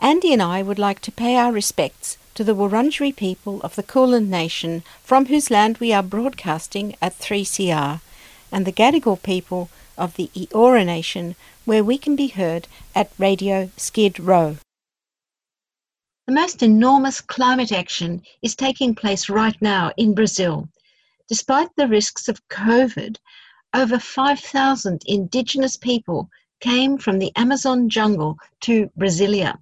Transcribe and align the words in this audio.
Andy 0.00 0.32
and 0.32 0.42
I 0.42 0.62
would 0.62 0.78
like 0.78 1.00
to 1.00 1.12
pay 1.12 1.36
our 1.36 1.50
respects 1.50 2.18
to 2.34 2.44
the 2.44 2.54
Wurundjeri 2.54 3.16
people 3.16 3.62
of 3.62 3.76
the 3.76 3.82
Kulin 3.82 4.28
Nation 4.28 4.82
from 5.02 5.26
whose 5.26 5.50
land 5.50 5.78
we 5.78 5.90
are 5.90 6.02
broadcasting 6.02 6.94
at 7.00 7.18
3CR, 7.18 8.00
and 8.52 8.66
the 8.66 8.72
Gadigal 8.72 9.22
people 9.22 9.70
of 9.96 10.16
the 10.16 10.30
Eora 10.34 10.84
Nation 10.84 11.34
where 11.64 11.82
we 11.82 11.96
can 11.96 12.14
be 12.14 12.28
heard 12.28 12.68
at 12.94 13.10
Radio 13.18 13.70
Skid 13.78 14.20
Row. 14.20 14.58
The 16.26 16.34
most 16.34 16.62
enormous 16.62 17.22
climate 17.22 17.72
action 17.72 18.22
is 18.42 18.54
taking 18.54 18.94
place 18.94 19.30
right 19.30 19.56
now 19.62 19.92
in 19.96 20.14
Brazil. 20.14 20.68
Despite 21.28 21.74
the 21.76 21.88
risks 21.88 22.28
of 22.28 22.46
COVID, 22.48 23.16
over 23.72 23.98
5,000 23.98 25.02
indigenous 25.06 25.76
people 25.76 26.28
came 26.60 26.98
from 26.98 27.18
the 27.18 27.32
Amazon 27.34 27.88
jungle 27.88 28.36
to 28.60 28.90
Brasilia. 28.98 29.58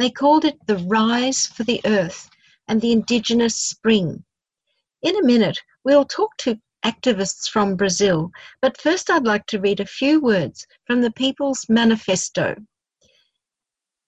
They 0.00 0.10
called 0.10 0.46
it 0.46 0.66
the 0.66 0.78
Rise 0.78 1.46
for 1.46 1.62
the 1.62 1.82
Earth 1.84 2.30
and 2.66 2.80
the 2.80 2.90
Indigenous 2.90 3.54
Spring. 3.54 4.24
In 5.02 5.14
a 5.14 5.22
minute, 5.22 5.58
we'll 5.84 6.06
talk 6.06 6.38
to 6.38 6.58
activists 6.82 7.50
from 7.50 7.76
Brazil, 7.76 8.30
but 8.62 8.80
first 8.80 9.10
I'd 9.10 9.26
like 9.26 9.44
to 9.48 9.60
read 9.60 9.78
a 9.78 9.84
few 9.84 10.18
words 10.18 10.66
from 10.86 11.02
the 11.02 11.10
People's 11.10 11.68
Manifesto. 11.68 12.56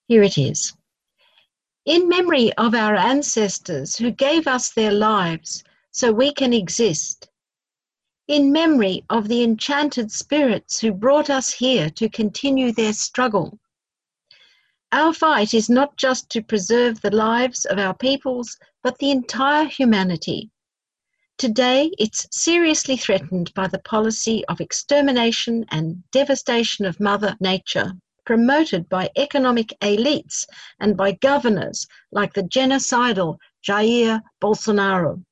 Here 0.08 0.22
it 0.22 0.38
is. 0.38 0.72
In 1.84 2.08
memory 2.08 2.54
of 2.54 2.74
our 2.74 2.96
ancestors 2.96 3.94
who 3.94 4.10
gave 4.10 4.46
us 4.46 4.72
their 4.72 4.92
lives 4.92 5.62
so 5.90 6.10
we 6.10 6.32
can 6.32 6.54
exist, 6.54 7.28
in 8.28 8.50
memory 8.50 9.04
of 9.10 9.28
the 9.28 9.42
enchanted 9.42 10.10
spirits 10.10 10.80
who 10.80 10.90
brought 10.90 11.28
us 11.28 11.52
here 11.52 11.90
to 11.90 12.08
continue 12.08 12.72
their 12.72 12.94
struggle, 12.94 13.58
our 14.92 15.14
fight 15.14 15.54
is 15.54 15.70
not 15.70 15.96
just 15.96 16.28
to 16.30 16.42
preserve 16.42 17.00
the 17.00 17.10
lives 17.10 17.64
of 17.64 17.78
our 17.78 17.94
peoples, 17.94 18.58
but 18.82 18.98
the 18.98 19.10
entire 19.10 19.64
humanity. 19.64 20.50
Today, 21.38 21.90
it's 21.98 22.28
seriously 22.30 22.98
threatened 22.98 23.52
by 23.54 23.66
the 23.66 23.78
policy 23.80 24.44
of 24.46 24.60
extermination 24.60 25.64
and 25.70 26.04
devastation 26.12 26.84
of 26.84 27.00
Mother 27.00 27.34
Nature, 27.40 27.94
promoted 28.26 28.88
by 28.90 29.08
economic 29.16 29.72
elites 29.80 30.46
and 30.78 30.96
by 30.96 31.12
governors 31.12 31.86
like 32.12 32.34
the 32.34 32.42
genocidal 32.42 33.38
Jair 33.66 34.20
Bolsonaro. 34.42 35.24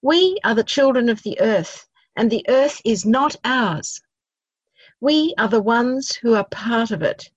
We 0.00 0.38
are 0.42 0.54
the 0.54 0.64
children 0.64 1.08
of 1.10 1.22
the 1.22 1.38
earth, 1.40 1.86
and 2.16 2.30
the 2.30 2.44
earth 2.48 2.80
is 2.84 3.04
not 3.04 3.36
ours. 3.44 4.00
We 5.00 5.34
are 5.36 5.48
the 5.48 5.62
ones 5.62 6.16
who 6.16 6.34
are 6.34 6.46
part 6.50 6.90
of 6.90 7.02
it. 7.02 7.30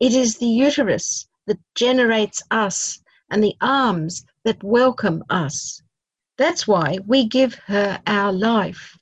It 0.00 0.14
is 0.14 0.38
the 0.38 0.46
uterus 0.46 1.28
that 1.46 1.58
generates 1.74 2.42
us 2.50 3.02
and 3.30 3.44
the 3.44 3.54
arms 3.60 4.24
that 4.44 4.64
welcome 4.64 5.22
us. 5.28 5.82
That's 6.38 6.66
why 6.66 7.00
we 7.06 7.26
give 7.28 7.54
her 7.66 8.00
our 8.06 8.32
life. 8.32 8.98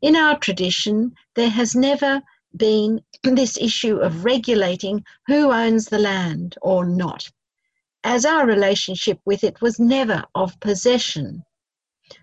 In 0.00 0.16
our 0.16 0.38
tradition, 0.38 1.14
there 1.34 1.50
has 1.50 1.76
never 1.76 2.22
been 2.56 3.02
this 3.22 3.58
issue 3.58 3.98
of 3.98 4.24
regulating 4.24 5.04
who 5.26 5.52
owns 5.52 5.84
the 5.84 5.98
land 5.98 6.56
or 6.62 6.86
not, 6.86 7.30
as 8.02 8.24
our 8.24 8.46
relationship 8.46 9.20
with 9.26 9.44
it 9.44 9.60
was 9.60 9.78
never 9.78 10.24
of 10.34 10.58
possession. 10.60 11.44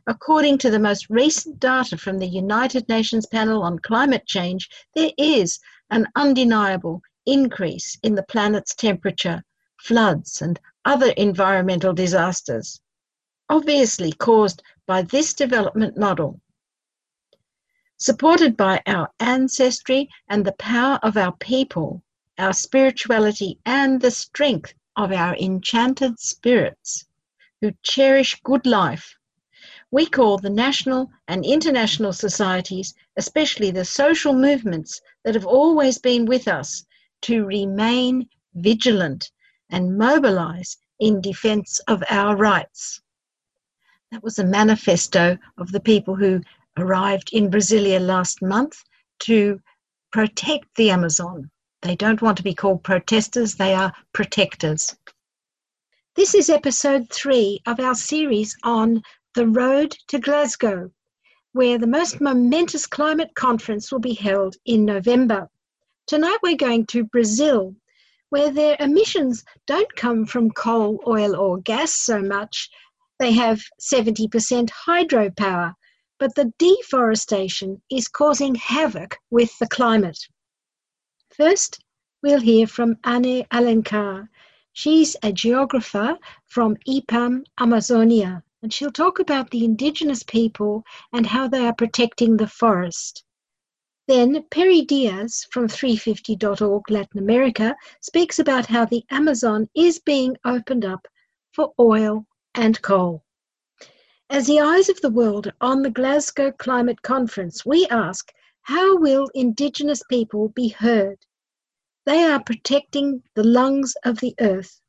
According 0.07 0.57
to 0.59 0.71
the 0.71 0.79
most 0.79 1.11
recent 1.11 1.59
data 1.59 1.95
from 1.95 2.17
the 2.17 2.27
United 2.27 2.89
Nations 2.89 3.27
Panel 3.27 3.61
on 3.61 3.77
Climate 3.77 4.25
Change, 4.25 4.67
there 4.95 5.11
is 5.17 5.59
an 5.91 6.07
undeniable 6.15 7.03
increase 7.27 7.99
in 8.01 8.15
the 8.15 8.23
planet's 8.23 8.73
temperature, 8.73 9.43
floods, 9.77 10.41
and 10.41 10.59
other 10.85 11.11
environmental 11.11 11.93
disasters, 11.93 12.81
obviously 13.49 14.11
caused 14.13 14.63
by 14.87 15.03
this 15.03 15.35
development 15.35 15.97
model. 15.97 16.41
Supported 17.97 18.57
by 18.57 18.81
our 18.87 19.09
ancestry 19.19 20.09
and 20.29 20.43
the 20.43 20.53
power 20.53 20.99
of 21.03 21.17
our 21.17 21.35
people, 21.37 22.01
our 22.39 22.53
spirituality, 22.53 23.59
and 23.65 24.01
the 24.01 24.11
strength 24.11 24.73
of 24.95 25.11
our 25.11 25.35
enchanted 25.35 26.19
spirits 26.19 27.05
who 27.61 27.73
cherish 27.83 28.39
good 28.43 28.65
life, 28.65 29.17
we 29.89 30.05
call 30.05 30.37
the 30.37 30.49
national 30.49 31.09
and 31.29 31.45
international 31.45 32.11
societies, 32.11 32.93
especially 33.15 33.71
the 33.71 33.85
social 33.85 34.33
movements 34.33 35.01
that 35.23 35.33
have 35.33 35.45
always 35.45 35.97
been 35.97 36.25
with 36.25 36.47
us, 36.47 36.85
to 37.23 37.45
remain 37.45 38.27
vigilant 38.55 39.31
and 39.69 39.97
mobilize 39.97 40.77
in 40.99 41.21
defense 41.21 41.79
of 41.87 42.03
our 42.09 42.35
rights. 42.35 43.01
That 44.11 44.23
was 44.23 44.39
a 44.39 44.45
manifesto 44.45 45.37
of 45.57 45.71
the 45.71 45.79
people 45.79 46.15
who 46.15 46.41
arrived 46.77 47.29
in 47.33 47.51
Brasilia 47.51 47.99
last 47.99 48.41
month 48.41 48.83
to 49.19 49.59
protect 50.11 50.65
the 50.75 50.89
Amazon. 50.89 51.49
They 51.81 51.95
don't 51.95 52.21
want 52.21 52.37
to 52.37 52.43
be 52.43 52.55
called 52.55 52.83
protesters, 52.83 53.55
they 53.55 53.73
are 53.73 53.93
protectors. 54.13 54.95
This 56.15 56.33
is 56.33 56.49
episode 56.49 57.09
three 57.09 57.61
of 57.67 57.79
our 57.79 57.93
series 57.93 58.57
on 58.63 59.03
the 59.35 59.47
road 59.47 59.95
to 60.07 60.19
Glasgow, 60.19 60.91
where 61.51 61.77
the 61.77 61.85
most 61.85 62.19
momentous 62.19 62.87
climate 62.87 63.35
conference 63.35 63.91
will 63.91 63.99
be 63.99 64.15
held 64.15 64.55
in 64.65 64.85
November. 64.85 65.49
Tonight 66.07 66.37
we're 66.41 66.55
going 66.55 66.85
to 66.85 67.03
Brazil, 67.03 67.75
where 68.29 68.49
their 68.49 68.77
emissions 68.79 69.43
don't 69.65 69.93
come 69.97 70.25
from 70.25 70.51
coal, 70.51 71.03
oil, 71.05 71.35
or 71.35 71.57
gas 71.57 71.95
so 71.95 72.21
much. 72.21 72.69
They 73.19 73.33
have 73.33 73.61
70% 73.81 74.69
hydropower, 74.87 75.73
but 76.17 76.33
the 76.35 76.53
deforestation 76.57 77.81
is 77.91 78.07
causing 78.07 78.55
havoc 78.55 79.17
with 79.31 79.51
the 79.59 79.67
climate. 79.67 80.17
First, 81.35 81.83
we'll 82.23 82.39
hear 82.39 82.67
from 82.67 82.95
Ane 83.05 83.45
Alencar. 83.51 84.29
She's 84.71 85.17
a 85.23 85.33
geographer 85.33 86.17
from 86.45 86.77
IPAM 86.87 87.43
Amazonia, 87.59 88.43
and 88.63 88.73
she'll 88.73 88.93
talk 88.93 89.19
about 89.19 89.51
the 89.51 89.65
indigenous 89.65 90.23
people 90.23 90.85
and 91.11 91.25
how 91.25 91.49
they 91.49 91.65
are 91.65 91.75
protecting 91.75 92.37
the 92.37 92.47
forest. 92.47 93.25
Then 94.07 94.41
Peri 94.51 94.83
Dias 94.83 95.45
from 95.51 95.67
350.org 95.67 96.89
Latin 96.89 97.19
America 97.19 97.75
speaks 97.99 98.39
about 98.39 98.65
how 98.65 98.85
the 98.85 99.03
Amazon 99.11 99.69
is 99.75 99.99
being 99.99 100.37
opened 100.45 100.85
up 100.85 101.09
for 101.51 101.73
oil 101.77 102.25
and 102.55 102.81
coal. 102.81 103.25
As 104.29 104.47
the 104.47 104.61
eyes 104.61 104.87
of 104.87 105.01
the 105.01 105.09
world 105.09 105.51
on 105.59 105.81
the 105.81 105.89
Glasgow 105.89 106.53
Climate 106.53 107.01
Conference, 107.01 107.65
we 107.65 107.85
ask 107.87 108.31
how 108.61 108.97
will 108.97 109.29
Indigenous 109.35 110.01
people 110.09 110.49
be 110.49 110.69
heard? 110.69 111.17
They 112.05 112.23
are 112.23 112.41
protecting 112.41 113.23
the 113.35 113.43
lungs 113.43 113.93
of 114.05 114.21
the 114.21 114.35
earth. 114.39 114.79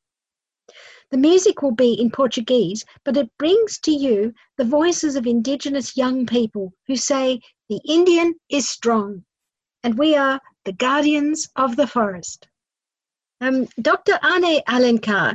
The 1.11 1.19
music 1.19 1.63
will 1.63 1.75
be 1.75 1.93
in 1.95 2.13
Portuguese, 2.13 2.85
but 3.05 3.17
it 3.17 3.37
brings 3.37 3.79
to 3.81 3.91
you 3.91 4.33
the 4.57 4.65
voices 4.65 5.17
of 5.17 5.27
Indigenous 5.27 5.97
young 5.97 6.25
people 6.25 6.73
who 6.87 6.95
say 6.95 7.41
the 7.69 7.81
Indian 7.87 8.35
is 8.51 8.69
strong 8.69 9.25
and 9.83 9.99
we 9.99 10.17
are 10.17 10.41
the 10.65 10.73
guardians 10.73 11.49
of 11.57 11.77
the 11.77 11.87
forest. 11.87 12.49
Um, 13.41 13.69
Dr. 13.81 14.19
Ane 14.25 14.63
Alencar 14.69 15.35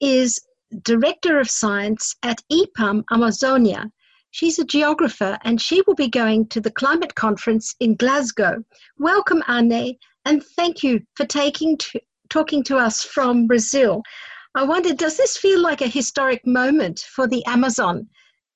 is 0.00 0.40
Director 0.82 1.38
of 1.38 1.50
Science 1.50 2.16
at 2.22 2.42
IPAM 2.50 3.04
Amazonia. 3.12 3.90
She's 4.30 4.58
a 4.58 4.64
geographer 4.64 5.38
and 5.44 5.60
she 5.60 5.82
will 5.86 5.94
be 5.94 6.08
going 6.08 6.48
to 6.48 6.60
the 6.60 6.72
climate 6.72 7.14
conference 7.14 7.74
in 7.78 7.94
Glasgow. 7.94 8.64
Welcome, 8.98 9.42
Ane, 9.48 9.96
and 10.24 10.42
thank 10.56 10.82
you 10.82 11.00
for 11.14 11.26
taking 11.26 11.76
to, 11.78 12.00
talking 12.30 12.64
to 12.64 12.76
us 12.76 13.04
from 13.04 13.46
Brazil. 13.46 14.02
I 14.56 14.64
wonder, 14.64 14.92
does 14.94 15.16
this 15.16 15.36
feel 15.36 15.60
like 15.60 15.82
a 15.82 15.86
historic 15.86 16.44
moment 16.46 17.00
for 17.14 17.28
the 17.28 17.44
Amazon 17.46 18.08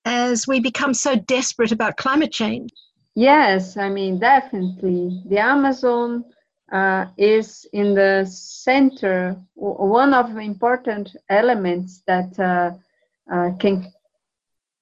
as 0.04 0.46
we 0.48 0.58
become 0.60 0.94
so 0.94 1.14
desperate 1.14 1.72
about 1.72 1.96
climate 1.96 2.32
change? 2.32 2.70
Yes, 3.18 3.76
I 3.76 3.88
mean, 3.88 4.20
definitely. 4.20 5.22
The 5.26 5.38
Amazon 5.38 6.24
uh, 6.72 7.06
is 7.16 7.66
in 7.72 7.94
the 7.94 8.24
center, 8.26 9.36
one 9.56 10.14
of 10.14 10.34
the 10.34 10.40
important 10.40 11.16
elements 11.28 12.02
that 12.06 12.38
uh, 12.38 12.72
uh, 13.32 13.50
can 13.58 13.84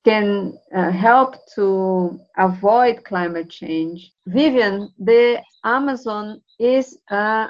can 0.04 0.58
uh, 0.74 0.90
help 0.90 1.34
to 1.54 2.20
avoid 2.36 3.04
climate 3.04 3.50
change. 3.50 4.12
Vivian, 4.26 4.90
the 4.98 5.42
Amazon 5.64 6.42
is 6.58 6.98
a 7.10 7.48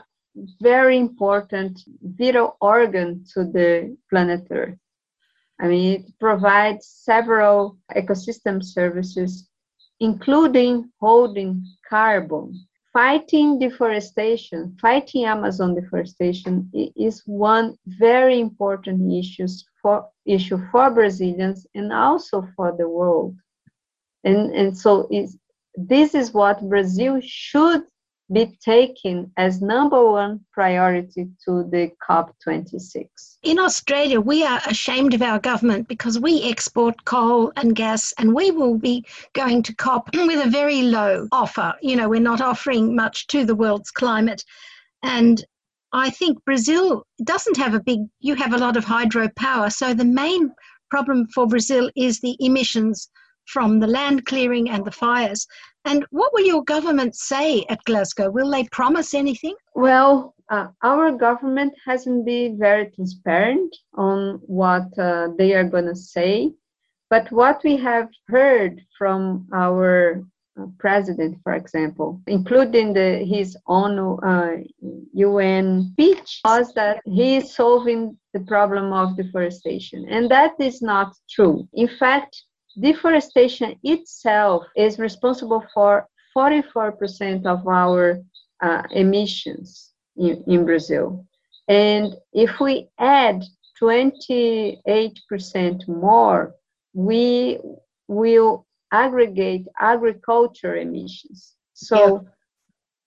very 0.63 0.99
important 0.99 1.81
vital 2.03 2.57
organ 2.61 3.25
to 3.35 3.45
the 3.45 3.97
planet 4.11 4.47
Earth. 4.51 4.79
I 5.61 5.69
mean, 5.69 6.01
it 6.01 6.19
provides 6.21 6.87
several 6.87 7.77
ecosystem 7.95 8.63
services, 8.63 9.49
including 10.01 10.91
holding 11.01 11.65
carbon. 11.89 12.67
Fighting 12.93 13.59
deforestation, 13.59 14.75
fighting 14.81 15.27
Amazon 15.27 15.75
deforestation 15.75 16.71
is 16.97 17.23
one 17.27 17.77
very 17.87 18.41
important 18.41 19.13
issue 19.13 19.47
for, 19.83 20.09
issue 20.25 20.59
for 20.71 20.91
Brazilians 20.91 21.67
and 21.75 21.93
also 21.93 22.49
for 22.57 22.75
the 22.77 22.89
world. 22.89 23.37
And, 24.25 24.51
and 24.55 24.77
so 24.77 25.11
this 25.75 26.15
is 26.15 26.33
what 26.33 26.67
Brazil 26.69 27.21
should 27.23 27.83
be 28.33 28.59
taken 28.65 29.31
as 29.37 29.63
number 29.63 30.11
one 30.11 30.41
priority 30.53 31.29
to 31.45 31.63
the 31.71 31.91
COP26. 32.09 33.07
In 33.45 33.59
Australia, 33.59 34.21
we 34.21 34.45
are 34.45 34.61
ashamed 34.67 35.15
of 35.15 35.23
our 35.23 35.39
government 35.39 35.87
because 35.87 36.19
we 36.19 36.43
export 36.43 37.05
coal 37.05 37.53
and 37.57 37.77
gas, 37.77 38.13
and 38.19 38.35
we 38.35 38.51
will 38.51 38.77
be 38.77 39.05
going 39.33 39.63
to 39.63 39.75
COP 39.75 40.11
with 40.15 40.45
a 40.45 40.51
very 40.51 40.83
low 40.83 41.29
offer. 41.31 41.75
You 41.81 41.97
know, 41.97 42.09
we're 42.09 42.21
not 42.21 42.41
offering 42.41 42.97
much 42.97 43.29
to 43.29 43.45
the 43.45 43.55
world's 43.55 43.91
climate. 43.91 44.43
And 45.03 45.45
I 45.93 46.11
think 46.11 46.45
Brazil 46.45 47.07
doesn't 47.23 47.57
have 47.57 47.75
a 47.75 47.81
big, 47.81 48.01
you 48.21 48.35
have 48.35 48.53
a 48.53 48.59
lot 48.59 48.77
of 48.77 48.85
hydropower. 48.85 49.73
So 49.73 49.95
the 49.95 50.05
main 50.05 50.53
problem 50.91 51.27
for 51.29 51.47
Brazil 51.47 51.91
is 51.97 52.21
the 52.21 52.37
emissions 52.41 53.09
from 53.47 53.79
the 53.79 53.87
land 53.87 54.27
clearing 54.27 54.69
and 54.69 54.85
the 54.85 54.91
fires. 54.91 55.47
And 55.87 56.05
what 56.11 56.33
will 56.35 56.45
your 56.45 56.65
government 56.65 57.15
say 57.15 57.65
at 57.69 57.85
Glasgow? 57.85 58.29
Will 58.29 58.51
they 58.51 58.65
promise 58.65 59.15
anything? 59.15 59.55
Well, 59.77 60.35
uh, 60.51 60.67
our 60.83 61.13
government 61.13 61.75
hasn't 61.87 62.27
been 62.27 62.59
very 62.59 62.91
transparent 62.91 63.75
on 63.95 64.41
what 64.47 64.87
uh, 64.99 65.29
they 65.39 65.55
are 65.55 65.63
going 65.63 65.87
to 65.87 65.95
say. 65.95 66.53
But 67.09 67.31
what 67.31 67.63
we 67.63 67.77
have 67.77 68.09
heard 68.27 68.83
from 68.99 69.47
our 69.55 70.25
uh, 70.61 70.67
president, 70.81 71.39
for 71.45 71.53
example, 71.53 72.21
including 72.27 72.93
the, 72.93 73.25
his 73.25 73.57
own 73.69 74.19
uh, 74.25 74.57
UN 75.13 75.91
speech, 75.93 76.41
was 76.45 76.75
that 76.75 77.01
he 77.05 77.37
is 77.37 77.55
solving 77.55 78.19
the 78.35 78.41
problem 78.41 78.93
of 78.93 79.17
deforestation. 79.17 80.05
And 80.09 80.29
that 80.33 80.55
is 80.59 80.83
not 80.83 81.15
true. 81.31 81.69
In 81.75 81.89
fact, 81.89 82.43
deforestation 82.79 83.77
itself 83.83 84.65
is 84.77 84.99
responsible 84.99 85.65
for 85.73 86.07
44% 86.37 87.47
of 87.47 87.67
our 87.67 88.21
uh, 88.63 88.83
emissions 88.91 89.93
in, 90.17 90.43
in 90.47 90.65
Brazil. 90.65 91.25
And 91.69 92.15
if 92.33 92.61
we 92.61 92.89
add 92.99 93.43
28% 93.81 95.89
more, 95.89 96.55
we 96.95 97.59
will 98.09 98.67
aggregate 98.93 99.67
agriculture 99.81 100.77
emissions. 100.77 101.55
So 101.75 102.23
yeah. 102.23 102.29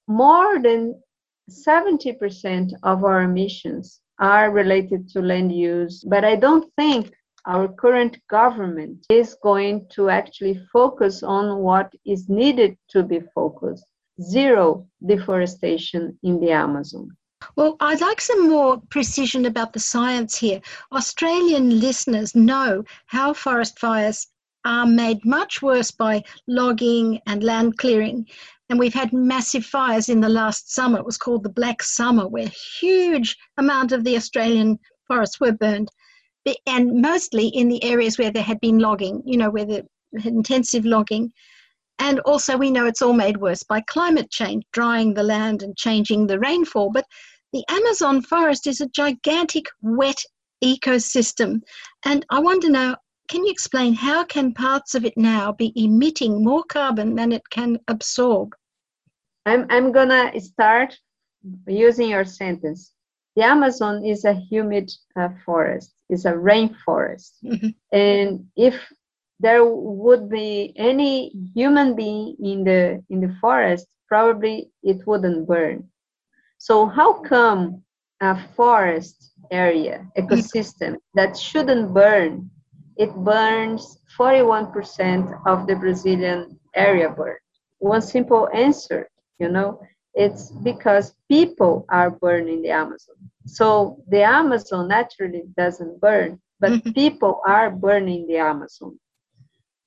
more 0.08 0.62
than 0.62 1.02
70% 1.50 2.74
of 2.84 3.04
our 3.04 3.24
emissions 3.24 4.02
are 4.20 4.52
related 4.52 5.10
to 5.10 5.22
land 5.22 5.56
use. 5.56 6.04
But 6.04 6.26
I 6.26 6.36
don't 6.36 6.72
think 6.76 7.14
our 7.50 7.68
current 7.68 8.16
government 8.30 9.08
is 9.10 9.36
going 9.42 9.88
to 9.90 10.08
actually 10.10 10.62
focus 10.72 11.24
on 11.24 11.58
what 11.58 11.92
is 12.06 12.30
needed 12.30 12.78
to 12.90 13.02
be 13.02 13.20
focused 13.34 13.86
zero 14.22 14.88
deforestation 15.08 16.18
in 16.22 16.40
the 16.40 16.52
Amazon. 16.52 17.10
Well, 17.56 17.76
I'd 17.80 18.02
like 18.02 18.22
some 18.22 18.50
more 18.50 18.80
precision 18.92 19.46
about 19.46 19.74
the 19.74 19.80
science 19.80 20.38
here. 20.38 20.62
Australian 20.92 21.80
listeners 21.80 22.36
know 22.36 22.84
how 23.08 23.34
forest 23.34 23.80
fires 23.80 24.28
are 24.64 24.86
made 24.86 25.26
much 25.26 25.64
worse 25.64 25.90
by 25.90 26.24
logging 26.48 27.20
and 27.26 27.44
land 27.44 27.80
clearing. 27.80 28.28
And 28.70 28.78
we've 28.78 28.94
had 28.94 29.12
massive 29.12 29.66
fires 29.66 30.10
in 30.10 30.20
the 30.20 30.30
last 30.30 30.72
summer. 30.72 31.00
It 31.00 31.06
was 31.06 31.18
called 31.18 31.44
the 31.44 31.50
Black 31.50 31.82
Summer, 31.82 32.28
where 32.28 32.52
huge 32.80 33.38
amount 33.58 33.92
of 33.92 34.04
the 34.04 34.18
Australian 34.18 34.78
forests 35.08 35.40
were 35.40 35.54
burned 35.54 35.90
and 36.66 37.02
mostly 37.02 37.48
in 37.48 37.68
the 37.68 37.84
areas 37.84 38.18
where 38.18 38.32
there 38.32 38.44
had 38.44 38.60
been 38.60 38.80
logging, 38.80 39.22
you 39.26 39.38
know, 39.38 39.50
where 39.50 39.66
there 39.66 39.84
had 40.18 40.34
intensive 40.34 40.86
logging. 40.86 41.32
And 42.00 42.20
also, 42.22 42.58
we 42.58 42.72
know 42.72 42.86
it's 42.86 43.02
all 43.02 43.14
made 43.14 43.38
worse 43.38 43.64
by 43.64 43.82
climate 43.82 44.32
change, 44.32 44.64
drying 44.72 45.14
the 45.14 45.24
land 45.24 45.64
and 45.64 45.76
changing 45.76 46.28
the 46.28 46.40
rainfall. 46.40 46.92
But 46.92 47.06
the 47.52 47.64
Amazon 47.70 48.22
forest 48.22 48.68
is 48.68 48.80
a 48.80 48.88
gigantic 48.88 49.66
wet 49.82 50.22
ecosystem. 50.64 51.62
And 52.06 52.26
I 52.30 52.40
want 52.40 52.62
to 52.64 52.70
know 52.70 52.96
can 53.30 53.46
you 53.46 53.52
explain 53.52 53.94
how 53.94 54.24
can 54.24 54.54
parts 54.54 54.96
of 54.96 55.06
it 55.06 55.14
now 55.16 55.52
be 55.52 55.72
emitting 55.76 56.44
more 56.44 56.64
carbon 56.64 57.14
than 57.14 57.32
it 57.32 57.44
can 57.52 57.78
absorb? 57.88 58.56
I'm, 59.46 59.68
I'm 59.70 59.92
going 59.92 60.10
to 60.10 60.40
start 60.42 60.98
using 61.68 62.10
your 62.10 62.26
sentence. 62.26 62.92
The 63.40 63.46
Amazon 63.46 64.04
is 64.04 64.26
a 64.26 64.34
humid 64.34 64.92
uh, 65.16 65.30
forest 65.46 65.94
it's 66.10 66.26
a 66.26 66.34
rainforest. 66.34 67.34
Mm-hmm. 67.46 67.70
And 67.92 68.48
if 68.56 68.76
there 69.40 69.64
would 69.64 70.30
be 70.30 70.74
any 70.76 71.32
human 71.56 71.96
being 71.96 72.36
in 72.44 72.64
the 72.64 73.04
in 73.10 73.22
the 73.22 73.34
forest, 73.40 73.88
probably 74.08 74.72
it 74.84 75.06
wouldn't 75.06 75.48
burn. 75.48 75.88
So 76.58 76.88
how 76.88 77.22
come 77.22 77.84
a 78.22 78.36
forest 78.56 79.32
area 79.52 80.06
ecosystem 80.18 80.98
that 81.14 81.38
shouldn't 81.38 81.94
burn, 81.94 82.50
it 82.98 83.16
burns 83.16 84.00
41% 84.18 85.42
of 85.46 85.68
the 85.68 85.76
Brazilian 85.76 86.60
area 86.76 87.10
burn? 87.10 87.38
One 87.78 88.02
simple 88.02 88.50
answer, 88.54 89.08
you 89.40 89.48
know, 89.48 89.80
it's 90.14 90.52
because 90.52 91.14
people 91.30 91.86
are 91.90 92.10
burning 92.10 92.62
the 92.62 92.72
Amazon. 92.72 93.16
So 93.46 94.04
the 94.08 94.24
Amazon 94.24 94.88
naturally 94.88 95.44
doesn't 95.58 96.00
burn, 96.02 96.40
but 96.60 96.72
mm-hmm. 96.72 96.92
people 96.92 97.42
are 97.46 97.70
burning 97.70 98.28
the 98.28 98.38
Amazon. 98.38 99.00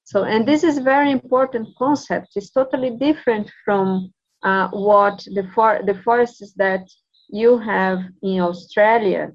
So, 0.05 0.25
and 0.25 0.47
this 0.47 0.65
is 0.65 0.79
very 0.79 1.11
important 1.11 1.69
concept. 1.79 2.29
It's 2.37 2.51
totally 2.51 2.91
different 2.91 3.51
from 3.65 4.13
uh, 4.43 4.69
what 4.69 5.25
the 5.35 5.49
for 5.55 5.81
the 5.85 5.95
forests 6.03 6.53
that 6.57 6.89
you 7.29 7.59
have 7.59 8.01
in 8.23 8.41
Australia, 8.41 9.33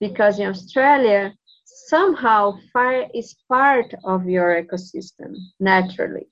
because 0.00 0.38
in 0.38 0.48
Australia 0.48 1.32
somehow 1.86 2.58
fire 2.72 3.06
is 3.14 3.36
part 3.48 3.94
of 4.04 4.26
your 4.26 4.62
ecosystem 4.62 5.36
naturally. 5.60 6.26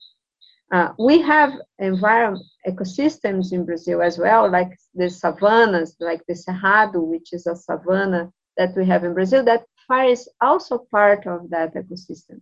Uh, 0.71 0.89
we 0.97 1.21
have 1.21 1.53
environment 1.79 2.43
ecosystems 2.67 3.53
in 3.53 3.65
Brazil 3.65 4.01
as 4.01 4.17
well, 4.17 4.49
like 4.49 4.75
the 4.95 5.09
savannas, 5.09 5.95
like 5.99 6.21
the 6.27 6.33
Cerrado, 6.33 7.01
which 7.01 7.33
is 7.33 7.45
a 7.45 7.55
savanna 7.55 8.31
that 8.57 8.75
we 8.75 8.85
have 8.85 9.03
in 9.03 9.13
Brazil, 9.13 9.43
that 9.43 9.65
fire 9.87 10.09
is 10.09 10.27
also 10.41 10.79
part 10.91 11.27
of 11.27 11.49
that 11.49 11.75
ecosystem. 11.75 12.41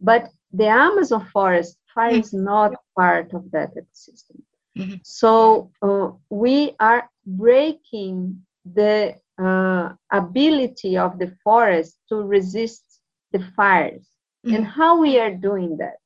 But 0.00 0.30
the 0.52 0.66
Amazon 0.66 1.26
forest, 1.32 1.76
fire 1.94 2.10
is 2.10 2.32
mm-hmm. 2.32 2.44
not 2.44 2.74
part 2.96 3.32
of 3.34 3.50
that 3.50 3.74
ecosystem. 3.74 4.42
Mm-hmm. 4.76 4.94
So 5.02 5.72
uh, 5.82 6.10
we 6.30 6.76
are 6.78 7.10
breaking 7.26 8.40
the 8.64 9.16
uh, 9.42 9.94
ability 10.12 10.96
of 10.96 11.18
the 11.18 11.34
forest 11.42 11.98
to 12.08 12.16
resist 12.16 12.84
the 13.32 13.40
fires. 13.56 14.06
Mm-hmm. 14.46 14.54
And 14.54 14.66
how 14.66 15.00
we 15.00 15.18
are 15.18 15.34
doing 15.34 15.78
that? 15.78 15.96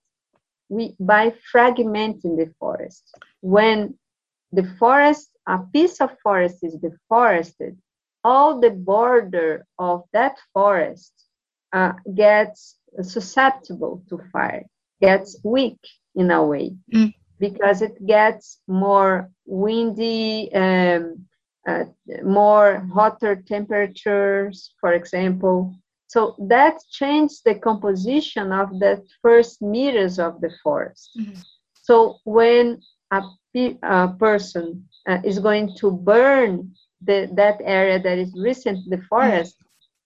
We 0.73 0.85
by 0.99 1.25
fragmenting 1.53 2.35
the 2.41 2.51
forest. 2.59 3.05
When 3.41 3.79
the 4.53 4.67
forest, 4.81 5.29
a 5.47 5.59
piece 5.75 6.01
of 6.01 6.11
forest 6.23 6.59
is 6.63 6.75
deforested, 6.87 7.77
all 8.25 8.61
the 8.61 8.71
border 8.71 9.67
of 9.79 10.05
that 10.13 10.37
forest 10.55 11.13
uh, 11.73 11.93
gets 12.15 12.77
susceptible 13.03 14.03
to 14.09 14.17
fire, 14.33 14.65
gets 15.01 15.39
weak 15.45 15.81
in 16.15 16.31
a 16.31 16.43
way, 16.45 16.75
mm. 16.95 17.13
because 17.39 17.83
it 17.83 17.97
gets 18.07 18.59
more 18.67 19.31
windy, 19.47 20.53
um, 20.55 21.27
uh, 21.69 21.85
more 22.25 22.87
hotter 22.95 23.37
temperatures, 23.37 24.75
for 24.81 24.93
example, 24.93 25.75
so 26.13 26.37
that 26.39 26.77
changed 26.91 27.41
the 27.47 27.55
composition 27.55 28.53
of 28.53 28.79
the 28.81 29.03
first 29.23 29.63
meters 29.63 30.19
of 30.19 30.43
the 30.43 30.51
forest. 30.63 31.09
Mm-hmm. 31.19 31.41
So 31.73 32.19
when 32.25 32.83
a, 33.11 33.23
a, 33.83 34.09
person 34.19 34.87
uh, 35.09 35.21
is 35.25 35.39
going 35.39 35.75
to 35.79 35.91
burn 35.91 36.75
the, 37.01 37.31
that 37.33 37.63
area 37.65 37.99
that 37.99 38.19
is 38.19 38.31
recently 38.37 38.95
the 38.95 39.03
forest, 39.09 39.57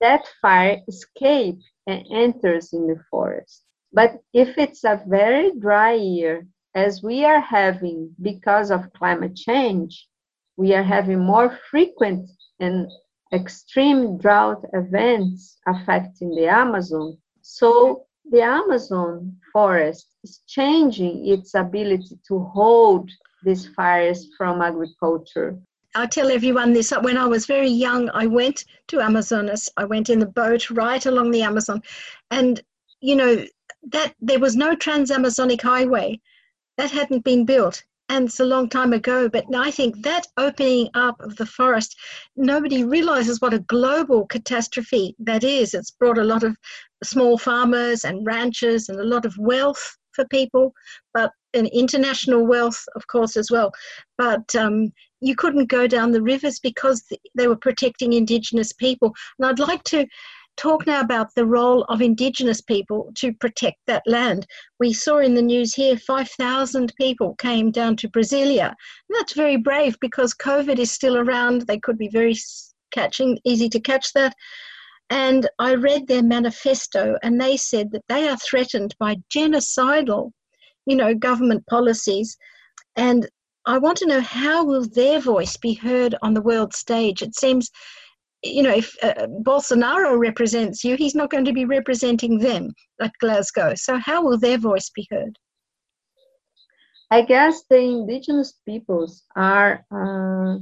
that 0.00 0.22
fire 0.40 0.80
escape 0.86 1.58
and 1.88 2.06
enters 2.12 2.72
in 2.72 2.86
the 2.86 3.00
forest. 3.10 3.64
But 3.92 4.20
if 4.32 4.56
it's 4.58 4.84
a 4.84 5.02
very 5.08 5.58
dry 5.58 5.94
year, 5.94 6.46
as 6.76 7.02
we 7.02 7.25
are 7.25 7.40
having 7.40 8.14
because 8.22 8.70
of 8.70 8.92
climate 8.92 9.34
change, 9.34 10.06
we 10.56 10.72
are 10.72 10.84
having 10.84 11.18
more 11.18 11.58
frequent 11.68 12.30
and 12.60 12.86
extreme 13.33 14.18
drought 14.18 14.64
events 14.73 15.59
affecting 15.66 16.30
the 16.35 16.47
Amazon. 16.47 17.18
So 17.42 18.04
the 18.30 18.42
Amazon 18.42 19.37
forest 19.52 20.09
is 20.25 20.40
changing 20.47 21.26
its 21.26 21.54
ability 21.54 22.18
to 22.28 22.38
hold 22.40 23.11
these 23.45 23.66
fires 23.68 24.28
from 24.37 24.62
agriculture. 24.62 25.59
I 25.95 26.06
tell 26.06 26.30
everyone 26.30 26.73
this. 26.73 26.92
When 27.02 27.16
I 27.16 27.26
was 27.26 27.47
very 27.47 27.68
young, 27.68 28.11
I 28.11 28.26
went 28.26 28.64
to 28.88 29.00
Amazonas. 29.00 29.71
I 29.76 29.85
went 29.85 30.11
in 30.11 30.18
the 30.18 30.26
boat 30.26 30.68
right 30.71 31.04
along 31.06 31.30
the 31.30 31.42
Amazon. 31.42 31.83
And, 32.30 32.61
you 33.00 33.16
know, 33.16 33.45
that 33.92 34.14
there 34.21 34.40
was 34.40 34.56
no 34.56 34.75
trans-Amazonic 34.75 35.62
highway. 35.62 36.21
That 36.76 36.90
hadn't 36.90 37.25
been 37.25 37.47
built 37.47 37.83
and 38.08 38.26
it's 38.26 38.40
a 38.40 38.44
long 38.44 38.68
time 38.68 38.92
ago. 38.92 39.28
But 39.28 39.44
I 39.54 39.70
think 39.70 40.02
that 40.02 40.26
opening 40.36 40.88
up 40.94 41.20
of 41.20 41.36
the 41.36 41.46
forest, 41.46 41.96
nobody 42.36 42.84
realizes 42.84 43.40
what 43.40 43.54
a 43.54 43.60
global 43.60 44.26
catastrophe 44.26 45.14
that 45.18 45.44
is. 45.44 45.75
It's 45.75 45.90
brought 45.90 46.18
a 46.18 46.25
lot 46.25 46.42
of 46.42 46.56
small 47.02 47.38
farmers 47.38 48.04
and 48.04 48.26
ranchers 48.26 48.88
and 48.88 48.98
a 49.00 49.04
lot 49.04 49.25
of 49.25 49.36
wealth 49.38 49.96
for 50.12 50.25
people, 50.26 50.72
but 51.12 51.30
an 51.54 51.66
international 51.66 52.46
wealth, 52.46 52.82
of 52.96 53.06
course, 53.06 53.36
as 53.36 53.50
well. 53.50 53.72
But 54.18 54.54
um, 54.54 54.92
you 55.20 55.34
couldn't 55.34 55.68
go 55.68 55.86
down 55.86 56.12
the 56.12 56.22
rivers 56.22 56.58
because 56.58 57.02
they 57.34 57.48
were 57.48 57.56
protecting 57.56 58.12
indigenous 58.12 58.72
people. 58.72 59.14
And 59.38 59.46
I'd 59.46 59.58
like 59.58 59.82
to 59.84 60.06
talk 60.56 60.86
now 60.86 61.00
about 61.00 61.34
the 61.34 61.46
role 61.46 61.84
of 61.84 62.00
Indigenous 62.00 62.60
people 62.60 63.10
to 63.16 63.32
protect 63.34 63.78
that 63.86 64.02
land. 64.06 64.46
We 64.80 64.92
saw 64.92 65.18
in 65.18 65.34
the 65.34 65.42
news 65.42 65.75
here 65.75 65.96
5,000 65.96 66.94
people 66.96 67.34
came 67.36 67.70
down 67.70 67.96
to 67.96 68.08
Brasilia. 68.08 68.68
And 68.68 69.16
that's 69.18 69.34
very 69.34 69.56
brave 69.56 69.96
because 70.00 70.34
COVID 70.34 70.78
is 70.78 70.90
still 70.90 71.16
around. 71.16 71.62
They 71.62 71.78
could 71.78 71.98
be 71.98 72.08
very 72.08 72.34
catching, 72.92 73.38
easy 73.44 73.68
to 73.68 73.80
catch 73.80 74.12
that. 74.14 74.34
And 75.10 75.48
I 75.58 75.75
read 75.75 76.08
their 76.08 76.22
manifesto, 76.22 77.16
and 77.22 77.40
they 77.40 77.56
said 77.56 77.92
that 77.92 78.02
they 78.08 78.28
are 78.28 78.36
threatened 78.38 78.94
by 78.98 79.16
genocidal, 79.32 80.32
you 80.84 80.96
know, 80.96 81.14
government 81.14 81.64
policies. 81.70 82.36
And 82.96 83.28
I 83.66 83.78
want 83.78 83.98
to 83.98 84.06
know 84.06 84.20
how 84.20 84.64
will 84.64 84.84
their 84.88 85.20
voice 85.20 85.56
be 85.56 85.75
heard 85.75 86.16
on 86.22 86.34
the 86.34 86.42
world 86.42 86.75
stage? 86.75 87.22
It 87.22 87.36
seems 87.36 87.70
you 88.46 88.62
know, 88.62 88.74
if 88.74 88.94
uh, 89.02 89.26
Bolsonaro 89.42 90.18
represents 90.18 90.84
you, 90.84 90.96
he's 90.96 91.14
not 91.14 91.30
going 91.30 91.44
to 91.44 91.52
be 91.52 91.64
representing 91.64 92.38
them 92.38 92.72
at 93.00 93.12
Glasgow. 93.20 93.74
So, 93.74 93.98
how 93.98 94.24
will 94.24 94.38
their 94.38 94.58
voice 94.58 94.90
be 94.90 95.06
heard? 95.10 95.38
I 97.10 97.22
guess 97.22 97.62
the 97.70 97.78
indigenous 97.78 98.54
peoples 98.66 99.22
are 99.36 99.84
uh, 99.92 100.58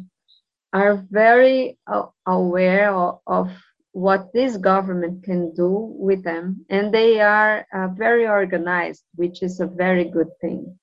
are 0.74 1.06
very 1.10 1.78
uh, 1.86 2.06
aware 2.26 2.92
of, 2.92 3.20
of, 3.26 3.50
what 3.92 4.32
this 4.32 4.56
government 4.56 5.22
can 5.22 5.54
do 5.54 5.70
with 5.96 6.24
them, 6.24 6.66
and 6.68 6.92
they 6.92 7.20
are 7.20 7.64
uh, 7.72 7.86
very 7.94 8.26
organized, 8.26 9.04
which 9.14 9.40
is 9.40 9.60
a 9.60 9.68
very 9.68 10.06
good 10.10 10.26
thing. 10.40 10.76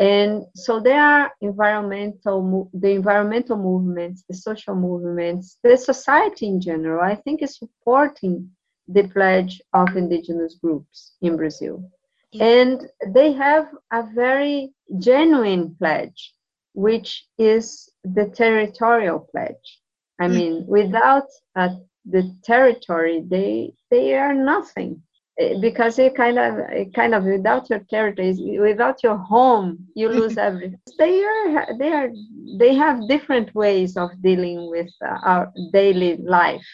And 0.00 0.46
so 0.54 0.80
there 0.80 1.02
are 1.02 1.30
environmental, 1.42 2.70
the 2.72 2.92
environmental 2.92 3.58
movements, 3.58 4.24
the 4.26 4.34
social 4.34 4.74
movements, 4.74 5.58
the 5.62 5.76
society 5.76 6.46
in 6.46 6.58
general, 6.58 7.02
I 7.02 7.14
think 7.14 7.42
is 7.42 7.58
supporting 7.58 8.50
the 8.88 9.06
pledge 9.08 9.60
of 9.74 9.94
indigenous 9.96 10.54
groups 10.54 11.12
in 11.20 11.36
Brazil. 11.36 11.84
Yeah. 12.32 12.44
And 12.44 12.88
they 13.08 13.32
have 13.32 13.68
a 13.92 14.04
very 14.14 14.72
genuine 14.98 15.76
pledge, 15.78 16.32
which 16.72 17.26
is 17.36 17.90
the 18.02 18.26
territorial 18.34 19.28
pledge. 19.30 19.80
I 20.18 20.28
mean, 20.28 20.64
without 20.66 21.28
uh, 21.56 21.76
the 22.06 22.34
territory, 22.42 23.22
they 23.26 23.74
they 23.90 24.14
are 24.14 24.34
nothing. 24.34 25.02
Eh, 25.40 25.54
because 25.58 25.98
it 25.98 26.14
kind 26.14 26.38
of 26.38 26.52
kind 26.94 27.14
of 27.14 27.24
without 27.24 27.70
your 27.70 27.78
territories 27.88 28.38
without 28.60 29.02
your 29.02 29.16
home 29.16 29.78
you 29.94 30.08
lose 30.18 30.36
everything. 30.36 30.78
They 30.98 31.24
are 31.24 31.66
they 31.78 31.92
are 31.92 32.10
they 32.58 32.74
have 32.74 33.08
different 33.08 33.54
ways 33.54 33.96
of 33.96 34.10
dealing 34.22 34.68
with 34.68 34.90
uh, 35.02 35.18
our 35.30 35.52
daily 35.72 36.18
life. 36.18 36.70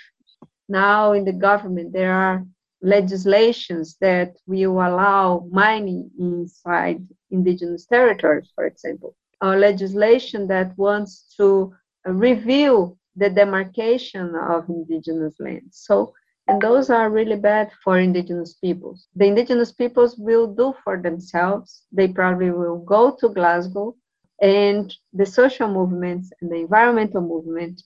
Now 0.69 1.13
in 1.13 1.25
the 1.25 1.33
government 1.49 1.93
there 1.93 2.13
are 2.13 2.45
legislations 2.83 3.97
that 4.01 4.37
will 4.47 4.73
allow 4.89 5.47
mining 5.51 6.11
inside 6.19 7.07
indigenous 7.31 7.87
territories 7.87 8.51
for 8.55 8.65
example. 8.67 9.15
Or 9.41 9.57
legislation 9.57 10.49
that 10.49 10.77
wants 10.77 11.35
to 11.37 11.73
review 12.05 12.99
the 13.15 13.31
demarcation 13.31 14.35
of 14.35 14.69
indigenous 14.69 15.35
lands 15.39 15.79
so 15.89 16.13
and 16.49 16.61
those 16.61 16.91
are 16.91 17.11
really 17.11 17.37
bad 17.37 17.71
for 17.83 17.99
indigenous 17.99 18.55
peoples. 18.55 19.09
The 19.17 19.27
indigenous 19.27 19.73
peoples 19.73 20.17
will 20.17 20.47
do 20.47 20.75
for 20.85 21.01
themselves. 21.01 21.83
They 21.93 22.09
probably 22.09 22.51
will 22.51 22.79
go 22.79 23.17
to 23.21 23.29
Glasgow, 23.31 23.97
and 24.41 24.95
the 25.13 25.27
social 25.27 25.69
movements 25.69 26.31
and 26.41 26.51
the 26.51 26.57
environmental 26.57 27.23
movement 27.23 27.83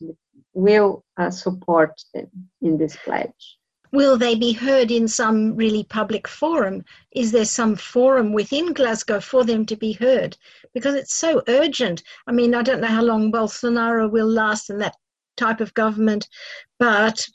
will 0.53 1.05
uh, 1.17 1.31
support 1.31 1.93
them 2.13 2.27
in 2.61 2.77
this 2.77 2.97
pledge. 3.05 3.59
Will 3.93 4.17
they 4.17 4.37
be 4.37 4.53
heard 4.53 4.91
in 4.93 5.09
some 5.09 5.57
really 5.57 5.83
public 5.83 6.29
forum? 6.29 6.85
Is 7.13 7.33
there 7.33 7.45
some 7.45 7.75
forum 7.75 8.33
within 8.33 8.73
Glasgow 8.73 9.21
for 9.21 9.45
them 9.45 9.67
to 9.67 9.77
be 9.77 9.93
heard? 9.93 10.37
Because 10.75 10.95
it's 10.95 11.15
so 11.15 11.43
urgent. 11.49 12.03
I 12.27 12.33
mean, 12.33 12.55
I 12.55 12.63
don't 12.63 12.81
know 12.81 12.87
how 12.87 13.03
long 13.03 13.33
Bolsonaro 13.33 14.09
will 14.09 14.29
last 14.29 14.71
in 14.71 14.79
that 14.79 14.95
type 15.37 15.61
of 15.61 15.75
government, 15.75 16.29
but 16.79 17.27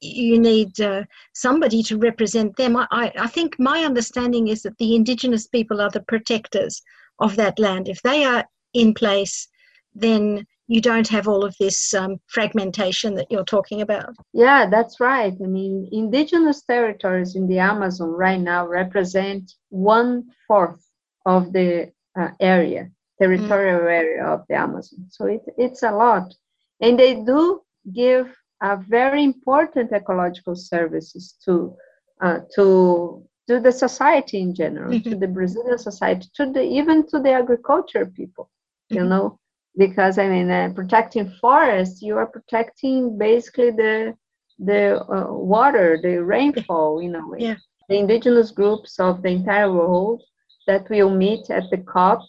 you 0.00 0.38
need 0.38 0.80
uh, 0.80 1.04
somebody 1.34 1.82
to 1.84 1.98
represent 1.98 2.56
them. 2.56 2.76
I, 2.76 3.12
I 3.18 3.26
think 3.26 3.58
my 3.58 3.84
understanding 3.84 4.48
is 4.48 4.62
that 4.62 4.78
the 4.78 4.94
indigenous 4.94 5.46
people 5.46 5.80
are 5.80 5.90
the 5.90 6.02
protectors 6.02 6.82
of 7.18 7.36
that 7.36 7.58
land. 7.58 7.88
If 7.88 8.00
they 8.02 8.24
are 8.24 8.44
in 8.72 8.94
place, 8.94 9.48
then 9.94 10.46
you 10.66 10.80
don't 10.80 11.08
have 11.08 11.28
all 11.28 11.44
of 11.44 11.54
this 11.60 11.92
um, 11.92 12.16
fragmentation 12.28 13.14
that 13.14 13.30
you're 13.30 13.44
talking 13.44 13.82
about. 13.82 14.14
Yeah, 14.32 14.66
that's 14.70 14.98
right. 14.98 15.34
I 15.42 15.46
mean, 15.46 15.88
indigenous 15.92 16.62
territories 16.62 17.36
in 17.36 17.46
the 17.46 17.58
Amazon 17.58 18.08
right 18.08 18.40
now 18.40 18.66
represent 18.66 19.52
one 19.68 20.24
fourth 20.48 20.82
of 21.26 21.52
the 21.52 21.92
uh, 22.18 22.28
area, 22.40 22.88
territorial 23.20 23.80
mm. 23.80 23.92
area 23.92 24.24
of 24.24 24.44
the 24.48 24.54
Amazon. 24.54 25.06
So 25.10 25.26
it, 25.26 25.42
it's 25.58 25.82
a 25.82 25.92
lot. 25.92 26.34
And 26.80 26.98
they 26.98 27.14
do 27.16 27.60
give 27.92 28.34
are 28.60 28.84
very 28.88 29.22
important 29.22 29.92
ecological 29.92 30.56
services 30.56 31.36
to 31.44 31.74
uh, 32.20 32.40
to 32.54 33.24
to 33.48 33.60
the 33.60 33.72
society 33.72 34.40
in 34.40 34.54
general, 34.54 34.92
mm-hmm. 34.92 35.10
to 35.10 35.16
the 35.16 35.28
Brazilian 35.28 35.78
society, 35.78 36.28
to 36.34 36.50
the 36.50 36.62
even 36.62 37.06
to 37.08 37.20
the 37.20 37.32
agriculture 37.32 38.06
people, 38.06 38.50
mm-hmm. 38.90 39.02
you 39.02 39.08
know, 39.08 39.38
because 39.76 40.18
I 40.18 40.28
mean, 40.28 40.50
uh, 40.50 40.72
protecting 40.74 41.30
forests, 41.40 42.00
you 42.00 42.16
are 42.16 42.26
protecting 42.26 43.18
basically 43.18 43.70
the 43.70 44.14
the 44.58 45.02
uh, 45.02 45.32
water, 45.32 45.98
the 46.00 46.22
rainfall, 46.22 47.00
in 47.00 47.16
a 47.16 47.28
way. 47.28 47.38
Yeah. 47.40 47.56
The 47.88 47.98
indigenous 47.98 48.50
groups 48.50 48.98
of 48.98 49.22
the 49.22 49.28
entire 49.28 49.70
world 49.70 50.22
that 50.66 50.88
will 50.88 51.10
meet 51.10 51.50
at 51.50 51.64
the 51.70 51.78
COP, 51.78 52.20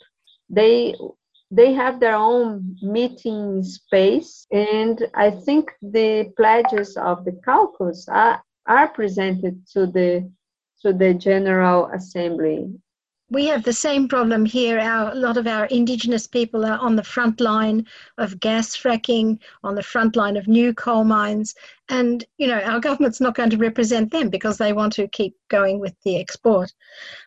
they 0.49 0.95
they 1.51 1.73
have 1.73 1.99
their 1.99 2.15
own 2.15 2.75
meeting 2.81 3.63
space 3.63 4.47
and 4.51 5.05
i 5.13 5.29
think 5.29 5.71
the 5.81 6.31
pledges 6.35 6.97
of 6.97 7.23
the 7.25 7.31
caucus 7.45 8.07
are, 8.09 8.41
are 8.67 8.87
presented 8.89 9.65
to 9.67 9.85
the 9.85 10.29
to 10.81 10.91
the 10.93 11.13
general 11.13 11.87
assembly 11.93 12.67
we 13.31 13.47
have 13.47 13.63
the 13.63 13.73
same 13.73 14.07
problem 14.07 14.45
here. 14.45 14.79
Our, 14.79 15.11
a 15.11 15.15
lot 15.15 15.37
of 15.37 15.47
our 15.47 15.65
indigenous 15.65 16.27
people 16.27 16.63
are 16.63 16.77
on 16.77 16.95
the 16.95 17.03
front 17.03 17.41
line 17.41 17.85
of 18.19 18.39
gas 18.39 18.77
fracking, 18.77 19.39
on 19.63 19.73
the 19.73 19.81
front 19.83 20.15
line 20.15 20.37
of 20.37 20.47
new 20.47 20.73
coal 20.73 21.03
mines. 21.03 21.55
And, 21.89 22.23
you 22.37 22.47
know, 22.47 22.59
our 22.59 22.79
government's 22.79 23.21
not 23.21 23.35
going 23.35 23.49
to 23.49 23.57
represent 23.57 24.11
them 24.11 24.29
because 24.29 24.57
they 24.57 24.73
want 24.73 24.93
to 24.93 25.07
keep 25.07 25.35
going 25.49 25.79
with 25.79 25.95
the 26.03 26.17
export. 26.17 26.71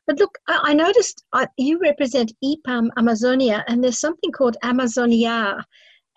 But 0.07 0.19
look, 0.19 0.38
I, 0.47 0.61
I 0.64 0.75
noticed 0.75 1.25
uh, 1.33 1.47
you 1.57 1.81
represent 1.81 2.33
IPAM 2.45 2.90
Amazonia, 2.97 3.64
and 3.67 3.83
there's 3.83 4.00
something 4.00 4.31
called 4.31 4.57
Amazoniar. 4.62 5.64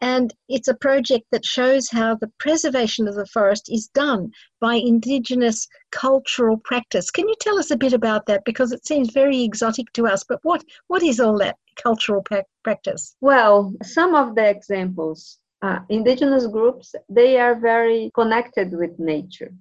And 0.02 0.34
it's 0.50 0.68
a 0.68 0.74
project 0.74 1.26
that 1.32 1.46
shows 1.46 1.90
how 1.90 2.16
the 2.16 2.32
preservation 2.40 3.08
of 3.08 3.14
the 3.14 3.28
forest 3.28 3.70
is 3.72 3.88
done 3.88 4.32
by 4.60 4.74
Indigenous 4.74 5.68
cultural 5.92 6.58
practice. 6.58 7.12
Can 7.12 7.30
you 7.30 7.36
tell 7.40 7.60
us 7.60 7.70
a 7.70 7.78
bit 7.78 7.94
about 7.94 8.26
that? 8.26 8.44
Because 8.44 8.72
it 8.72 8.86
seems 8.86 9.12
very 9.12 9.44
exotic 9.44 9.94
to 9.94 10.08
us, 10.08 10.24
but 10.28 10.40
what, 10.42 10.64
what 10.88 11.04
is 11.04 11.20
all 11.20 11.38
that 11.38 11.58
cultural 11.76 12.24
practice? 12.64 13.16
Well, 13.22 13.74
some 13.84 14.16
of 14.16 14.34
the 14.34 14.50
examples, 14.50 15.38
uh, 15.62 15.80
indigenous 15.90 16.48
groups, 16.48 16.96
they 17.08 17.40
are 17.40 17.60
very 17.60 18.10
connected 18.16 18.72
with 18.72 18.98
nature. 18.98 19.54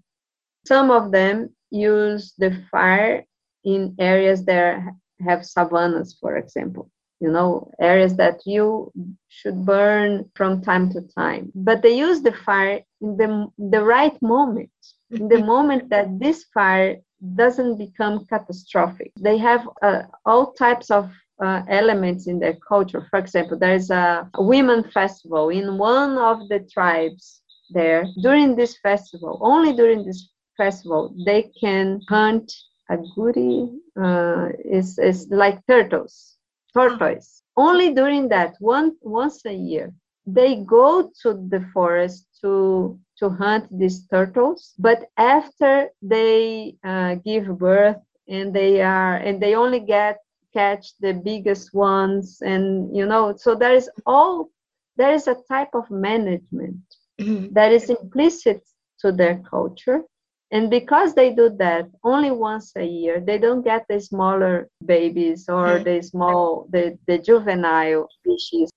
Some 0.66 0.90
of 0.90 1.12
them 1.12 1.50
use 1.70 2.32
the 2.38 2.64
fire 2.70 3.26
in 3.64 3.94
areas 3.98 4.44
that 4.46 4.82
have 5.20 5.44
savannas, 5.44 6.16
for 6.18 6.36
example 6.36 6.90
you 7.20 7.30
know 7.30 7.70
areas 7.80 8.16
that 8.16 8.40
you 8.46 8.90
should 9.28 9.64
burn 9.64 10.28
from 10.34 10.62
time 10.62 10.90
to 10.90 11.02
time. 11.02 11.52
But 11.54 11.82
they 11.82 11.96
use 11.96 12.22
the 12.22 12.32
fire 12.32 12.80
in 13.00 13.16
the, 13.16 13.46
the 13.58 13.82
right 13.84 14.20
moment 14.22 14.70
in 15.10 15.28
the 15.28 15.44
moment 15.54 15.90
that 15.90 16.18
this 16.18 16.44
fire 16.54 16.96
doesn't 17.34 17.76
become 17.76 18.26
catastrophic. 18.26 19.12
They 19.20 19.36
have 19.38 19.68
uh, 19.82 20.02
all 20.24 20.52
types 20.52 20.90
of 20.90 21.10
uh, 21.42 21.62
elements 21.68 22.26
in 22.26 22.38
their 22.38 22.56
culture. 22.66 23.06
For 23.10 23.18
example 23.18 23.58
there's 23.58 23.90
a, 23.90 24.28
a 24.34 24.42
women 24.42 24.82
festival 24.90 25.50
in 25.50 25.76
one 25.78 26.16
of 26.16 26.48
the 26.48 26.60
tribes 26.72 27.42
there. 27.70 28.06
During 28.22 28.56
this 28.56 28.78
festival 28.78 29.38
only 29.42 29.74
during 29.74 30.04
this 30.04 30.30
festival 30.56 31.14
they 31.26 31.50
can 31.60 32.00
hunt 32.08 32.50
a 32.90 32.96
goody 33.14 33.70
uh, 34.02 34.48
is, 34.64 34.98
is 34.98 35.28
like 35.30 35.64
turtles 35.66 36.36
tortoise. 36.72 37.42
Only 37.56 37.94
during 37.94 38.28
that 38.28 38.54
one 38.58 38.96
once 39.02 39.44
a 39.44 39.52
year, 39.52 39.92
they 40.26 40.56
go 40.56 41.10
to 41.22 41.34
the 41.48 41.60
forest 41.72 42.26
to 42.42 42.98
to 43.18 43.28
hunt 43.28 43.66
these 43.76 44.06
turtles. 44.08 44.74
But 44.78 45.06
after 45.16 45.90
they 46.02 46.76
uh, 46.84 47.16
give 47.16 47.58
birth 47.58 47.98
and 48.28 48.54
they 48.54 48.80
are 48.80 49.16
and 49.16 49.40
they 49.42 49.54
only 49.54 49.80
get 49.80 50.18
catch 50.52 50.96
the 50.98 51.12
biggest 51.12 51.72
ones, 51.74 52.40
and 52.42 52.94
you 52.96 53.06
know, 53.06 53.36
so 53.36 53.54
there 53.54 53.74
is 53.74 53.90
all 54.06 54.50
there 54.96 55.12
is 55.12 55.26
a 55.28 55.36
type 55.48 55.74
of 55.74 55.90
management 55.90 56.80
mm-hmm. 57.20 57.52
that 57.52 57.72
is 57.72 57.90
implicit 57.90 58.62
to 59.00 59.12
their 59.12 59.38
culture 59.48 60.02
and 60.52 60.68
because 60.68 61.14
they 61.14 61.32
do 61.32 61.48
that 61.58 61.88
only 62.02 62.32
once 62.32 62.72
a 62.76 62.84
year, 62.84 63.20
they 63.20 63.38
don't 63.38 63.62
get 63.62 63.86
the 63.88 64.00
smaller 64.00 64.68
babies 64.84 65.48
or 65.48 65.78
mm. 65.78 65.84
the 65.84 66.02
small, 66.02 66.66
the, 66.70 66.98
the 67.06 67.18
juvenile 67.18 68.08
species. 68.18 68.68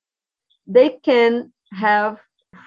They 0.67 0.89
can 1.03 1.51
have 1.71 2.19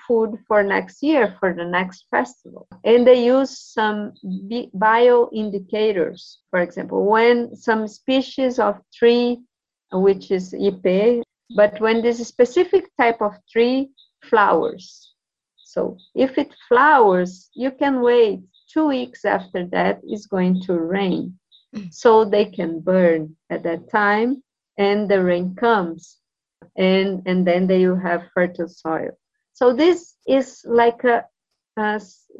food 0.09 0.39
for 0.49 0.65
next 0.65 1.03
year 1.05 1.37
for 1.39 1.55
the 1.55 1.65
next 1.65 2.07
festival. 2.11 2.67
And 2.83 3.07
they 3.07 3.25
use 3.25 3.57
some 3.59 4.15
bio 4.75 5.31
indicators. 5.33 6.41
For 6.51 6.61
example, 6.61 7.07
when 7.07 7.55
some 7.55 7.87
species 7.87 8.59
of 8.59 8.81
tree, 8.93 9.39
which 9.93 10.33
is 10.33 10.53
ipe, 10.53 11.23
but 11.55 11.81
when 11.81 12.03
this 12.03 12.27
specific 12.27 12.91
type 12.99 13.23
of 13.23 13.35
tree 13.53 13.91
flowers. 14.25 15.15
So 15.63 15.97
if 16.17 16.39
it 16.39 16.53
flowers, 16.69 17.51
you 17.55 17.71
can 17.71 18.01
wait 18.01 18.41
two 18.77 18.87
weeks 18.89 19.25
after 19.25 19.65
that 19.67 20.01
is 20.09 20.27
going 20.27 20.61
to 20.63 20.75
rain. 20.79 21.39
Mm. 21.75 21.93
So 21.93 22.25
they 22.25 22.45
can 22.45 22.81
burn 22.81 23.35
at 23.49 23.63
that 23.63 23.91
time 23.91 24.43
and 24.77 25.11
the 25.11 25.23
rain 25.23 25.55
comes 25.55 26.19
and, 26.77 27.23
and 27.25 27.47
then 27.47 27.67
they 27.67 27.87
will 27.89 27.99
have 27.99 28.29
fertile 28.35 28.69
soil. 28.69 29.13
So 29.55 29.73
this 29.73 30.17
is 30.27 30.63
like 30.67 31.05
a, 31.05 31.25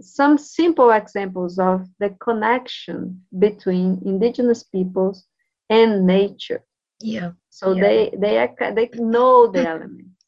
some 0.01 0.37
simple 0.37 0.91
examples 0.91 1.59
of 1.59 1.87
the 2.01 2.11
connection 2.21 3.23
between 3.39 4.03
indigenous 4.05 4.63
peoples 4.65 5.25
and 5.71 6.07
nature. 6.07 6.63
Yeah. 7.01 7.33
So 7.51 7.73
yeah. 7.73 7.83
they 7.83 8.15
they 8.19 8.39
are, 8.39 8.75
they 8.75 8.89
know 8.95 9.47
the 9.47 9.67
elements. 9.69 10.25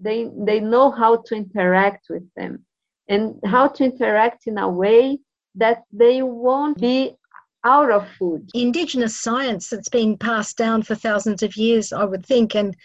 They 0.00 0.30
they 0.36 0.60
know 0.60 0.90
how 0.90 1.22
to 1.26 1.34
interact 1.34 2.06
with 2.10 2.28
them 2.34 2.66
and 3.08 3.36
how 3.44 3.68
to 3.68 3.84
interact 3.84 4.46
in 4.46 4.58
a 4.58 4.68
way 4.68 5.18
that 5.54 5.84
they 5.92 6.22
won't 6.22 6.80
be 6.80 7.16
out 7.64 7.90
of 7.90 8.08
food. 8.18 8.50
Indigenous 8.54 9.18
science 9.18 9.68
that's 9.68 9.88
been 9.88 10.16
passed 10.16 10.56
down 10.56 10.82
for 10.82 10.94
thousands 10.94 11.42
of 11.42 11.56
years, 11.56 11.92
I 11.92 12.04
would 12.04 12.26
think, 12.26 12.54
and 12.54 12.76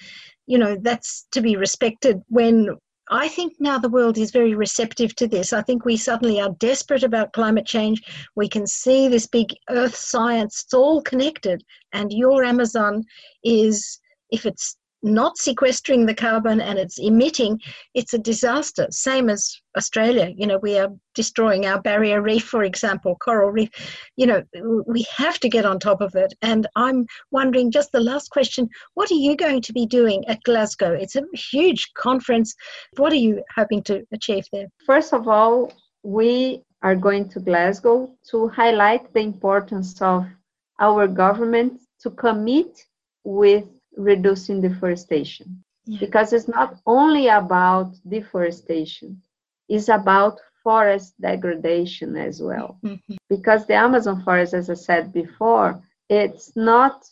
you 0.45 0.57
know 0.57 0.77
that's 0.79 1.27
to 1.31 1.41
be 1.41 1.55
respected 1.55 2.21
when 2.29 2.77
I 3.09 3.29
think 3.29 3.53
now 3.59 3.77
the 3.77 3.89
world 3.89 4.17
is 4.17 4.31
very 4.31 4.53
receptive 4.53 5.15
to 5.15 5.27
this. 5.27 5.53
I 5.53 5.61
think 5.61 5.85
we 5.85 5.95
suddenly 5.95 6.41
are 6.41 6.49
desperate 6.59 7.03
about 7.03 7.31
climate 7.31 7.65
change. 7.65 8.03
We 8.35 8.49
can 8.49 8.67
see 8.67 9.07
this 9.07 9.27
big 9.27 9.53
earth 9.69 9.95
science, 9.95 10.63
it's 10.63 10.73
all 10.73 11.01
connected. 11.01 11.63
And 11.93 12.11
your 12.11 12.43
Amazon 12.43 13.03
is, 13.43 13.99
if 14.29 14.45
it's 14.45 14.75
not 15.03 15.37
sequestering 15.37 16.05
the 16.05 16.13
carbon 16.13 16.59
and 16.59 16.79
it's 16.79 16.97
emitting, 16.97 17.59
it's 17.93 18.13
a 18.13 18.17
disaster. 18.17 18.87
Same 18.89 19.29
as 19.29 19.55
Australia. 19.77 20.31
You 20.35 20.47
know, 20.47 20.57
we 20.57 20.77
are 20.77 20.89
destroying 21.13 21.65
our 21.65 21.81
barrier 21.81 22.21
reef, 22.21 22.43
for 22.43 22.63
example, 22.63 23.15
coral 23.23 23.51
reef. 23.51 23.69
You 24.15 24.25
know, 24.27 24.43
we 24.87 25.05
have 25.15 25.39
to 25.39 25.49
get 25.49 25.65
on 25.65 25.79
top 25.79 26.01
of 26.01 26.15
it. 26.15 26.33
And 26.41 26.67
I'm 26.75 27.05
wondering, 27.31 27.71
just 27.71 27.91
the 27.91 27.99
last 27.99 28.29
question 28.31 28.69
what 28.95 29.11
are 29.11 29.15
you 29.15 29.35
going 29.35 29.61
to 29.61 29.73
be 29.73 29.85
doing 29.85 30.27
at 30.27 30.43
Glasgow? 30.43 30.93
It's 30.93 31.15
a 31.15 31.23
huge 31.33 31.91
conference. 31.93 32.55
What 32.97 33.11
are 33.11 33.23
you 33.27 33.43
hoping 33.55 33.83
to 33.83 34.05
achieve 34.11 34.45
there? 34.51 34.67
First 34.85 35.13
of 35.13 35.27
all, 35.27 35.71
we 36.03 36.63
are 36.81 36.95
going 36.95 37.29
to 37.29 37.39
Glasgow 37.39 38.11
to 38.31 38.47
highlight 38.49 39.13
the 39.13 39.19
importance 39.19 40.01
of 40.01 40.25
our 40.79 41.07
government 41.07 41.81
to 42.01 42.11
commit 42.11 42.85
with 43.23 43.65
reducing 43.97 44.61
deforestation 44.61 45.63
yeah. 45.85 45.99
because 45.99 46.33
it's 46.33 46.47
not 46.47 46.77
only 46.85 47.27
about 47.27 47.93
deforestation 48.07 49.21
it's 49.69 49.89
about 49.89 50.39
forest 50.63 51.19
degradation 51.21 52.15
as 52.15 52.41
well 52.41 52.77
mm-hmm. 52.83 53.15
because 53.29 53.65
the 53.65 53.73
amazon 53.73 54.21
forest 54.23 54.53
as 54.53 54.69
i 54.69 54.73
said 54.73 55.11
before 55.13 55.81
it's 56.09 56.55
not 56.55 57.05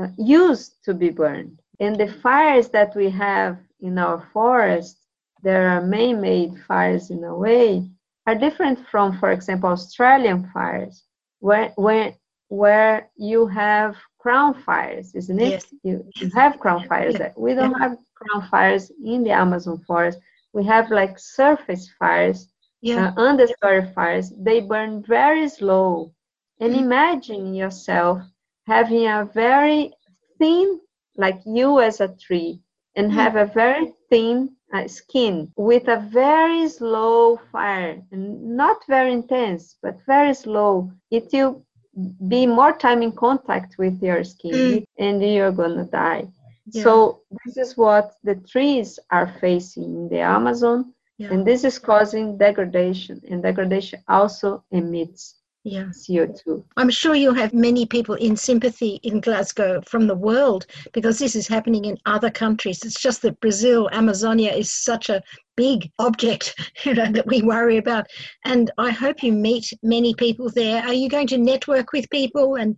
uh, 0.00 0.08
used 0.16 0.84
to 0.84 0.94
be 0.94 1.10
burned 1.10 1.60
and 1.80 1.96
the 1.96 2.12
fires 2.22 2.68
that 2.68 2.94
we 2.94 3.08
have 3.08 3.58
in 3.80 3.98
our 3.98 4.28
forest 4.32 4.98
there 5.42 5.68
are 5.68 5.80
man-made 5.80 6.52
fires 6.66 7.10
in 7.10 7.22
a 7.24 7.34
way 7.34 7.88
are 8.26 8.34
different 8.34 8.78
from 8.90 9.18
for 9.18 9.30
example 9.30 9.70
australian 9.70 10.50
fires 10.52 11.04
where 11.40 11.72
where 11.76 12.12
where 12.48 13.08
you 13.16 13.46
have 13.46 13.94
crown 14.18 14.54
fires, 14.54 15.14
isn't 15.14 15.40
it? 15.40 15.50
Yes. 15.50 15.74
You, 15.82 16.04
you 16.16 16.30
have 16.34 16.58
crown 16.58 16.86
fires. 16.88 17.16
We 17.36 17.54
don't 17.54 17.72
yeah. 17.72 17.78
have 17.88 17.96
crown 18.14 18.48
fires 18.50 18.90
in 19.04 19.22
the 19.24 19.30
Amazon 19.30 19.78
forest. 19.86 20.18
We 20.52 20.64
have 20.64 20.90
like 20.90 21.18
surface 21.18 21.88
fires, 21.98 22.48
yeah. 22.80 23.08
uh, 23.08 23.14
understory 23.14 23.92
fires. 23.94 24.32
They 24.38 24.60
burn 24.60 25.02
very 25.06 25.48
slow. 25.48 26.12
And 26.60 26.74
mm 26.74 26.78
imagine 26.78 27.54
yourself 27.54 28.20
having 28.66 29.06
a 29.06 29.28
very 29.34 29.92
thin, 30.38 30.80
like 31.16 31.40
you 31.46 31.80
as 31.80 32.00
a 32.00 32.08
tree, 32.16 32.60
and 32.96 33.10
mm 33.10 33.14
have 33.14 33.36
a 33.36 33.46
very 33.46 33.92
thin 34.10 34.56
uh, 34.72 34.86
skin 34.88 35.52
with 35.56 35.88
a 35.88 35.98
very 36.12 36.68
slow 36.68 37.36
fire, 37.52 38.02
not 38.10 38.78
very 38.88 39.12
intense, 39.12 39.76
but 39.82 39.96
very 40.06 40.34
slow. 40.34 40.90
It 41.10 41.28
will 41.32 41.64
be 42.28 42.46
more 42.46 42.76
time 42.76 43.02
in 43.02 43.12
contact 43.12 43.76
with 43.78 44.00
your 44.02 44.22
skin 44.24 44.52
mm. 44.52 44.84
and 44.98 45.22
you're 45.22 45.52
gonna 45.52 45.84
die 45.84 46.26
yeah. 46.70 46.82
so 46.82 47.22
this 47.44 47.56
is 47.56 47.76
what 47.76 48.14
the 48.24 48.34
trees 48.34 48.98
are 49.10 49.34
facing 49.40 49.84
in 49.84 50.08
the 50.08 50.20
amazon 50.20 50.92
yeah. 51.18 51.28
and 51.32 51.46
this 51.46 51.64
is 51.64 51.78
causing 51.78 52.38
degradation 52.38 53.20
and 53.30 53.42
degradation 53.42 54.00
also 54.08 54.62
emits 54.70 55.37
yeah. 55.68 55.84
CO2. 55.84 56.64
I'm 56.76 56.90
sure 56.90 57.14
you'll 57.14 57.34
have 57.34 57.52
many 57.52 57.86
people 57.86 58.14
in 58.16 58.36
sympathy 58.36 59.00
in 59.02 59.20
Glasgow 59.20 59.80
from 59.82 60.06
the 60.06 60.14
world 60.14 60.66
because 60.92 61.18
this 61.18 61.36
is 61.36 61.46
happening 61.46 61.84
in 61.84 61.96
other 62.06 62.30
countries. 62.30 62.84
It's 62.84 63.00
just 63.00 63.22
that 63.22 63.40
Brazil, 63.40 63.88
Amazonia 63.92 64.52
is 64.52 64.70
such 64.70 65.08
a 65.08 65.22
big 65.56 65.90
object 65.98 66.54
you 66.84 66.94
know, 66.94 67.10
that 67.12 67.26
we 67.26 67.42
worry 67.42 67.76
about. 67.76 68.06
And 68.44 68.70
I 68.78 68.90
hope 68.90 69.22
you 69.22 69.32
meet 69.32 69.72
many 69.82 70.14
people 70.14 70.50
there. 70.50 70.82
Are 70.84 70.94
you 70.94 71.08
going 71.08 71.26
to 71.28 71.38
network 71.38 71.92
with 71.92 72.08
people 72.10 72.56
and 72.56 72.76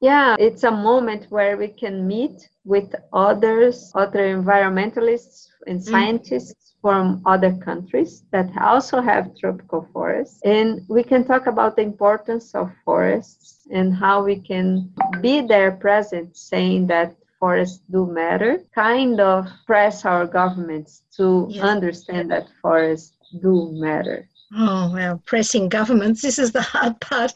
yeah, 0.00 0.36
it's 0.38 0.64
a 0.64 0.70
moment 0.70 1.26
where 1.30 1.56
we 1.56 1.68
can 1.68 2.06
meet 2.06 2.48
with 2.64 2.94
others, 3.12 3.90
other 3.94 4.36
environmentalists 4.36 5.48
and 5.66 5.80
mm. 5.80 5.82
scientists 5.82 6.74
from 6.80 7.20
other 7.26 7.52
countries 7.56 8.22
that 8.30 8.48
also 8.60 9.00
have 9.00 9.36
tropical 9.36 9.88
forests. 9.92 10.40
And 10.44 10.82
we 10.88 11.02
can 11.02 11.24
talk 11.24 11.46
about 11.46 11.74
the 11.74 11.82
importance 11.82 12.54
of 12.54 12.70
forests 12.84 13.66
and 13.70 13.92
how 13.94 14.22
we 14.22 14.36
can 14.36 14.92
be 15.20 15.40
there 15.40 15.72
present, 15.72 16.36
saying 16.36 16.86
that 16.86 17.16
forests 17.40 17.80
do 17.90 18.06
matter, 18.06 18.62
kind 18.74 19.20
of 19.20 19.48
press 19.66 20.04
our 20.04 20.26
governments 20.26 21.02
to 21.16 21.46
yes. 21.50 21.64
understand 21.64 22.30
that 22.30 22.46
forests 22.62 23.16
do 23.40 23.70
matter. 23.72 24.28
Oh, 24.56 24.90
well, 24.92 25.22
pressing 25.26 25.68
governments. 25.68 26.22
This 26.22 26.38
is 26.38 26.52
the 26.52 26.62
hard 26.62 27.00
part. 27.00 27.34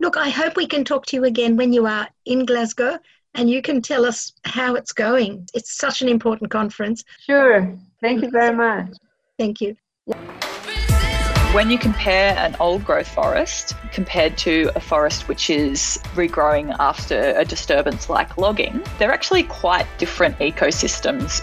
Look, 0.00 0.16
I 0.16 0.28
hope 0.28 0.56
we 0.56 0.66
can 0.66 0.84
talk 0.84 1.06
to 1.06 1.16
you 1.16 1.24
again 1.24 1.56
when 1.56 1.72
you 1.72 1.86
are 1.86 2.08
in 2.24 2.44
Glasgow 2.46 2.98
and 3.34 3.50
you 3.50 3.62
can 3.62 3.82
tell 3.82 4.04
us 4.04 4.32
how 4.44 4.74
it's 4.74 4.92
going. 4.92 5.46
It's 5.54 5.76
such 5.76 6.02
an 6.02 6.08
important 6.08 6.50
conference. 6.50 7.02
Sure. 7.26 7.76
Thank 8.00 8.22
you 8.22 8.30
very 8.30 8.54
much. 8.54 8.92
Thank 9.38 9.60
you. 9.60 9.76
When 11.52 11.70
you 11.70 11.78
compare 11.78 12.34
an 12.38 12.56
old 12.60 12.84
growth 12.84 13.08
forest 13.08 13.74
compared 13.92 14.38
to 14.38 14.70
a 14.74 14.80
forest 14.80 15.28
which 15.28 15.50
is 15.50 15.98
regrowing 16.14 16.74
after 16.78 17.34
a 17.36 17.44
disturbance 17.44 18.08
like 18.08 18.38
logging, 18.38 18.82
they're 18.98 19.12
actually 19.12 19.42
quite 19.42 19.86
different 19.98 20.38
ecosystems. 20.38 21.42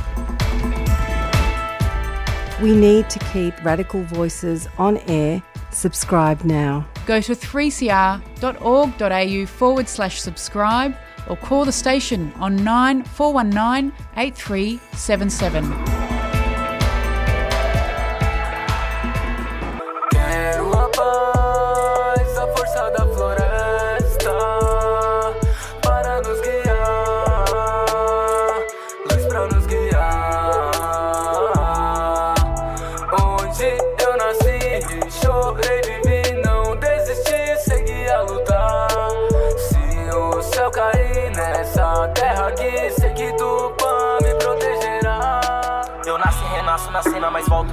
We 2.61 2.75
need 2.75 3.09
to 3.09 3.17
keep 3.33 3.55
radical 3.63 4.03
voices 4.03 4.67
on 4.77 4.97
air. 5.07 5.41
Subscribe 5.71 6.43
now. 6.43 6.85
Go 7.07 7.19
to 7.21 7.33
3cr.org.au 7.33 9.45
forward 9.47 9.89
slash 9.89 10.21
subscribe 10.21 10.95
or 11.27 11.37
call 11.37 11.65
the 11.65 11.71
station 11.71 12.31
on 12.39 12.63
9419 12.63 13.91
8377. 14.15 16.00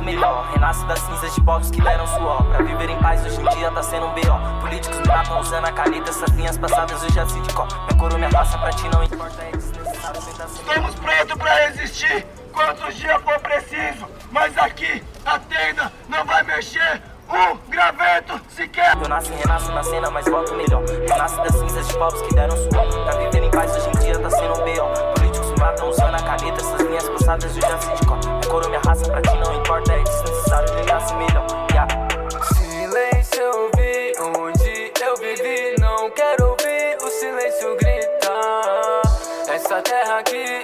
Melhor. 0.09 0.49
Renasce 0.53 0.85
das 0.87 0.99
cinzas 1.01 1.35
de 1.35 1.41
povos 1.43 1.71
que 1.71 1.81
deram 1.81 2.07
suor. 2.07 2.43
Pra 2.45 2.63
viver 2.63 2.89
em 2.89 2.99
paz 2.99 3.25
hoje 3.25 3.41
em 3.41 3.49
dia 3.57 3.71
tá 3.71 3.83
sendo 3.83 4.07
um 4.07 4.15
B.O. 4.15 4.61
Políticos 4.61 4.99
me 4.99 5.07
matam 5.07 5.41
usando 5.41 5.67
a 5.67 5.73
caneta, 5.73 6.11
essas 6.11 6.31
linhas 6.31 6.57
passadas 6.57 7.03
eu 7.03 7.11
já 7.11 7.27
sei 7.27 7.41
de 7.43 7.53
cor. 7.53 7.67
Minha 7.67 7.99
cor, 7.99 8.15
minha 8.15 8.29
raça, 8.31 8.57
pra 8.59 8.71
ti 8.71 8.89
não 8.93 9.03
importa, 9.03 9.43
é 9.43 9.51
desnecessário. 9.51 10.21
Estamos 10.21 10.95
prontos 10.95 11.37
pra 11.37 11.55
resistir 11.67 12.27
quantos 12.53 12.95
dias 12.97 13.23
for 13.23 13.39
preciso. 13.41 14.07
Mas 14.31 14.57
aqui 14.57 15.03
a 15.25 15.39
tenda 15.39 15.93
não 16.09 16.25
vai 16.25 16.43
mexer 16.43 17.03
um 17.29 17.57
graveto 17.71 18.41
sequer. 18.49 18.97
Eu 19.01 19.09
nasci, 19.09 19.33
renasço 19.33 19.71
na 19.73 19.83
cena, 19.83 20.11
mas 20.11 20.25
volto 20.27 20.55
melhor. 20.55 20.83
Renasce 20.85 21.37
das 21.37 21.55
cinzas 21.55 21.87
de 21.87 21.95
povos 21.99 22.23
que 22.23 22.35
deram 22.35 22.57
suor. 22.57 23.05
Pra 23.05 23.19
viver 23.19 23.43
em 23.43 23.51
paz 23.51 23.77
hoje 23.77 23.89
em 23.89 24.01
dia 24.01 24.19
tá 24.19 24.31
sendo 24.31 24.59
um 24.59 24.65
B.O. 24.65 25.15
Políticos 25.15 25.51
me 25.51 25.59
matam 25.59 25.91
usando 25.91 26.15
a 26.15 26.23
caneta, 26.23 26.61
essas 26.61 26.81
linhas 26.81 27.09
passadas 27.11 27.57
eu 27.57 27.63
já 27.63 27.79
sei 27.79 27.95
de 27.95 28.07
cor. 28.07 28.38
Minha 28.49 28.61
cor, 28.61 28.69
minha 28.71 28.81
raça, 28.81 29.05
pra 29.05 29.21
ti 29.21 29.37
não 29.45 29.55
importa, 29.55 29.93
é 29.93 30.03
desnecessário. 30.03 30.75
Renasce 30.75 31.15
melhor. 31.17 31.47
Yeah. 31.71 32.09
Silêncio 32.55 33.43
eu 33.43 33.71
vi 33.77 34.13
onde 34.23 34.93
eu 35.03 35.17
vivi. 35.19 35.75
Não 35.79 36.11
quero 36.13 36.49
ouvir 36.49 36.97
o 37.03 37.11
silêncio 37.11 37.77
gritar. 37.77 39.03
Essa 39.49 39.83
terra 39.83 40.23
que 40.23 40.58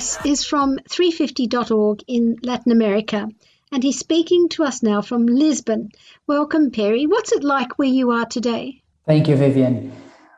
Peri 0.00 0.32
is 0.32 0.44
from 0.44 0.78
350.org 0.88 2.02
in 2.06 2.38
Latin 2.42 2.72
America, 2.72 3.28
and 3.70 3.82
he's 3.82 3.98
speaking 3.98 4.48
to 4.50 4.64
us 4.64 4.82
now 4.82 5.02
from 5.02 5.26
Lisbon. 5.26 5.90
Welcome, 6.26 6.70
Peri. 6.70 7.06
What's 7.06 7.32
it 7.32 7.44
like 7.44 7.78
where 7.78 7.88
you 7.88 8.10
are 8.10 8.24
today? 8.24 8.82
Thank 9.06 9.28
you, 9.28 9.36
Vivian. 9.36 9.92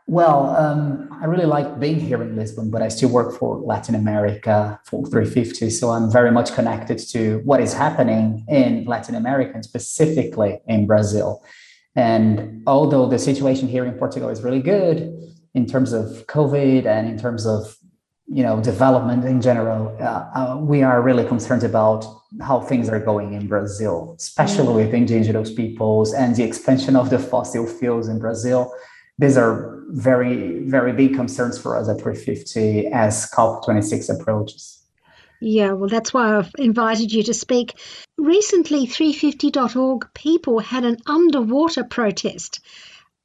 Well, 0.08 0.48
um, 0.56 1.08
I 1.22 1.26
really 1.26 1.46
like 1.46 1.78
being 1.78 2.00
here 2.00 2.20
in 2.22 2.34
Lisbon, 2.34 2.72
but 2.72 2.82
I 2.82 2.88
still 2.88 3.10
work 3.10 3.38
for 3.38 3.56
Latin 3.58 3.94
America 3.94 4.80
for 4.84 5.06
350. 5.06 5.70
So 5.70 5.90
I'm 5.90 6.10
very 6.10 6.32
much 6.32 6.54
connected 6.54 6.98
to 7.10 7.40
what 7.44 7.60
is 7.60 7.72
happening 7.72 8.44
in 8.48 8.84
Latin 8.86 9.14
America 9.14 9.52
and 9.54 9.64
specifically 9.64 10.58
in 10.66 10.88
Brazil. 10.88 11.44
And 11.94 12.64
although 12.66 13.06
the 13.08 13.18
situation 13.18 13.68
here 13.68 13.84
in 13.84 13.92
Portugal 13.92 14.28
is 14.28 14.42
really 14.42 14.62
good 14.62 15.14
in 15.54 15.66
terms 15.66 15.92
of 15.92 16.26
COVID 16.26 16.84
and 16.84 17.06
in 17.08 17.16
terms 17.16 17.46
of 17.46 17.76
you 18.32 18.42
know 18.42 18.62
development 18.62 19.24
in 19.24 19.40
general, 19.40 19.96
uh, 20.00 20.04
uh, 20.34 20.56
we 20.58 20.82
are 20.82 21.02
really 21.02 21.26
concerned 21.26 21.64
about 21.64 22.04
how 22.40 22.60
things 22.60 22.88
are 22.88 22.98
going 22.98 23.34
in 23.34 23.46
Brazil, 23.46 24.14
especially 24.18 24.74
with 24.84 24.94
indigenous 24.94 25.52
peoples 25.52 26.14
and 26.14 26.34
the 26.36 26.42
expansion 26.42 26.96
of 26.96 27.10
the 27.10 27.18
fossil 27.18 27.66
fuels 27.66 28.08
in 28.08 28.18
Brazil 28.18 28.72
these 29.18 29.36
are 29.36 29.80
very, 29.90 30.60
very 30.64 30.92
big 30.92 31.14
concerns 31.14 31.58
for 31.58 31.76
us 31.76 31.88
at 31.88 32.00
350 32.00 32.88
as 32.88 33.30
COP26 33.30 34.20
approaches. 34.20 34.78
Yeah, 35.40 35.72
well, 35.72 35.88
that's 35.88 36.14
why 36.14 36.36
I've 36.36 36.52
invited 36.58 37.12
you 37.12 37.22
to 37.24 37.34
speak. 37.34 37.74
Recently, 38.16 38.86
350.org 38.86 40.08
people 40.14 40.60
had 40.60 40.84
an 40.84 40.98
underwater 41.06 41.84
protest 41.84 42.60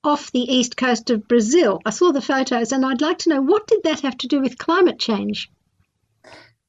off 0.03 0.31
the 0.31 0.39
east 0.39 0.77
coast 0.77 1.10
of 1.10 1.27
Brazil. 1.27 1.81
I 1.86 1.89
saw 1.89 2.12
the 2.12 2.21
photos 2.21 2.71
and 2.71 2.86
I'd 2.86 3.01
like 3.01 3.19
to 3.19 3.29
know 3.29 3.41
what 3.41 3.67
did 3.67 3.83
that 3.83 4.01
have 4.01 4.17
to 4.19 4.27
do 4.27 4.39
with 4.39 4.57
climate 4.57 4.99
change? 4.99 5.49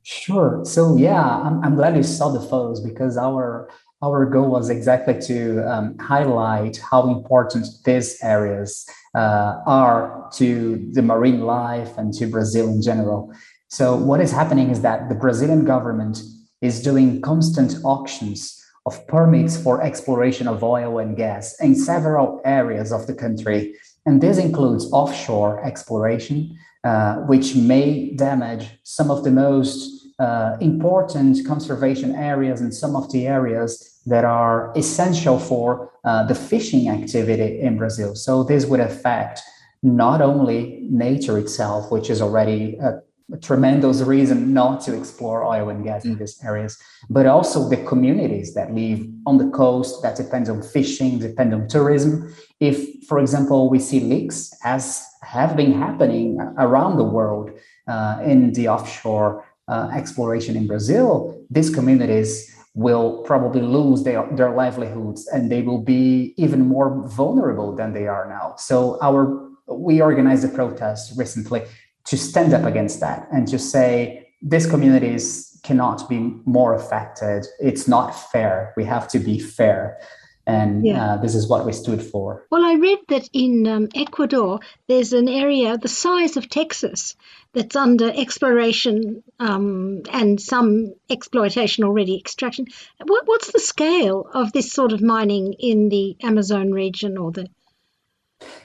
Sure. 0.03 0.63
So 0.65 0.97
yeah, 0.97 1.23
I'm, 1.23 1.63
I'm 1.63 1.75
glad 1.75 1.97
you 1.97 2.03
saw 2.03 2.31
the 2.31 2.41
photos 2.41 2.81
because 2.81 3.17
our 3.17 3.69
our 4.01 4.27
goal 4.27 4.49
was 4.49 4.71
exactly 4.71 5.21
to 5.21 5.61
um, 5.69 5.99
highlight 5.99 6.79
how 6.79 7.11
important 7.11 7.67
these 7.85 8.17
areas 8.23 8.89
uh, 9.15 9.57
are 9.67 10.31
to 10.35 10.89
the 10.93 11.03
marine 11.03 11.41
life 11.41 11.99
and 11.99 12.15
to 12.15 12.27
Brazil 12.27 12.69
in 12.69 12.81
general. 12.81 13.33
So 13.69 13.97
what 13.97 14.21
is 14.21 14.31
happening 14.31 14.71
is 14.71 14.83
that 14.83 15.09
the 15.09 15.15
Brazilian 15.15 15.65
government 15.65 16.23
is 16.63 16.81
doing 16.81 17.21
constant 17.21 17.75
auctions 17.85 18.58
of 18.87 19.07
permits 19.07 19.61
for 19.61 19.83
exploration 19.83 20.49
of 20.49 20.63
oil 20.63 20.99
and 20.99 21.17
gas 21.17 21.59
in 21.61 21.75
several 21.75 22.41
areas 22.45 22.93
of 22.93 23.07
the 23.07 23.15
country. 23.15 23.75
And 24.07 24.21
this 24.21 24.39
includes 24.39 24.91
offshore 24.93 25.65
exploration, 25.65 26.59
uh, 26.85 27.17
which 27.31 27.55
may 27.55 28.15
damage 28.15 28.79
some 28.85 29.11
of 29.11 29.25
the 29.25 29.31
most 29.31 30.07
uh, 30.19 30.57
important 30.61 31.47
conservation 31.47 32.15
areas 32.15 32.61
and 32.61 32.75
some 32.75 32.97
of 32.97 33.11
the 33.13 33.27
areas 33.27 34.01
that 34.07 34.25
are 34.25 34.73
essential 34.77 35.39
for 35.39 35.93
uh, 36.05 36.25
the 36.25 36.35
fishing 36.35 36.89
activity 36.89 37.61
in 37.61 37.77
Brazil. 37.77 38.15
So 38.15 38.43
this 38.43 38.65
would 38.67 38.81
affect 38.81 39.41
not 39.83 40.21
only 40.21 40.87
nature 40.91 41.39
itself, 41.39 41.93
which 41.93 42.11
is 42.11 42.21
already 42.21 42.77
a 42.81 43.01
tremendous 43.37 44.01
reason 44.01 44.55
not 44.55 44.81
to 44.81 44.97
explore 44.97 45.45
oil 45.45 45.69
and 45.69 45.85
gas 45.85 46.05
in 46.05 46.17
these 46.17 46.43
areas, 46.43 46.79
but 47.11 47.27
also 47.27 47.69
the 47.69 47.77
communities 47.85 48.55
that 48.55 48.73
live 48.73 49.07
on 49.27 49.37
the 49.37 49.51
coast 49.51 50.03
that 50.03 50.17
depend 50.17 50.49
on 50.49 50.63
fishing, 50.63 51.19
depend 51.19 51.53
on 51.53 51.69
tourism. 51.69 52.35
If, 52.61 53.05
for 53.07 53.19
example, 53.19 53.69
we 53.69 53.79
see 53.79 54.01
leaks, 54.01 54.51
as 54.65 55.05
have 55.23 55.57
been 55.57 55.73
happening 55.73 56.39
around 56.59 56.97
the 56.97 57.05
world 57.05 57.51
uh, 57.87 58.21
in 58.25 58.53
the 58.55 58.69
offshore 58.69 59.45
uh, 59.69 59.91
exploration 59.95 60.57
in 60.57 60.67
Brazil, 60.67 61.45
these 61.51 61.69
communities 61.69 62.55
will 62.75 63.23
probably 63.25 63.61
lose 63.61 64.05
their, 64.05 64.27
their 64.33 64.55
livelihoods 64.55 65.27
and 65.29 65.51
they 65.51 65.63
will 65.63 65.83
be 65.83 66.33
even 66.39 66.67
more 66.67 67.07
vulnerable 67.09 67.75
than 67.75 67.93
they 67.93 68.07
are 68.07 68.29
now. 68.29 68.55
So 68.57 68.99
our 69.03 69.49
we 69.71 70.01
organized 70.01 70.45
a 70.45 70.49
protest 70.49 71.13
recently 71.19 71.63
to 72.09 72.17
stand 72.17 72.55
up 72.55 72.65
against 72.65 73.01
that 73.01 73.29
and 73.33 73.47
to 73.49 73.59
say 73.59 74.29
these 74.43 74.67
communities 74.67 75.61
cannot 75.63 76.09
be 76.09 76.19
more 76.45 76.75
affected. 76.75 77.47
It's 77.61 77.87
not 77.89 78.11
fair. 78.33 78.73
We 78.77 78.85
have 78.85 79.09
to 79.09 79.19
be 79.19 79.39
fair. 79.39 79.99
And 80.47 80.87
Yeah. 80.87 81.05
uh, 81.05 81.17
this 81.21 81.35
is 81.35 81.47
what 81.47 81.67
we 81.67 81.73
stood 81.73 82.03
for. 82.03 82.47
Well, 82.51 82.65
I 82.65 82.75
read 82.77 83.01
that 83.09 83.29
in 83.35 83.67
um, 83.67 83.89
Ecuador, 83.95 84.61
there's 84.87 85.13
an 85.13 85.29
area 85.29 85.77
the 85.77 85.89
size 85.89 86.39
of 86.39 86.49
Texas 86.49 87.17
that's 87.53 87.77
under 87.77 88.11
exploration 88.11 89.23
um, 89.41 90.03
and 90.11 90.41
some 90.41 90.95
exploitation 91.11 91.85
already, 91.85 92.17
extraction. 92.19 92.67
What, 93.05 93.27
what's 93.27 93.53
the 93.53 93.61
scale 93.61 94.27
of 94.33 94.53
this 94.53 94.73
sort 94.73 94.93
of 94.93 95.03
mining 95.03 95.53
in 95.59 95.91
the 95.91 96.17
Amazon 96.23 96.73
region 96.73 97.19
or 97.19 97.31
the 97.33 97.49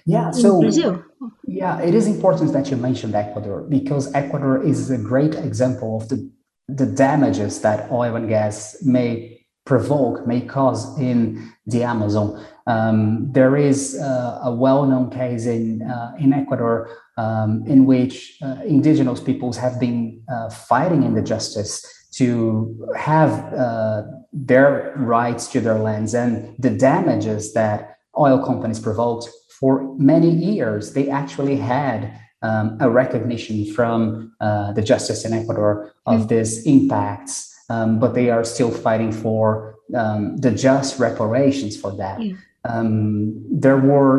Yeah, 0.06 0.32
so 0.32 0.62
Brazil? 0.62 1.04
Yeah, 1.46 1.80
it 1.82 1.94
is 1.94 2.08
important 2.08 2.54
that 2.54 2.70
you 2.70 2.78
mentioned 2.78 3.16
Ecuador 3.16 3.62
because 3.70 4.14
Ecuador 4.14 4.62
is 4.64 4.92
a 4.92 4.98
great 4.98 5.36
example 5.36 5.98
of 5.98 6.10
the, 6.10 6.30
the 6.68 6.86
damages 6.86 7.62
that 7.62 7.92
oil 7.92 8.16
and 8.16 8.28
gas 8.28 8.78
may 8.84 9.46
provoke, 9.66 10.28
may 10.28 10.42
cause 10.42 11.00
in 11.00 11.54
the 11.66 11.84
Amazon. 11.84 12.46
Um, 12.68 13.32
there 13.32 13.56
is 13.56 13.98
uh, 14.00 14.40
a 14.44 14.54
well-known 14.54 15.10
case 15.10 15.46
in 15.46 15.82
uh, 15.82 16.14
in 16.20 16.34
Ecuador 16.34 16.90
um, 17.18 17.64
in 17.68 17.86
which 17.86 18.38
uh, 18.42 18.58
indigenous 18.66 19.22
peoples 19.22 19.58
have 19.58 19.80
been 19.80 20.22
uh, 20.32 20.50
fighting 20.50 21.04
in 21.04 21.14
the 21.14 21.22
justice 21.22 21.86
to 22.14 22.90
have 22.96 23.54
uh, 23.54 24.04
their 24.32 24.94
rights 24.98 25.48
to 25.48 25.60
their 25.60 25.80
lands 25.80 26.14
and 26.14 26.56
the 26.60 26.70
damages 26.70 27.54
that 27.54 27.98
oil 28.18 28.44
companies 28.46 28.80
provoked 28.80 29.30
for 29.64 29.96
many 29.98 30.30
years. 30.30 30.92
They 30.92 31.10
actually 31.10 31.56
had 31.56 32.12
um, 32.42 32.78
a 32.82 32.90
recognition 32.90 33.66
from 33.74 34.36
uh, 34.42 34.74
the 34.74 34.82
justice 34.82 35.24
in 35.24 35.32
Ecuador 35.32 35.94
of 36.06 36.28
these 36.28 36.66
impacts, 36.66 37.34
um, 37.70 37.98
but 37.98 38.14
they 38.14 38.30
are 38.30 38.44
still 38.44 38.72
fighting 38.72 39.14
for 39.14 39.76
um, 39.96 40.36
the 40.36 40.52
just 40.52 41.00
reparations 41.00 41.80
for 41.80 41.96
that. 41.96 42.20
Um, 42.66 43.42
there 43.50 43.78
were 43.78 44.14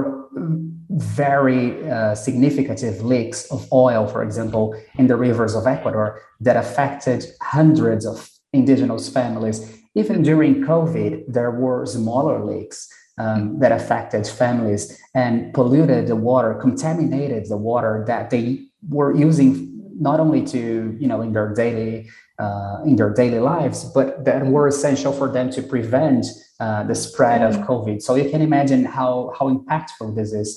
very 0.89 1.91
uh, 1.91 2.15
significant 2.15 2.81
leaks 3.05 3.45
of 3.53 3.71
oil, 3.71 4.07
for 4.07 4.23
example, 4.23 4.75
in 4.97 5.09
the 5.09 5.17
rivers 5.17 5.55
of 5.55 5.67
Ecuador 5.67 6.23
that 6.41 6.57
affected 6.57 7.23
hundreds 7.43 8.07
of 8.07 8.31
indigenous 8.55 9.11
families. 9.11 9.59
Even 9.95 10.23
during 10.23 10.65
COVID, 10.65 11.25
there 11.29 11.51
were 11.51 11.85
smaller 11.85 12.43
leaks 12.43 12.89
um, 13.19 13.59
that 13.61 13.73
affected 13.73 14.27
families 14.27 15.01
and 15.15 15.53
polluted 15.55 16.09
the 16.09 16.17
water, 16.17 16.55
contaminated 16.55 17.49
the 17.49 17.57
water 17.57 18.05
that 18.07 18.31
they 18.31 18.67
were 18.89 19.15
using 19.15 19.74
not 19.99 20.21
only 20.21 20.45
to, 20.47 20.97
you 20.99 21.07
know, 21.07 21.21
in 21.21 21.33
their 21.33 21.55
daily 21.55 22.09
uh, 22.39 22.79
in 22.85 22.97
their 22.97 23.13
daily 23.13 23.39
lives, 23.39 23.85
but 23.85 24.25
that 24.25 24.45
were 24.47 24.67
essential 24.67 25.13
for 25.13 25.31
them 25.31 25.51
to 25.51 25.63
prevent 25.63 26.27
uh, 26.61 26.83
the 26.85 26.95
spread 26.95 27.43
of 27.43 27.57
COVID. 27.67 28.03
So 28.03 28.15
you 28.15 28.31
can 28.31 28.41
imagine 28.41 28.85
how 28.85 29.33
how 29.39 29.49
impactful 29.49 30.17
this 30.17 30.33
is. 30.33 30.51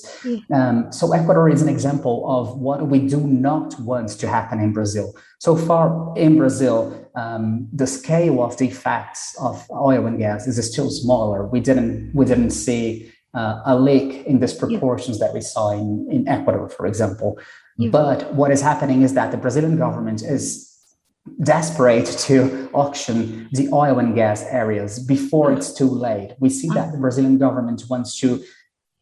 Um, 0.52 0.92
so 0.92 1.12
Ecuador 1.12 1.48
is 1.48 1.62
an 1.62 1.68
example 1.68 2.24
of 2.28 2.58
what 2.58 2.88
we 2.88 3.00
do 3.00 3.20
not 3.20 3.78
want 3.80 4.08
to 4.10 4.28
happen 4.28 4.60
in 4.60 4.72
Brazil. 4.72 5.14
So 5.38 5.56
far 5.56 6.12
in 6.16 6.36
Brazil, 6.36 7.10
um, 7.14 7.68
the 7.72 7.86
scale 7.86 8.42
of 8.42 8.56
the 8.56 8.66
effects 8.66 9.36
of 9.40 9.64
oil 9.70 10.06
and 10.06 10.18
gas 10.18 10.46
is 10.46 10.56
still 10.72 10.90
smaller. 10.90 11.46
We 11.46 11.60
didn't 11.60 12.12
we 12.14 12.24
didn't 12.24 12.50
see 12.50 13.12
uh, 13.34 13.60
a 13.66 13.78
leak 13.78 14.26
in 14.26 14.40
these 14.40 14.54
proportions 14.54 15.18
that 15.18 15.34
we 15.34 15.40
saw 15.40 15.70
in, 15.70 16.08
in 16.10 16.26
Ecuador, 16.26 16.68
for 16.68 16.86
example. 16.86 17.38
But 17.78 18.34
what 18.34 18.50
is 18.50 18.60
happening 18.60 19.02
is 19.02 19.14
that 19.14 19.30
the 19.30 19.36
Brazilian 19.36 19.76
government 19.76 20.22
is 20.22 20.68
desperate 21.42 22.06
to 22.06 22.68
auction 22.72 23.48
the 23.52 23.68
oil 23.72 23.98
and 23.98 24.14
gas 24.14 24.42
areas 24.44 24.98
before 24.98 25.52
it's 25.52 25.72
too 25.72 25.88
late. 25.88 26.32
We 26.40 26.50
see 26.50 26.68
that 26.74 26.90
the 26.92 26.98
Brazilian 26.98 27.38
government 27.38 27.84
wants 27.88 28.18
to 28.20 28.42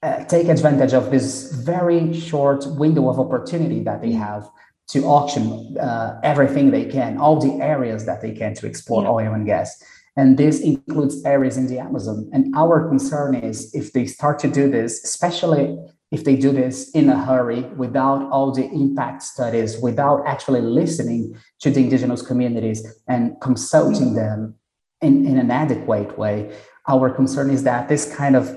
uh, 0.02 0.24
take 0.24 0.48
advantage 0.48 0.92
of 0.92 1.10
this 1.10 1.52
very 1.52 2.12
short 2.12 2.66
window 2.66 3.08
of 3.08 3.18
opportunity 3.18 3.82
that 3.84 4.02
they 4.02 4.12
have 4.12 4.48
to 4.88 5.04
auction 5.04 5.76
uh, 5.78 6.20
everything 6.22 6.70
they 6.70 6.84
can, 6.84 7.18
all 7.18 7.40
the 7.40 7.62
areas 7.62 8.04
that 8.06 8.20
they 8.20 8.32
can 8.32 8.54
to 8.54 8.66
explore 8.66 9.02
Yeah. 9.02 9.10
oil 9.10 9.34
and 9.34 9.46
gas. 9.46 9.82
And 10.16 10.38
this 10.38 10.60
includes 10.60 11.24
areas 11.24 11.56
in 11.56 11.66
the 11.66 11.78
Amazon. 11.78 12.28
And 12.32 12.54
our 12.56 12.88
concern 12.88 13.34
is 13.34 13.74
if 13.74 13.92
they 13.92 14.06
start 14.06 14.38
to 14.40 14.48
do 14.48 14.70
this, 14.70 15.02
especially 15.04 15.76
if 16.12 16.24
they 16.24 16.36
do 16.36 16.52
this 16.52 16.90
in 16.90 17.08
a 17.08 17.24
hurry 17.24 17.62
without 17.76 18.22
all 18.30 18.52
the 18.52 18.64
impact 18.70 19.22
studies, 19.22 19.78
without 19.78 20.24
actually 20.26 20.60
listening 20.60 21.36
to 21.60 21.70
the 21.70 21.80
indigenous 21.80 22.22
communities 22.22 22.86
and 23.08 23.40
consulting 23.40 24.14
them 24.14 24.54
in, 25.02 25.26
in 25.26 25.36
an 25.36 25.50
adequate 25.50 26.16
way, 26.16 26.54
our 26.88 27.10
concern 27.10 27.50
is 27.50 27.64
that 27.64 27.88
this 27.88 28.14
kind 28.14 28.36
of 28.36 28.56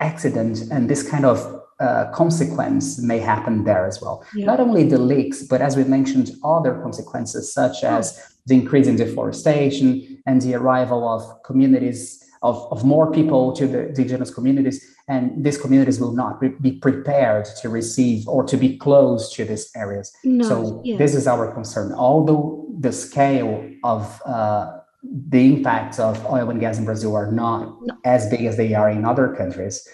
accident 0.00 0.62
and 0.70 0.88
this 0.88 1.08
kind 1.08 1.26
of 1.26 1.62
uh, 1.80 2.10
consequence 2.12 3.00
may 3.00 3.18
happen 3.18 3.64
there 3.64 3.86
as 3.86 4.00
well. 4.00 4.24
Yeah. 4.34 4.46
Not 4.46 4.58
only 4.58 4.84
the 4.84 4.98
leaks, 4.98 5.42
but 5.42 5.60
as 5.60 5.76
we 5.76 5.84
mentioned, 5.84 6.30
other 6.42 6.80
consequences 6.82 7.52
such 7.52 7.84
as 7.84 8.36
the 8.46 8.54
increase 8.54 8.86
in 8.86 8.96
deforestation 8.96 10.20
and 10.26 10.40
the 10.40 10.54
arrival 10.54 11.06
of 11.06 11.42
communities 11.44 12.24
of, 12.42 12.66
of 12.72 12.84
more 12.84 13.10
people 13.10 13.52
to 13.52 13.66
the 13.66 13.88
indigenous 13.88 14.32
communities, 14.32 14.94
and 15.08 15.42
these 15.42 15.56
communities 15.56 15.98
will 15.98 16.12
not 16.12 16.40
be, 16.40 16.72
prepared 16.72 17.46
to 17.62 17.68
receive 17.68 18.28
or 18.28 18.44
to 18.44 18.56
be 18.56 18.76
close 18.76 19.32
to 19.34 19.44
these 19.44 19.70
areas. 19.74 20.12
No, 20.22 20.46
so 20.46 20.82
yeah. 20.84 20.98
this 20.98 21.14
is 21.14 21.26
our 21.26 21.52
concern. 21.52 21.92
Although 21.92 22.66
the 22.78 22.92
scale 22.92 23.66
of 23.84 24.20
uh, 24.26 24.78
the 25.02 25.46
impacts 25.54 25.98
of 25.98 26.24
oil 26.26 26.50
and 26.50 26.60
gas 26.60 26.78
in 26.78 26.84
Brazil 26.84 27.16
are 27.16 27.32
not 27.32 27.74
as 28.04 28.28
big 28.28 28.44
as 28.44 28.56
they 28.56 28.74
are 28.74 28.90
in 28.90 29.04
other 29.04 29.34
countries. 29.34 29.86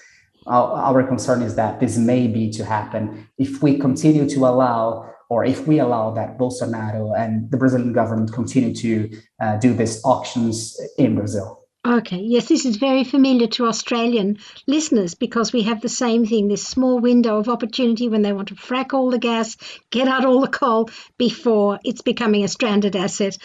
Our, 0.46 0.72
our 0.72 1.03
concern 1.05 1.42
is 1.42 1.55
that 1.55 1.81
this 1.81 1.96
may 1.96 2.27
be 2.27 2.50
to 2.50 2.64
happen 2.64 3.29
if 3.38 3.62
we 3.62 3.79
continue 3.79 4.29
to 4.29 4.40
allow, 4.40 5.11
or 5.31 5.44
if 5.44 5.66
we 5.66 5.79
allow 5.79 6.11
that 6.12 6.38
Bolsonaro 6.38 7.16
and 7.16 7.50
the 7.50 7.57
Brazilian 7.57 7.92
government 7.92 8.33
continue 8.33 8.74
to 8.74 9.11
uh, 9.40 9.57
do 9.59 9.72
these 9.72 10.05
auctions 10.05 10.79
in 10.98 11.14
Brazil. 11.14 11.63
Okay, 11.87 12.20
yes, 12.20 12.49
this 12.49 12.64
is 12.64 12.77
very 12.77 13.05
familiar 13.05 13.47
to 13.47 13.66
Australian 13.66 14.38
listeners 14.66 15.14
because 15.14 15.53
we 15.53 15.64
have 15.64 15.83
the 15.83 15.88
same 15.90 16.25
thing 16.25 16.49
this 16.49 16.66
small 16.66 16.99
window 16.99 17.37
of 17.37 17.51
opportunity 17.51 18.09
when 18.09 18.23
they 18.23 18.33
want 18.33 18.49
to 18.49 18.55
frack 18.55 18.94
all 18.94 19.11
the 19.11 19.18
gas, 19.18 19.59
get 19.90 20.09
out 20.09 20.25
all 20.25 20.40
the 20.40 20.49
coal 20.49 20.88
before 21.18 21.79
it's 21.85 22.01
becoming 22.01 22.42
a 22.42 22.49
stranded 22.49 22.97
asset. 22.97 23.37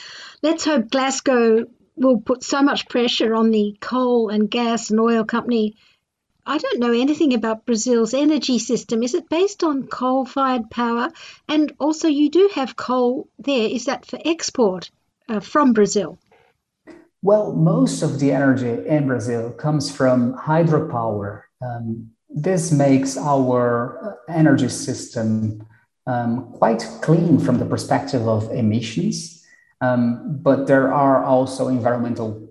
Let's 0.42 0.64
hope 0.64 0.90
Glasgow 0.90 1.66
will 1.98 2.22
put 2.22 2.46
so 2.46 2.62
much 2.62 2.88
pressure 2.88 3.36
on 3.36 3.52
the 3.52 3.76
coal 3.82 4.30
and 4.30 4.50
gas 4.50 4.90
and 4.90 5.02
oil 5.02 5.26
company. 5.26 5.76
I 6.46 6.60
don't 6.60 6.80
know 6.80 6.94
anything 6.94 7.34
about 7.34 7.66
Brazil's 7.66 8.14
energy 8.14 8.58
system. 8.58 9.04
Is 9.04 9.16
it 9.16 9.28
based 9.28 9.66
on 9.66 9.88
coal 9.88 10.24
fired 10.24 10.72
power? 10.72 11.12
And 11.50 11.74
also, 11.78 12.08
you 12.08 12.30
do 12.30 12.50
have 12.56 12.78
coal 12.78 13.28
there. 13.38 13.68
Is 13.68 13.84
that 13.86 14.06
for 14.06 14.18
export 14.24 14.92
uh, 15.28 15.42
from 15.42 15.74
Brazil? 15.74 16.18
Well, 17.22 17.52
most 17.54 18.02
of 18.02 18.20
the 18.20 18.32
energy 18.32 18.88
in 18.88 19.08
Brazil 19.08 19.52
comes 19.52 19.94
from 19.94 20.36
hydropower. 20.36 21.44
Um, 21.62 22.12
this 22.30 22.72
makes 22.72 23.18
our 23.18 24.20
energy 24.30 24.70
system 24.70 25.66
um, 26.08 26.52
quite 26.54 26.88
clean 27.02 27.40
from 27.40 27.60
the 27.60 27.66
perspective 27.66 28.28
of 28.28 28.50
emissions, 28.52 29.46
um, 29.82 30.40
but 30.42 30.68
there 30.68 30.94
are 30.94 31.24
also 31.26 31.68
environmental 31.68 32.50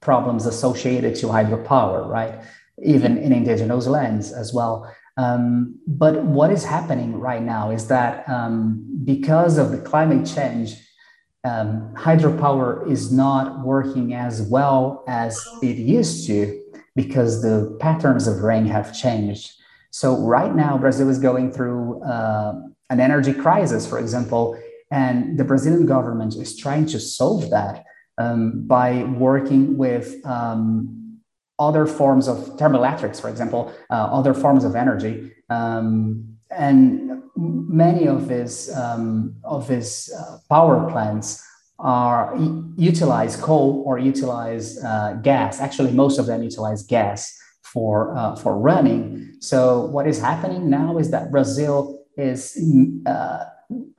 problems 0.00 0.44
associated 0.46 1.14
to 1.16 1.26
hydropower, 1.28 2.06
right? 2.06 2.34
Even 2.82 3.16
in 3.16 3.32
indigenous 3.32 3.86
lands 3.86 4.32
as 4.32 4.52
well. 4.52 4.92
Um, 5.16 5.78
but 5.86 6.24
what 6.24 6.50
is 6.50 6.64
happening 6.64 7.18
right 7.18 7.42
now 7.42 7.70
is 7.70 7.88
that 7.88 8.28
um, 8.28 8.84
because 9.04 9.58
of 9.58 9.70
the 9.70 9.78
climate 9.78 10.26
change, 10.26 10.74
um, 11.44 11.92
hydropower 11.94 12.88
is 12.90 13.10
not 13.10 13.64
working 13.64 14.14
as 14.14 14.42
well 14.42 15.04
as 15.08 15.58
it 15.60 15.76
used 15.76 16.26
to 16.28 16.62
because 16.94 17.42
the 17.42 17.76
patterns 17.80 18.26
of 18.28 18.42
rain 18.42 18.66
have 18.66 18.96
changed. 18.96 19.52
So, 19.90 20.16
right 20.18 20.54
now, 20.54 20.78
Brazil 20.78 21.10
is 21.10 21.18
going 21.18 21.52
through 21.52 22.02
uh, 22.02 22.54
an 22.90 23.00
energy 23.00 23.34
crisis, 23.34 23.86
for 23.86 23.98
example, 23.98 24.58
and 24.90 25.38
the 25.38 25.44
Brazilian 25.44 25.86
government 25.86 26.34
is 26.36 26.56
trying 26.56 26.86
to 26.86 27.00
solve 27.00 27.50
that 27.50 27.84
um, 28.18 28.66
by 28.66 29.04
working 29.04 29.76
with 29.76 30.24
um, 30.24 31.18
other 31.58 31.86
forms 31.86 32.28
of 32.28 32.38
thermoelectrics, 32.56 33.20
for 33.20 33.28
example, 33.28 33.72
uh, 33.90 33.94
other 33.94 34.34
forms 34.34 34.64
of 34.64 34.74
energy. 34.76 35.32
Um, 35.48 36.31
and 36.56 37.22
many 37.36 38.06
of 38.06 38.28
these 38.28 38.74
um, 38.74 39.34
of 39.44 39.68
these 39.68 40.12
uh, 40.12 40.38
power 40.48 40.90
plants 40.90 41.44
are 41.78 42.36
utilize 42.76 43.36
coal 43.36 43.82
or 43.86 43.98
utilize 43.98 44.82
uh, 44.84 45.14
gas. 45.22 45.60
Actually, 45.60 45.92
most 45.92 46.18
of 46.18 46.26
them 46.26 46.42
utilize 46.42 46.82
gas 46.84 47.36
for 47.62 48.16
uh, 48.16 48.36
for 48.36 48.58
running. 48.58 49.34
So 49.40 49.86
what 49.86 50.06
is 50.06 50.20
happening 50.20 50.70
now 50.70 50.98
is 50.98 51.10
that 51.10 51.30
Brazil 51.30 52.04
is 52.16 52.58
uh, 53.06 53.44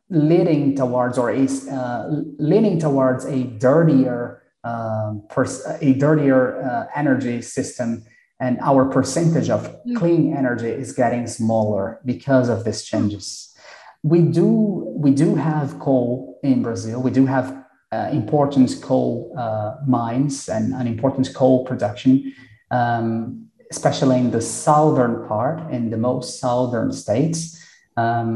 leading 0.09 0.75
towards 0.75 1.17
or 1.17 1.31
is 1.31 1.67
uh, 1.67 2.21
leaning 2.37 2.79
towards 2.79 3.25
a 3.25 3.43
dirtier 3.43 4.43
um, 4.63 5.27
a 5.81 5.93
dirtier 5.93 6.61
uh, 6.63 6.85
energy 6.95 7.41
system 7.41 8.05
and 8.43 8.59
our 8.69 8.83
percentage 8.97 9.49
of 9.57 9.61
Mm. 9.71 9.95
clean 9.99 10.23
energy 10.41 10.71
is 10.83 10.89
getting 11.01 11.25
smaller 11.39 11.83
because 12.13 12.47
of 12.53 12.59
these 12.65 12.81
changes. 12.91 13.25
We 14.11 14.19
do 14.39 14.49
we 15.05 15.11
do 15.23 15.29
have 15.49 15.67
coal 15.87 16.11
in 16.43 16.57
Brazil. 16.67 16.97
We 17.07 17.13
do 17.19 17.25
have 17.35 17.47
uh, 17.95 18.09
important 18.21 18.69
coal 18.89 19.09
uh, 19.43 19.71
mines 19.97 20.35
and 20.55 20.65
an 20.81 20.87
important 20.93 21.25
coal 21.39 21.57
production, 21.69 22.11
um, 22.79 23.05
especially 23.75 24.17
in 24.23 24.29
the 24.37 24.41
southern 24.65 25.15
part, 25.31 25.57
in 25.77 25.83
the 25.93 26.01
most 26.09 26.27
southern 26.43 26.91
states. 27.03 27.37
Um, 28.03 28.33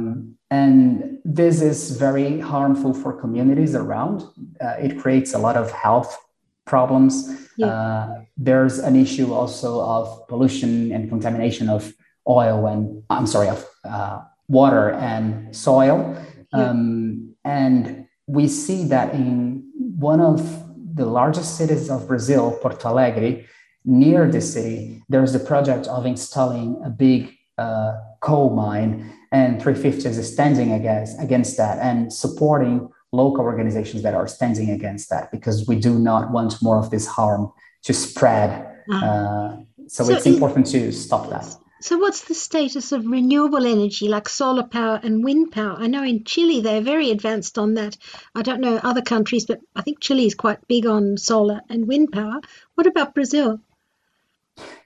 and 0.63 1.17
this 1.39 1.55
is 1.71 1.79
very 2.07 2.39
harmful 2.53 2.93
for 3.01 3.11
communities 3.23 3.73
around. 3.83 4.17
Uh, 4.65 4.85
it 4.85 4.91
creates 5.01 5.33
a 5.33 5.39
lot 5.47 5.55
of 5.63 5.67
health 5.85 6.11
problems. 6.67 7.47
Yeah. 7.57 7.67
Uh, 7.67 8.21
there's 8.37 8.77
an 8.79 8.95
issue 8.95 9.33
also 9.33 9.81
of 9.81 10.27
pollution 10.27 10.91
and 10.91 11.09
contamination 11.09 11.69
of 11.69 11.91
oil 12.27 12.67
and 12.67 13.03
I'm 13.09 13.25
sorry 13.25 13.49
of 13.49 13.65
uh, 13.83 14.21
water 14.47 14.91
and 14.91 15.55
soil. 15.55 16.15
Yeah. 16.53 16.69
Um, 16.69 17.35
and 17.43 18.07
we 18.27 18.47
see 18.47 18.83
that 18.85 19.13
in 19.13 19.63
one 19.97 20.21
of 20.21 20.63
the 20.93 21.05
largest 21.05 21.57
cities 21.57 21.89
of 21.89 22.07
Brazil, 22.07 22.57
Porto 22.61 22.89
Alegre, 22.89 23.45
near 23.85 24.29
the 24.29 24.41
city, 24.41 25.01
there's 25.09 25.33
the 25.33 25.39
project 25.39 25.87
of 25.87 26.05
installing 26.05 26.79
a 26.83 26.89
big 26.89 27.33
uh, 27.57 27.93
coal 28.19 28.55
mine, 28.55 29.13
and 29.31 29.61
350 29.61 30.09
is 30.09 30.33
standing 30.33 30.71
against, 30.73 31.19
against 31.21 31.57
that 31.57 31.79
and 31.79 32.11
supporting 32.11 32.89
local 33.11 33.43
organizations 33.43 34.03
that 34.03 34.13
are 34.13 34.27
standing 34.27 34.69
against 34.69 35.09
that 35.09 35.31
because 35.31 35.67
we 35.67 35.75
do 35.75 35.97
not 35.97 36.31
want 36.31 36.61
more 36.61 36.77
of 36.77 36.89
this 36.89 37.07
harm 37.07 37.51
to 37.83 37.93
spread. 37.93 38.67
Ah. 38.91 39.05
Uh, 39.05 39.57
so, 39.87 40.03
So 40.03 40.13
it's 40.13 40.25
important 40.25 40.67
to 40.67 40.91
stop 40.91 41.29
that. 41.29 41.55
So, 41.79 41.97
what's 41.97 42.25
the 42.25 42.33
status 42.33 42.91
of 42.91 43.05
renewable 43.05 43.65
energy 43.65 44.07
like 44.07 44.27
solar 44.27 44.63
power 44.63 44.99
and 45.03 45.23
wind 45.23 45.51
power? 45.51 45.75
I 45.77 45.87
know 45.87 46.03
in 46.03 46.23
Chile 46.23 46.61
they're 46.61 46.81
very 46.81 47.11
advanced 47.11 47.57
on 47.57 47.75
that. 47.75 47.95
I 48.33 48.41
don't 48.41 48.61
know 48.61 48.77
other 48.77 49.03
countries, 49.03 49.45
but 49.45 49.59
I 49.75 49.83
think 49.83 49.99
Chile 49.99 50.25
is 50.25 50.33
quite 50.33 50.67
big 50.67 50.87
on 50.87 51.17
solar 51.17 51.61
and 51.69 51.87
wind 51.87 52.11
power. 52.11 52.41
What 52.75 52.87
about 52.87 53.13
Brazil? 53.13 53.59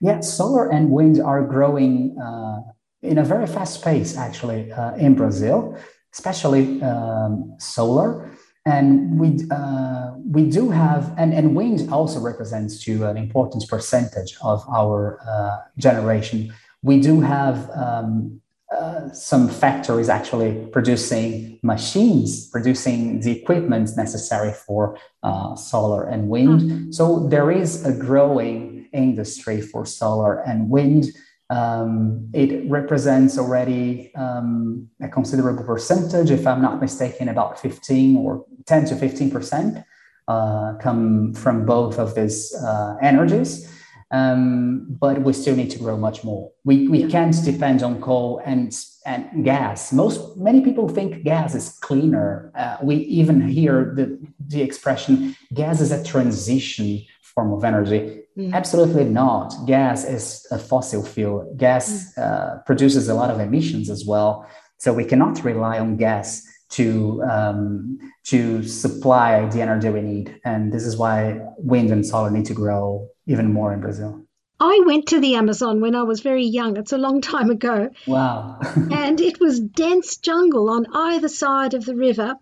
Yeah, 0.02 0.20
solar 0.20 0.70
and 0.70 0.92
wind 0.92 1.22
are 1.22 1.44
growing 1.44 2.18
uh, 2.20 2.60
in 3.02 3.18
a 3.18 3.24
very 3.24 3.48
fast 3.48 3.84
pace, 3.84 4.18
actually, 4.18 4.72
uh, 4.72 4.96
in 4.96 5.16
Brazil, 5.16 5.78
especially 6.14 6.82
um, 6.82 7.56
solar. 7.58 8.30
And 8.66 9.20
we 9.20 9.40
uh, 9.50 10.12
we 10.24 10.48
do 10.48 10.70
have, 10.70 11.14
and, 11.18 11.34
and 11.34 11.56
wind 11.56 11.92
also 11.92 12.20
represents 12.20 12.84
to 12.86 13.06
an 13.06 13.18
important 13.18 13.68
percentage 13.68 14.38
of 14.44 14.64
our 14.70 15.20
uh, 15.28 15.58
generation. 15.80 16.54
We 16.84 17.02
do 17.02 17.22
have 17.22 17.70
um, 17.72 18.40
uh, 18.72 19.12
some 19.12 19.50
factories 19.50 20.10
actually 20.10 20.68
producing 20.72 21.60
machines, 21.62 22.48
producing 22.50 23.20
the 23.20 23.32
equipment 23.32 23.90
necessary 23.98 24.54
for 24.54 24.98
uh, 25.24 25.56
solar 25.56 26.08
and 26.08 26.30
wind. 26.30 26.96
So 26.96 27.28
there 27.28 27.52
is 27.52 27.84
a 27.84 27.92
growing 27.92 28.88
industry 28.94 29.60
for 29.60 29.86
solar 29.86 30.40
and 30.42 30.70
wind. 30.70 31.06
Um, 31.52 32.30
it 32.34 32.70
represents 32.70 33.38
already 33.38 34.16
um, 34.16 34.88
a 35.02 35.10
considerable 35.10 35.66
percentage, 35.66 36.32
if 36.32 36.48
I'm 36.48 36.62
not 36.62 36.80
mistaken, 36.80 37.28
about 37.28 37.60
15 37.60 38.16
or 38.16 38.46
10 38.66 38.86
to 38.86 38.96
15 38.96 39.30
percent 39.30 39.84
uh, 40.30 40.76
come 40.80 41.34
from 41.34 41.66
both 41.66 42.00
of 42.00 42.16
these 42.16 42.56
uh, 42.56 42.96
energies. 43.02 43.68
Um, 44.12 44.88
but 44.90 45.22
we 45.22 45.32
still 45.32 45.56
need 45.56 45.72
to 45.72 45.80
grow 45.80 45.98
much 45.98 46.24
more. 46.24 46.52
We, 46.66 46.88
we 46.90 47.08
can't 47.08 47.36
depend 47.46 47.82
on 47.82 48.02
coal 48.02 48.42
and, 48.46 48.78
and 49.06 49.46
gas. 49.46 49.94
Most 49.94 50.38
many 50.38 50.62
people 50.62 50.90
think 50.90 51.24
gas 51.24 51.56
is 51.56 51.78
cleaner. 51.80 52.52
Uh, 52.54 52.78
we 52.84 52.96
even 52.96 53.48
hear 53.48 53.94
the, 53.96 54.20
the 54.48 54.62
expression 54.62 55.36
gas 55.54 55.80
is 55.80 55.92
a 55.92 56.04
transition 56.04 57.06
form 57.34 57.54
of 57.54 57.64
energy. 57.64 58.22
Mm. 58.38 58.54
Absolutely 58.54 59.06
not. 59.06 59.54
Gas 59.66 60.06
is 60.06 60.46
a 60.52 60.58
fossil 60.58 61.04
fuel. 61.04 61.54
Gas 61.58 62.18
uh, 62.18 62.60
produces 62.66 63.10
a 63.10 63.14
lot 63.14 63.30
of 63.30 63.40
emissions 63.40 63.90
as 63.90 64.06
well. 64.06 64.48
So 64.78 64.94
we 64.94 65.06
cannot 65.06 65.44
rely 65.44 65.80
on 65.80 65.98
gas 65.98 66.44
to 66.72 67.22
um, 67.30 68.00
to 68.26 68.64
supply 68.64 69.46
the 69.50 69.62
energy 69.62 69.90
we 69.90 70.02
need. 70.02 70.40
And 70.46 70.72
this 70.72 70.84
is 70.84 70.98
why 70.98 71.40
wind 71.58 71.92
and 71.92 72.06
solar 72.06 72.32
need 72.32 72.46
to 72.46 72.54
grow 72.54 73.08
even 73.28 73.54
more 73.54 73.74
in 73.74 73.82
Brazil. 73.82 74.26
I 74.60 74.80
went 74.86 75.08
to 75.08 75.20
the 75.20 75.36
Amazon 75.36 75.82
when 75.82 75.96
I 75.96 76.04
was 76.04 76.22
very 76.22 76.46
young. 76.46 76.78
It's 76.78 76.94
a 76.94 76.98
long 76.98 77.20
time 77.20 77.50
ago. 77.50 77.90
Wow. 78.06 78.60
and 78.92 79.20
it 79.20 79.40
was 79.40 79.60
dense 79.60 80.18
jungle 80.18 80.70
on 80.70 80.86
either 80.94 81.30
side 81.30 81.74
of 81.74 81.86
the 81.86 81.96
river. 81.96 82.36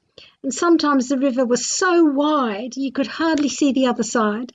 And 0.44 0.54
sometimes 0.54 1.08
the 1.08 1.18
river 1.18 1.46
was 1.46 1.66
so 1.66 2.04
wide 2.04 2.76
you 2.76 2.92
could 2.92 3.08
hardly 3.08 3.48
see 3.48 3.72
the 3.72 3.88
other 3.88 4.04
side. 4.04 4.52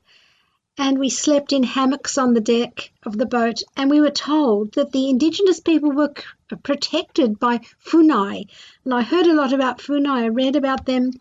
And 0.76 0.98
we 0.98 1.08
slept 1.08 1.52
in 1.52 1.62
hammocks 1.62 2.18
on 2.18 2.34
the 2.34 2.40
deck 2.40 2.90
of 3.04 3.16
the 3.16 3.26
boat. 3.26 3.62
And 3.76 3.90
we 3.90 4.00
were 4.00 4.10
told 4.10 4.72
that 4.72 4.90
the 4.92 5.08
indigenous 5.08 5.60
people 5.60 5.92
were 5.92 6.12
c- 6.16 6.56
protected 6.62 7.38
by 7.38 7.60
funai. 7.84 8.46
And 8.84 8.92
I 8.92 9.02
heard 9.02 9.26
a 9.26 9.34
lot 9.34 9.52
about 9.52 9.78
funai, 9.78 10.22
I 10.22 10.26
read 10.26 10.56
about 10.56 10.84
them. 10.86 11.12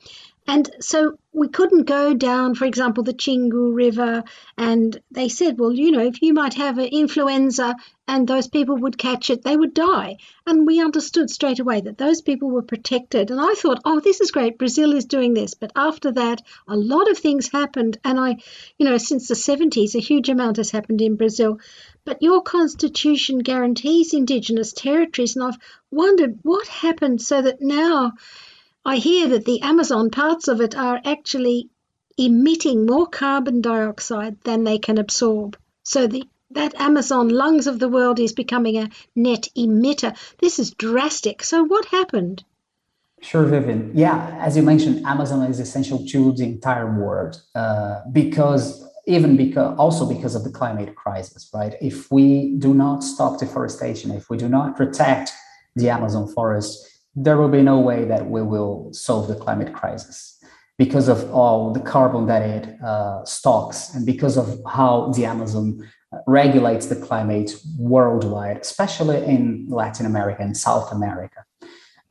And 0.46 0.70
so 0.82 1.18
we 1.32 1.48
couldn't 1.48 1.86
go 1.86 2.14
down, 2.14 2.54
for 2.54 2.66
example, 2.66 3.04
the 3.04 3.14
Xingu 3.14 3.74
River. 3.74 4.24
And 4.58 5.00
they 5.10 5.30
said, 5.30 5.58
well, 5.58 5.72
you 5.72 5.92
know, 5.92 6.06
if 6.06 6.22
you 6.22 6.34
might 6.34 6.56
have 6.56 6.78
an 6.78 6.88
influenza 6.88 7.76
and 8.10 8.28
those 8.28 8.48
people 8.50 8.76
would 8.76 8.98
catch 8.98 9.30
it, 9.30 9.42
they 9.44 9.56
would 9.56 9.74
die. 9.74 10.18
And 10.46 10.68
we 10.68 10.82
understood 10.82 11.30
straight 11.30 11.60
away 11.60 11.80
that 11.82 11.98
those 11.98 12.22
people 12.22 12.52
were 12.52 12.62
protected. 12.62 13.32
And 13.32 13.40
I 13.40 13.54
thought, 13.54 13.82
oh, 13.86 14.02
this 14.02 14.20
is 14.20 14.32
great. 14.32 14.58
Brazil 14.58 14.92
is 14.92 15.06
doing 15.06 15.34
this. 15.34 15.54
But 15.54 15.72
after 15.78 16.12
that, 16.12 16.42
a 16.68 16.76
lot 16.76 17.10
of 17.10 17.18
things 17.18 17.48
happened. 17.50 17.98
And 18.04 18.20
I, 18.20 18.36
you 18.78 18.86
know, 18.86 18.98
since 18.98 19.30
the 19.30 19.36
70s, 19.36 19.96
a 19.96 20.00
huge 20.00 20.28
amount 20.28 20.58
has 20.58 20.72
happened 20.72 21.02
in 21.02 21.16
Brazil. 21.16 21.60
But 22.04 22.22
your 22.22 22.42
constitution 22.42 23.40
guarantees 23.40 24.14
indigenous 24.14 24.74
territories. 24.74 25.38
And 25.38 25.46
I've 25.46 25.60
wondered 25.90 26.40
what 26.44 26.68
happened 26.68 27.22
so 27.22 27.42
that 27.42 27.62
now 27.62 28.12
I 28.86 28.98
hear 28.98 29.30
that 29.30 29.46
the 29.46 29.62
Amazon 29.62 30.10
parts 30.10 30.48
of 30.48 30.60
it 30.60 30.76
are 30.76 31.00
actually 31.06 31.70
emitting 32.18 32.86
more 32.86 33.08
carbon 33.08 33.62
dioxide 33.62 34.42
than 34.44 34.64
they 34.64 34.78
can 34.78 34.98
absorb. 34.98 35.58
So 35.84 36.08
the 36.08 36.24
that 36.52 36.76
Amazon 36.76 37.30
lungs 37.30 37.66
of 37.66 37.80
the 37.80 37.90
world 37.90 38.20
is 38.20 38.32
becoming 38.32 38.78
a 38.78 38.90
net 39.16 39.48
emitter. 39.58 40.16
This 40.40 40.60
is 40.60 40.72
drastic. 40.72 41.44
So 41.44 41.64
what 41.64 41.86
happened? 41.86 42.44
Sure, 43.22 43.46
Vivian. 43.46 43.92
Yeah, 43.96 44.38
as 44.40 44.56
you 44.56 44.62
mentioned, 44.64 45.06
Amazon 45.06 45.50
is 45.50 45.60
essential 45.60 46.06
to 46.08 46.34
the 46.34 46.44
entire 46.44 46.94
world 47.00 47.42
uh, 47.56 48.02
because 48.12 48.88
even 49.08 49.36
because 49.36 49.76
also 49.78 50.08
because 50.08 50.36
of 50.36 50.44
the 50.44 50.52
climate 50.52 50.96
crisis, 50.96 51.50
right? 51.54 51.76
If 51.82 52.12
we 52.12 52.56
do 52.58 52.74
not 52.74 53.04
stop 53.04 53.40
deforestation, 53.40 54.12
if 54.12 54.30
we 54.30 54.38
do 54.38 54.48
not 54.48 54.76
protect 54.76 55.32
the 55.76 55.90
Amazon 55.90 56.28
forest, 56.28 56.93
there 57.16 57.38
will 57.38 57.50
be 57.50 57.62
no 57.62 57.80
way 57.80 58.06
that 58.06 58.30
we 58.30 58.42
will 58.42 58.92
solve 58.94 59.28
the 59.28 59.36
climate 59.36 59.74
crisis 59.74 60.40
because 60.78 61.08
of 61.08 61.32
all 61.32 61.72
the 61.72 61.80
carbon 61.80 62.26
that 62.26 62.42
it 62.42 62.82
uh, 62.82 63.24
stocks 63.26 63.94
and 63.94 64.06
because 64.06 64.38
of 64.38 64.60
how 64.68 65.12
the 65.16 65.26
Amazon 65.26 65.88
regulates 66.28 66.88
the 66.88 66.96
climate 66.96 67.56
worldwide, 67.78 68.58
especially 68.58 69.24
in 69.26 69.68
Latin 69.70 70.06
America 70.06 70.42
and 70.42 70.56
South 70.58 70.92
America. 70.92 71.46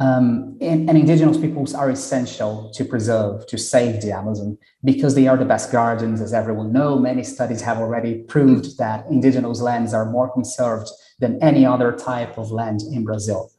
Um, 0.00 0.56
and, 0.60 0.88
and, 0.88 0.98
indigenous 0.98 1.36
peoples 1.36 1.74
are 1.74 1.88
essential 1.88 2.72
to 2.74 2.84
preserve, 2.84 3.46
to 3.46 3.56
save 3.56 4.02
the 4.02 4.10
Amazon 4.10 4.58
because 4.82 5.14
they 5.14 5.28
are 5.28 5.36
the 5.36 5.44
best 5.44 5.70
guardians, 5.70 6.20
as 6.20 6.32
everyone 6.32 6.72
knows. 6.72 7.00
Many 7.00 7.22
studies 7.22 7.60
have 7.60 7.78
already 7.78 8.22
proved 8.22 8.78
that 8.78 9.06
indigenous 9.10 9.60
lands 9.60 9.94
are 9.94 10.10
more 10.10 10.32
conserved 10.32 10.88
than 11.20 11.40
any 11.40 11.64
other 11.64 11.92
type 11.92 12.36
of 12.36 12.50
land 12.50 12.80
in 12.82 13.04
Brazil. 13.04 13.51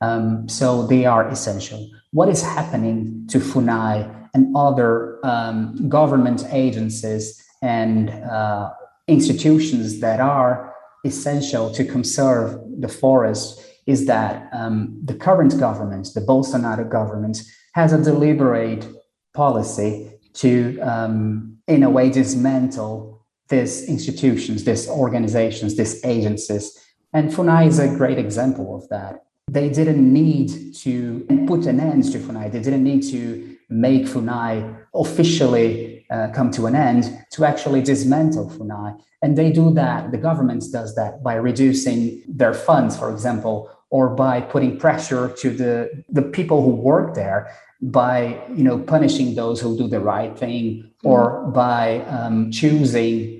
Um, 0.00 0.48
so 0.48 0.86
they 0.86 1.06
are 1.06 1.28
essential. 1.28 1.90
What 2.12 2.28
is 2.28 2.42
happening 2.42 3.26
to 3.30 3.38
FUNAI 3.38 4.28
and 4.34 4.54
other 4.56 5.18
um, 5.24 5.88
government 5.88 6.44
agencies 6.50 7.42
and 7.62 8.10
uh, 8.10 8.70
institutions 9.08 10.00
that 10.00 10.20
are 10.20 10.74
essential 11.04 11.72
to 11.72 11.84
conserve 11.84 12.60
the 12.78 12.88
forest 12.88 13.60
is 13.86 14.06
that 14.06 14.48
um, 14.52 15.00
the 15.04 15.14
current 15.14 15.58
government, 15.58 16.08
the 16.14 16.20
Bolsonaro 16.20 16.88
government, 16.88 17.42
has 17.74 17.92
a 17.92 18.02
deliberate 18.02 18.86
policy 19.34 20.10
to, 20.34 20.78
um, 20.80 21.58
in 21.66 21.82
a 21.82 21.90
way, 21.90 22.10
dismantle 22.10 23.24
these 23.48 23.88
institutions, 23.88 24.64
these 24.64 24.88
organizations, 24.88 25.76
these 25.76 26.04
agencies. 26.04 26.78
And 27.14 27.30
FUNAI 27.30 27.66
is 27.66 27.78
a 27.78 27.88
great 27.88 28.18
example 28.18 28.76
of 28.76 28.88
that. 28.90 29.24
They 29.48 29.68
didn't 29.68 30.12
need 30.12 30.74
to 30.76 31.24
put 31.46 31.66
an 31.66 31.80
end 31.80 32.12
to 32.12 32.18
FUNAI. 32.18 32.52
They 32.52 32.60
didn't 32.60 32.84
need 32.84 33.02
to 33.10 33.56
make 33.68 34.04
FUNAI 34.04 34.84
officially 34.94 36.06
uh, 36.10 36.28
come 36.28 36.50
to 36.52 36.66
an 36.66 36.74
end 36.74 37.04
to 37.32 37.44
actually 37.44 37.82
dismantle 37.82 38.50
FUNAI. 38.50 39.00
And 39.22 39.36
they 39.36 39.50
do 39.50 39.72
that, 39.74 40.10
the 40.10 40.18
government 40.18 40.64
does 40.70 40.94
that 40.94 41.22
by 41.22 41.34
reducing 41.34 42.22
their 42.28 42.54
funds, 42.54 42.96
for 42.96 43.10
example, 43.10 43.70
or 43.90 44.10
by 44.10 44.40
putting 44.40 44.78
pressure 44.78 45.34
to 45.40 45.50
the, 45.50 46.04
the 46.08 46.22
people 46.22 46.62
who 46.62 46.70
work 46.70 47.14
there 47.14 47.50
by 47.80 48.40
you 48.54 48.64
know 48.64 48.78
punishing 48.78 49.34
those 49.34 49.60
who 49.60 49.76
do 49.76 49.86
the 49.86 50.00
right 50.00 50.36
thing 50.36 50.90
or 51.04 51.48
by 51.54 52.00
um, 52.06 52.50
choosing 52.50 53.37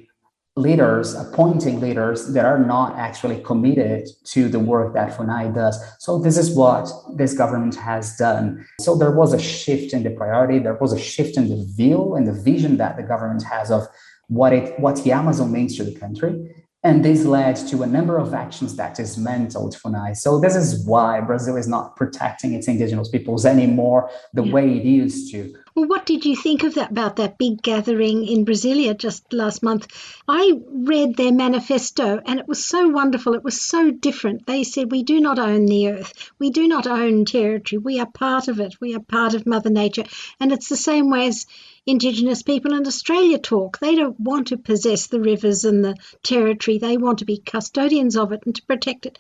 leaders, 0.59 1.15
appointing 1.15 1.81
leaders 1.81 2.33
that 2.35 2.45
are 2.45 2.59
not 2.59 2.97
actually 2.97 3.41
committed 3.43 4.09
to 4.25 4.49
the 4.49 4.59
work 4.59 4.95
that 4.95 5.17
FUNAI 5.17 5.55
does. 5.55 5.77
So 5.99 6.19
this 6.19 6.37
is 6.37 6.55
what 6.55 6.91
this 7.17 7.35
government 7.35 7.75
has 7.77 8.17
done. 8.17 8.67
So 8.81 8.97
there 8.97 9.13
was 9.13 9.33
a 9.33 9.39
shift 9.39 9.93
in 9.93 10.03
the 10.03 10.11
priority, 10.11 10.59
there 10.59 10.75
was 10.75 10.93
a 10.93 10.99
shift 10.99 11.37
in 11.37 11.49
the 11.49 11.65
view 11.77 12.15
and 12.15 12.27
the 12.27 12.33
vision 12.33 12.77
that 12.79 12.97
the 12.97 13.03
government 13.03 13.43
has 13.45 13.71
of 13.71 13.87
what 14.29 14.53
it 14.53 14.79
what 14.79 15.03
the 15.05 15.13
Amazon 15.13 15.53
means 15.53 15.77
to 15.77 15.85
the 15.85 15.99
country. 15.99 16.55
And 16.85 17.05
this 17.05 17.25
led 17.25 17.57
to 17.69 17.83
a 17.83 17.87
number 17.87 18.19
of 18.19 18.33
actions 18.33 18.77
that 18.77 18.95
dismantled 18.95 19.77
FUNAI. 19.77 20.17
So 20.17 20.39
this 20.39 20.55
is 20.55 20.87
why 20.87 21.21
Brazil 21.21 21.57
is 21.57 21.67
not 21.67 21.97
protecting 21.97 22.55
its 22.55 22.69
indigenous 22.69 23.09
peoples 23.09 23.45
anymore 23.45 24.11
the 24.33 24.45
yeah. 24.45 24.53
way 24.53 24.77
it 24.77 24.85
used 24.85 25.33
to. 25.33 25.55
Well, 25.79 25.87
what 25.87 26.07
did 26.07 26.25
you 26.25 26.35
think 26.35 26.65
of 26.65 26.75
that 26.75 26.91
about 26.91 27.15
that 27.17 27.39
big 27.39 27.63
gathering 27.63 28.27
in 28.27 28.45
Brasilia 28.45 28.99
just 28.99 29.33
last 29.33 29.63
month? 29.63 29.87
I 30.27 30.55
read 30.67 31.15
their 31.15 31.31
manifesto 31.31 32.21
and 32.27 32.41
it 32.41 32.49
was 32.49 32.67
so 32.67 32.89
wonderful. 32.89 33.35
It 33.35 33.45
was 33.45 33.63
so 33.63 33.93
different. 33.93 34.45
They 34.45 34.65
said, 34.65 34.91
We 34.91 35.05
do 35.05 35.21
not 35.21 35.39
own 35.39 35.67
the 35.67 35.91
earth. 35.91 36.33
We 36.41 36.51
do 36.51 36.67
not 36.67 36.89
own 36.89 37.27
territory. 37.27 37.79
We 37.79 38.01
are 38.01 38.11
part 38.11 38.49
of 38.49 38.59
it. 38.59 38.81
We 38.81 38.97
are 38.97 39.01
part 39.01 39.35
of 39.35 39.47
Mother 39.47 39.71
Nature. 39.71 40.03
And 40.41 40.51
it's 40.51 40.69
the 40.69 40.77
same 40.77 41.11
way 41.11 41.29
as 41.29 41.47
Indigenous 41.87 42.43
people 42.43 42.75
in 42.75 42.85
Australia 42.85 43.39
talk. 43.39 43.79
They 43.79 43.95
don't 43.95 44.19
want 44.19 44.49
to 44.49 44.57
possess 44.57 45.07
the 45.07 45.21
rivers 45.21 45.65
and 45.65 45.85
the 45.85 45.95
territory, 46.25 46.79
they 46.79 46.97
want 46.97 47.21
to 47.21 47.25
be 47.25 47.39
custodians 47.39 48.17
of 48.17 48.33
it 48.33 48.41
and 48.47 48.55
to 48.57 48.65
protect 48.65 49.07
it. 49.07 49.17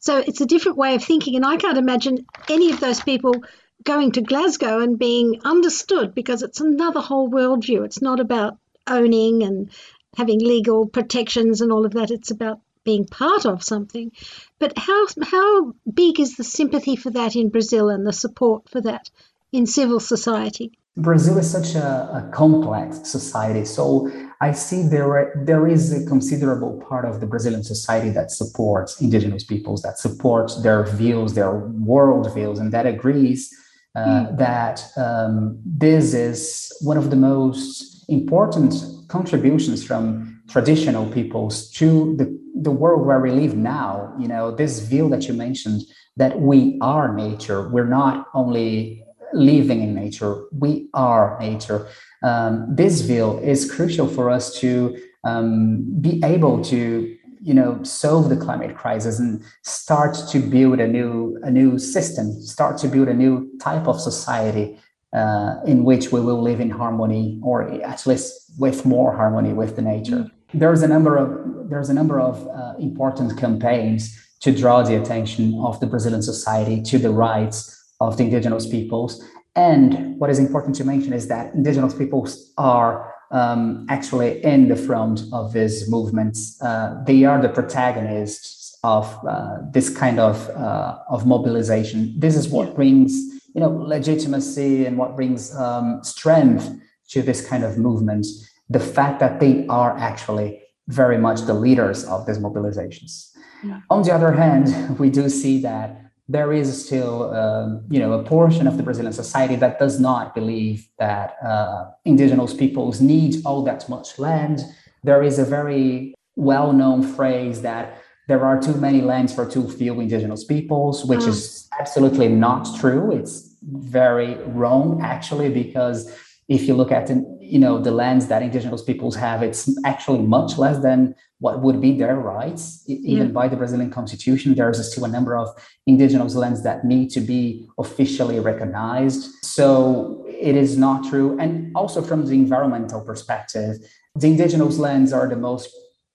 So 0.00 0.18
it's 0.18 0.42
a 0.42 0.46
different 0.46 0.76
way 0.76 0.96
of 0.96 1.02
thinking, 1.02 1.34
and 1.34 1.46
I 1.46 1.56
can't 1.56 1.78
imagine 1.78 2.26
any 2.50 2.70
of 2.70 2.78
those 2.78 3.00
people 3.00 3.42
going 3.84 4.12
to 4.12 4.22
Glasgow 4.22 4.80
and 4.80 4.98
being 4.98 5.40
understood 5.44 6.14
because 6.14 6.42
it's 6.42 6.60
another 6.60 7.00
whole 7.00 7.30
worldview. 7.30 7.84
It's 7.84 8.02
not 8.02 8.20
about 8.20 8.58
owning 8.86 9.42
and 9.42 9.70
having 10.16 10.38
legal 10.40 10.86
protections 10.86 11.60
and 11.60 11.70
all 11.70 11.86
of 11.86 11.92
that. 11.92 12.10
It's 12.10 12.30
about 12.30 12.60
being 12.84 13.06
part 13.06 13.46
of 13.46 13.62
something. 13.62 14.12
But 14.58 14.76
how 14.76 15.06
how 15.22 15.74
big 15.92 16.20
is 16.20 16.36
the 16.36 16.44
sympathy 16.44 16.96
for 16.96 17.10
that 17.10 17.34
in 17.36 17.48
Brazil 17.48 17.88
and 17.88 18.06
the 18.06 18.12
support 18.12 18.68
for 18.68 18.80
that 18.82 19.10
in 19.52 19.66
civil 19.66 20.00
society? 20.00 20.72
Brazil 20.96 21.38
is 21.38 21.50
such 21.50 21.74
a, 21.74 21.84
a, 21.84 22.30
complex 22.32 23.10
society. 23.10 23.64
So 23.64 24.08
I 24.40 24.52
see 24.52 24.86
there, 24.86 25.42
there 25.44 25.66
is 25.66 25.92
a 25.92 26.06
considerable 26.06 26.80
part 26.88 27.04
of 27.04 27.18
the 27.20 27.26
Brazilian 27.26 27.64
society 27.64 28.10
that 28.10 28.30
supports 28.30 29.00
indigenous 29.00 29.42
peoples, 29.42 29.82
that 29.82 29.98
supports 29.98 30.62
their 30.62 30.86
views, 30.86 31.34
their 31.34 31.52
world 31.52 32.32
views, 32.32 32.60
and 32.60 32.70
that 32.70 32.86
agrees 32.86 33.52
uh, 33.94 34.26
mm. 34.26 34.38
that 34.38 34.84
um, 34.96 35.58
this 35.64 36.14
is 36.14 36.72
one 36.80 36.96
of 36.96 37.10
the 37.10 37.16
most 37.16 38.04
important 38.08 38.74
contributions 39.08 39.84
from 39.84 40.42
traditional 40.48 41.06
peoples 41.10 41.70
to 41.70 42.16
the, 42.16 42.38
the 42.54 42.70
world 42.70 43.06
where 43.06 43.20
we 43.20 43.30
live 43.30 43.56
now. 43.56 44.12
You 44.18 44.28
know, 44.28 44.50
this 44.50 44.80
view 44.80 45.08
that 45.10 45.26
you 45.28 45.34
mentioned 45.34 45.82
that 46.16 46.40
we 46.40 46.78
are 46.80 47.14
nature, 47.14 47.68
we're 47.68 47.86
not 47.86 48.28
only 48.34 49.04
living 49.34 49.82
in 49.82 49.94
nature. 49.94 50.44
We 50.52 50.88
are 50.94 51.36
nature. 51.40 51.88
Um, 52.22 52.66
this 52.74 53.00
view 53.02 53.38
is 53.40 53.70
crucial 53.70 54.06
for 54.06 54.30
us 54.30 54.58
to 54.60 54.96
um, 55.24 55.84
be 56.00 56.22
able 56.24 56.62
to 56.64 57.16
you 57.48 57.54
know 57.58 57.70
solve 57.82 58.28
the 58.28 58.36
climate 58.36 58.74
crisis 58.76 59.18
and 59.18 59.42
start 59.62 60.16
to 60.32 60.38
build 60.38 60.80
a 60.80 60.88
new 60.88 61.38
a 61.42 61.50
new 61.50 61.78
system 61.78 62.26
start 62.40 62.78
to 62.78 62.88
build 62.88 63.08
a 63.08 63.14
new 63.14 63.34
type 63.60 63.86
of 63.86 64.00
society 64.00 64.78
uh, 65.12 65.54
in 65.66 65.84
which 65.84 66.10
we 66.10 66.20
will 66.20 66.42
live 66.42 66.60
in 66.60 66.70
harmony 66.70 67.38
or 67.42 67.56
at 67.92 68.06
least 68.06 68.32
with 68.58 68.84
more 68.84 69.14
harmony 69.14 69.52
with 69.52 69.76
the 69.76 69.82
nature 69.82 70.26
there's 70.54 70.82
a 70.82 70.88
number 70.88 71.16
of 71.16 71.28
there's 71.70 71.90
a 71.90 71.94
number 71.94 72.18
of 72.20 72.46
uh, 72.48 72.74
important 72.78 73.38
campaigns 73.38 74.02
to 74.40 74.50
draw 74.52 74.82
the 74.82 74.94
attention 75.00 75.44
of 75.68 75.78
the 75.80 75.86
brazilian 75.86 76.22
society 76.22 76.82
to 76.82 76.98
the 76.98 77.10
rights 77.10 77.74
of 78.00 78.16
the 78.16 78.24
indigenous 78.24 78.66
peoples. 78.66 79.24
And 79.56 80.18
what 80.18 80.30
is 80.30 80.38
important 80.38 80.74
to 80.76 80.84
mention 80.84 81.12
is 81.12 81.28
that 81.28 81.54
indigenous 81.54 81.94
peoples 81.94 82.52
are 82.58 83.13
um, 83.34 83.84
actually 83.90 84.42
in 84.44 84.68
the 84.68 84.76
front 84.76 85.22
of 85.32 85.52
these 85.52 85.90
movements. 85.90 86.56
Uh, 86.62 87.02
they 87.04 87.24
are 87.24 87.42
the 87.42 87.48
protagonists 87.48 88.78
of 88.84 89.04
uh, 89.26 89.56
this 89.72 89.90
kind 89.90 90.18
of 90.20 90.48
uh, 90.50 90.98
of 91.10 91.26
mobilization. 91.26 92.14
This 92.16 92.36
is 92.36 92.48
what 92.48 92.74
brings 92.74 93.12
you 93.54 93.60
know 93.60 93.70
legitimacy 93.70 94.86
and 94.86 94.96
what 94.96 95.16
brings 95.16 95.54
um, 95.56 96.02
strength 96.02 96.70
to 97.10 97.22
this 97.22 97.46
kind 97.46 97.64
of 97.64 97.76
movement. 97.76 98.26
The 98.70 98.80
fact 98.80 99.20
that 99.20 99.40
they 99.40 99.66
are 99.66 99.96
actually 99.98 100.62
very 100.88 101.18
much 101.18 101.42
the 101.42 101.54
leaders 101.54 102.04
of 102.04 102.26
these 102.26 102.38
mobilizations. 102.38 103.30
Yeah. 103.64 103.80
On 103.90 104.02
the 104.02 104.12
other 104.12 104.32
hand, 104.32 104.98
we 104.98 105.10
do 105.10 105.28
see 105.28 105.60
that 105.62 106.00
there 106.28 106.52
is 106.52 106.86
still, 106.86 107.34
um, 107.34 107.84
you 107.90 107.98
know, 107.98 108.12
a 108.12 108.22
portion 108.22 108.66
of 108.66 108.76
the 108.76 108.82
Brazilian 108.82 109.12
society 109.12 109.56
that 109.56 109.78
does 109.78 110.00
not 110.00 110.34
believe 110.34 110.88
that 110.98 111.36
uh, 111.44 111.90
indigenous 112.04 112.54
peoples 112.54 113.00
need 113.00 113.44
all 113.44 113.62
that 113.64 113.88
much 113.88 114.18
land. 114.18 114.60
There 115.02 115.22
is 115.22 115.38
a 115.38 115.44
very 115.44 116.14
well-known 116.36 117.02
phrase 117.02 117.60
that 117.62 117.98
there 118.26 118.44
are 118.44 118.58
too 118.60 118.74
many 118.74 119.02
lands 119.02 119.34
for 119.34 119.44
too 119.44 119.68
few 119.68 120.00
indigenous 120.00 120.44
peoples, 120.44 121.04
which 121.04 121.20
mm. 121.20 121.28
is 121.28 121.68
absolutely 121.78 122.28
not 122.28 122.66
true. 122.80 123.12
It's 123.12 123.54
very 123.62 124.36
wrong, 124.44 125.02
actually, 125.02 125.50
because 125.50 126.10
if 126.48 126.66
you 126.66 126.74
look 126.74 126.90
at 126.90 127.10
you 127.44 127.58
know 127.58 127.78
the 127.78 127.90
lands 127.90 128.26
that 128.28 128.42
indigenous 128.42 128.82
peoples 128.82 129.16
have, 129.16 129.42
it's 129.42 129.68
actually 129.84 130.20
much 130.20 130.58
less 130.58 130.82
than 130.82 131.14
what 131.40 131.60
would 131.60 131.80
be 131.80 131.96
their 131.96 132.16
rights, 132.16 132.82
even 132.88 133.26
yeah. 133.26 133.32
by 133.32 133.48
the 133.48 133.56
Brazilian 133.56 133.90
constitution. 133.90 134.54
There's 134.54 134.90
still 134.90 135.04
a 135.04 135.08
number 135.08 135.36
of 135.36 135.48
indigenous 135.86 136.34
lands 136.34 136.62
that 136.62 136.84
need 136.84 137.10
to 137.10 137.20
be 137.20 137.68
officially 137.78 138.40
recognized. 138.40 139.30
So 139.42 140.24
it 140.26 140.56
is 140.56 140.78
not 140.78 141.04
true. 141.04 141.38
And 141.38 141.70
also 141.76 142.00
from 142.00 142.24
the 142.26 142.32
environmental 142.32 143.00
perspective, 143.02 143.76
the 144.14 144.28
indigenous 144.28 144.78
lands 144.78 145.12
are 145.12 145.28
the 145.28 145.36
most 145.36 145.68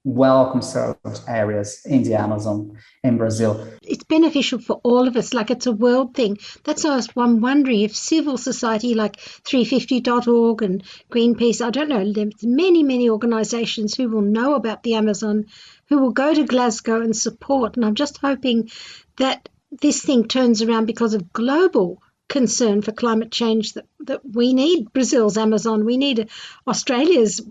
well 0.06 0.52
conserved 0.52 1.22
areas 1.28 1.82
in 1.86 2.04
the 2.04 2.14
Amazon 2.14 2.78
in 3.04 3.18
Brazil. 3.18 3.68
It's 3.82 4.04
beneficial 4.06 4.60
for 4.60 4.80
all 4.84 5.08
of 5.08 5.18
us, 5.18 5.34
like 5.34 5.52
it's 5.52 5.68
a 5.68 5.72
world 5.72 6.16
thing. 6.16 6.38
That's 6.64 6.86
why 6.86 7.02
I'm 7.18 7.42
wondering 7.42 7.82
if 7.82 7.96
civil 7.96 8.38
society 8.38 8.94
like 8.94 9.18
350.org 9.18 10.62
and 10.62 10.84
Greenpeace, 11.12 11.66
I 11.66 11.70
don't 11.70 11.90
know, 11.90 12.12
there's 12.12 12.44
many, 12.44 12.84
many 12.84 13.10
organizations 13.10 13.96
who 13.96 14.10
will 14.10 14.22
know 14.22 14.56
about 14.56 14.84
the 14.84 14.96
Amazon, 14.96 15.46
who 15.90 16.00
will 16.00 16.12
go 16.12 16.34
to 16.34 16.44
Glasgow 16.46 17.02
and 17.02 17.16
support. 17.16 17.76
And 17.76 17.86
I'm 17.86 17.96
just 17.96 18.20
hoping 18.20 18.70
that 19.18 19.50
this 19.72 20.02
thing 20.02 20.28
turns 20.28 20.62
around 20.62 20.86
because 20.86 21.14
of 21.14 21.34
global 21.34 22.02
concern 22.30 22.82
for 22.82 22.92
climate 22.94 23.32
change 23.32 23.74
that, 23.74 23.86
that 24.02 24.22
we 24.24 24.54
need 24.54 24.94
Brazil's 24.94 25.38
Amazon, 25.38 25.84
we 25.84 25.98
need 25.98 26.30
Australia's 26.68 27.42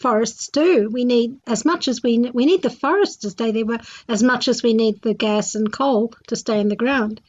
forests 0.00 0.48
too. 0.48 0.90
We 0.92 1.04
need 1.04 1.38
as 1.46 1.64
much 1.64 1.88
as 1.88 2.02
we 2.02 2.18
we 2.18 2.44
need 2.44 2.62
the 2.62 2.70
forests 2.70 3.16
to 3.18 3.30
stay 3.30 3.52
there, 3.52 3.78
as 4.08 4.22
much 4.22 4.48
as 4.48 4.62
we 4.62 4.74
need 4.74 5.00
the 5.00 5.14
gas 5.14 5.54
and 5.54 5.72
coal 5.72 6.12
to 6.26 6.36
stay 6.36 6.60
in 6.60 6.68
the 6.68 6.76
ground. 6.76 7.20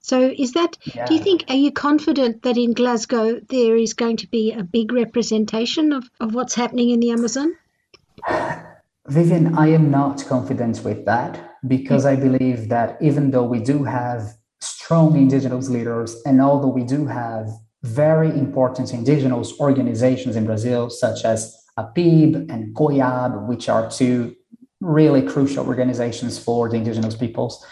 So, 0.00 0.20
is 0.20 0.52
that? 0.52 0.76
Yeah. 0.94 1.06
Do 1.06 1.14
you 1.14 1.20
think? 1.20 1.44
Are 1.48 1.54
you 1.54 1.70
confident 1.70 2.42
that 2.42 2.58
in 2.58 2.72
Glasgow 2.72 3.40
there 3.40 3.76
is 3.76 3.94
going 3.94 4.18
to 4.18 4.26
be 4.26 4.52
a 4.52 4.62
big 4.62 4.92
representation 4.92 5.92
of, 5.92 6.10
of 6.20 6.34
what's 6.34 6.54
happening 6.54 6.90
in 6.90 7.00
the 7.00 7.10
Amazon? 7.10 7.56
Vivian, 9.06 9.54
I 9.56 9.68
am 9.68 9.90
not 9.90 10.24
confident 10.26 10.82
with 10.82 11.04
that 11.04 11.56
because 11.66 12.06
I 12.06 12.16
believe 12.16 12.68
that 12.70 12.96
even 13.02 13.30
though 13.30 13.44
we 13.44 13.60
do 13.60 13.84
have 13.84 14.34
strong 14.84 15.16
indigenous 15.16 15.70
leaders. 15.70 16.20
And 16.26 16.42
although 16.42 16.68
we 16.68 16.84
do 16.84 17.06
have 17.06 17.48
very 17.84 18.28
important 18.28 18.92
indigenous 18.92 19.58
organizations 19.58 20.36
in 20.36 20.44
Brazil, 20.44 20.90
such 20.90 21.24
as 21.24 21.56
APIB 21.78 22.50
and 22.50 22.74
COIAB, 22.76 23.46
which 23.46 23.70
are 23.70 23.90
two 23.90 24.36
really 24.82 25.22
crucial 25.22 25.66
organizations 25.66 26.38
for 26.38 26.68
the 26.68 26.76
indigenous 26.76 27.16
peoples. 27.16 27.64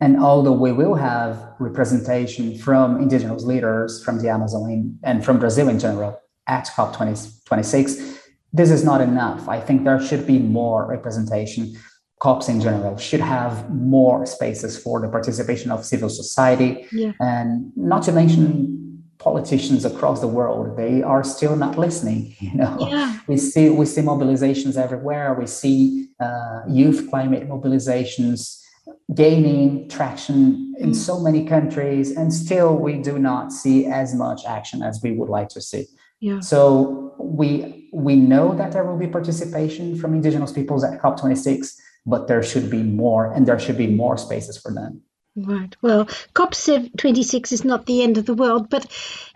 And 0.00 0.18
although 0.18 0.52
we 0.52 0.70
will 0.70 0.96
have 0.96 1.54
representation 1.58 2.58
from 2.58 3.00
indigenous 3.00 3.44
leaders 3.44 4.04
from 4.04 4.20
the 4.20 4.28
Amazon 4.28 4.98
and 5.02 5.24
from 5.24 5.38
Brazil 5.38 5.70
in 5.70 5.78
general 5.78 6.20
at 6.46 6.66
COP26, 6.66 8.18
this 8.52 8.70
is 8.70 8.84
not 8.84 9.00
enough. 9.00 9.48
I 9.48 9.60
think 9.60 9.84
there 9.84 10.00
should 10.00 10.26
be 10.26 10.38
more 10.38 10.86
representation 10.86 11.74
COPs 12.20 12.48
in 12.48 12.60
general 12.60 12.96
should 12.96 13.20
have 13.20 13.70
more 13.70 14.26
spaces 14.26 14.76
for 14.78 15.00
the 15.00 15.08
participation 15.08 15.70
of 15.70 15.84
civil 15.84 16.08
society. 16.08 16.86
Yeah. 16.92 17.12
And 17.20 17.72
not 17.76 18.02
to 18.04 18.12
mention 18.12 19.02
politicians 19.18 19.84
across 19.84 20.20
the 20.20 20.28
world 20.28 20.76
they 20.76 21.02
are 21.02 21.24
still 21.24 21.56
not 21.56 21.76
listening 21.76 22.36
you 22.40 22.54
know 22.54 22.76
Yeah. 22.88 23.18
we 23.26 23.36
see 23.36 23.68
we 23.68 23.84
see 23.84 24.00
mobilizations 24.00 24.76
everywhere 24.76 25.34
we 25.36 25.44
see 25.48 26.06
uh, 26.20 26.60
youth 26.68 27.08
climate 27.10 27.48
mobilizations 27.48 28.62
gaining 29.12 29.88
traction 29.88 30.72
in 30.78 30.94
so 30.94 31.18
many 31.18 31.44
countries 31.44 32.16
and 32.16 32.32
still 32.32 32.76
we 32.76 33.02
do 33.02 33.18
not 33.18 33.52
see 33.52 33.86
as 33.86 34.14
much 34.14 34.42
action 34.46 34.82
as 34.84 35.00
we 35.02 35.10
would 35.12 35.28
like 35.28 35.48
to 35.56 35.60
see 35.60 35.86
Yeah. 36.20 36.38
so 36.38 37.14
we 37.18 37.88
we 37.92 38.14
know 38.16 38.54
that 38.54 38.70
there 38.72 38.84
will 38.84 38.98
be 38.98 39.08
participation 39.08 39.98
from 39.98 40.14
indigenous 40.14 40.52
peoples 40.52 40.84
at 40.84 41.00
COP26, 41.02 41.74
but 42.08 42.26
there 42.26 42.42
should 42.42 42.70
be 42.70 42.82
more, 42.82 43.32
and 43.32 43.46
there 43.46 43.58
should 43.58 43.78
be 43.78 43.86
more 43.86 44.16
spaces 44.16 44.56
for 44.58 44.72
them. 44.72 45.02
Right. 45.36 45.76
Well, 45.82 46.06
COP26 46.34 47.52
is 47.52 47.64
not 47.64 47.86
the 47.86 48.02
end 48.02 48.18
of 48.18 48.26
the 48.26 48.34
world, 48.34 48.68
but 48.70 48.86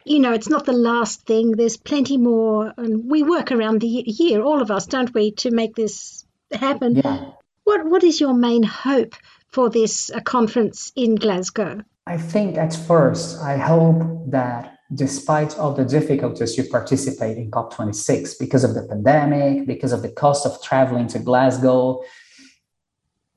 you 0.04 0.18
know, 0.18 0.32
it's 0.32 0.48
not 0.48 0.66
the 0.66 0.72
last 0.72 1.26
thing. 1.26 1.52
There's 1.52 1.76
plenty 1.76 2.16
more, 2.16 2.72
and 2.76 3.08
we 3.08 3.22
work 3.22 3.52
around 3.52 3.80
the 3.80 3.86
year, 3.86 4.42
all 4.42 4.60
of 4.60 4.70
us, 4.70 4.86
don't 4.86 5.14
we, 5.14 5.30
to 5.32 5.50
make 5.52 5.76
this 5.76 6.24
happen. 6.50 6.96
Yeah. 6.96 7.30
What 7.64 7.86
What 7.86 8.02
is 8.02 8.20
your 8.20 8.34
main 8.34 8.64
hope 8.64 9.14
for 9.48 9.70
this 9.70 10.10
uh, 10.10 10.20
conference 10.20 10.92
in 10.96 11.14
Glasgow? 11.14 11.82
I 12.06 12.16
think 12.16 12.58
at 12.58 12.74
first, 12.74 13.40
I 13.40 13.56
hope 13.58 14.30
that 14.30 14.78
despite 14.94 15.56
all 15.58 15.72
the 15.72 15.84
difficulties 15.84 16.58
you 16.58 16.64
participate 16.64 17.38
in 17.38 17.50
COP26 17.50 18.38
because 18.38 18.64
of 18.64 18.74
the 18.74 18.82
pandemic, 18.82 19.66
because 19.66 19.92
of 19.92 20.02
the 20.02 20.10
cost 20.10 20.44
of 20.44 20.60
traveling 20.62 21.06
to 21.08 21.18
Glasgow, 21.18 22.02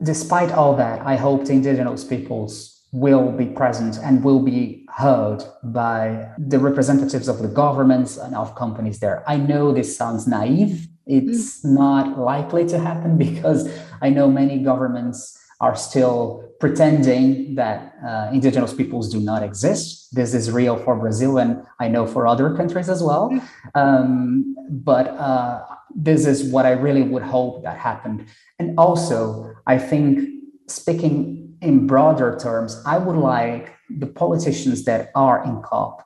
despite 0.01 0.51
all 0.51 0.75
that, 0.75 1.01
I 1.05 1.15
hope 1.15 1.45
the 1.45 1.53
indigenous 1.53 2.03
peoples 2.03 2.75
will 2.91 3.31
be 3.31 3.45
present 3.45 3.97
and 4.01 4.23
will 4.23 4.39
be 4.41 4.85
heard 4.95 5.43
by 5.63 6.29
the 6.37 6.59
representatives 6.59 7.27
of 7.27 7.39
the 7.39 7.47
governments 7.47 8.15
and 8.17 8.33
of 8.35 8.55
companies 8.55 8.99
there. 8.99 9.23
I 9.27 9.37
know 9.37 9.73
this 9.73 9.97
sounds 9.97 10.27
naive. 10.27 10.87
It's 11.05 11.63
not 11.65 12.17
likely 12.17 12.65
to 12.67 12.79
happen 12.79 13.17
because 13.27 13.69
I 14.01 14.09
know 14.09 14.31
many 14.31 14.59
governments 14.59 15.37
are 15.59 15.75
still 15.75 16.45
pretending 16.59 17.55
that 17.55 17.95
uh, 18.05 18.29
indigenous 18.31 18.73
peoples 18.73 19.09
do 19.11 19.19
not 19.19 19.43
exist. 19.43 20.13
This 20.15 20.33
is 20.33 20.51
real 20.51 20.77
for 20.77 20.95
Brazil, 20.95 21.37
and 21.37 21.65
I 21.79 21.87
know 21.87 22.05
for 22.05 22.27
other 22.27 22.55
countries 22.55 22.89
as 22.89 23.03
well. 23.03 23.29
Um, 23.73 24.55
but 24.69 25.07
uh, 25.07 25.63
this 25.95 26.25
is 26.25 26.43
what 26.43 26.65
I 26.65 26.71
really 26.71 27.01
would 27.01 27.23
hope 27.23 27.63
that 27.63 27.77
happened. 27.77 28.27
And 28.59 28.77
also, 28.77 29.53
I 29.65 29.77
think 29.77 30.29
speaking 30.67 31.57
in 31.61 31.87
broader 31.87 32.37
terms, 32.37 32.81
I 32.85 32.97
would 32.97 33.15
like 33.15 33.73
the 33.89 34.07
politicians 34.07 34.83
that 34.85 35.11
are 35.15 35.43
in 35.43 35.61
COP 35.61 36.05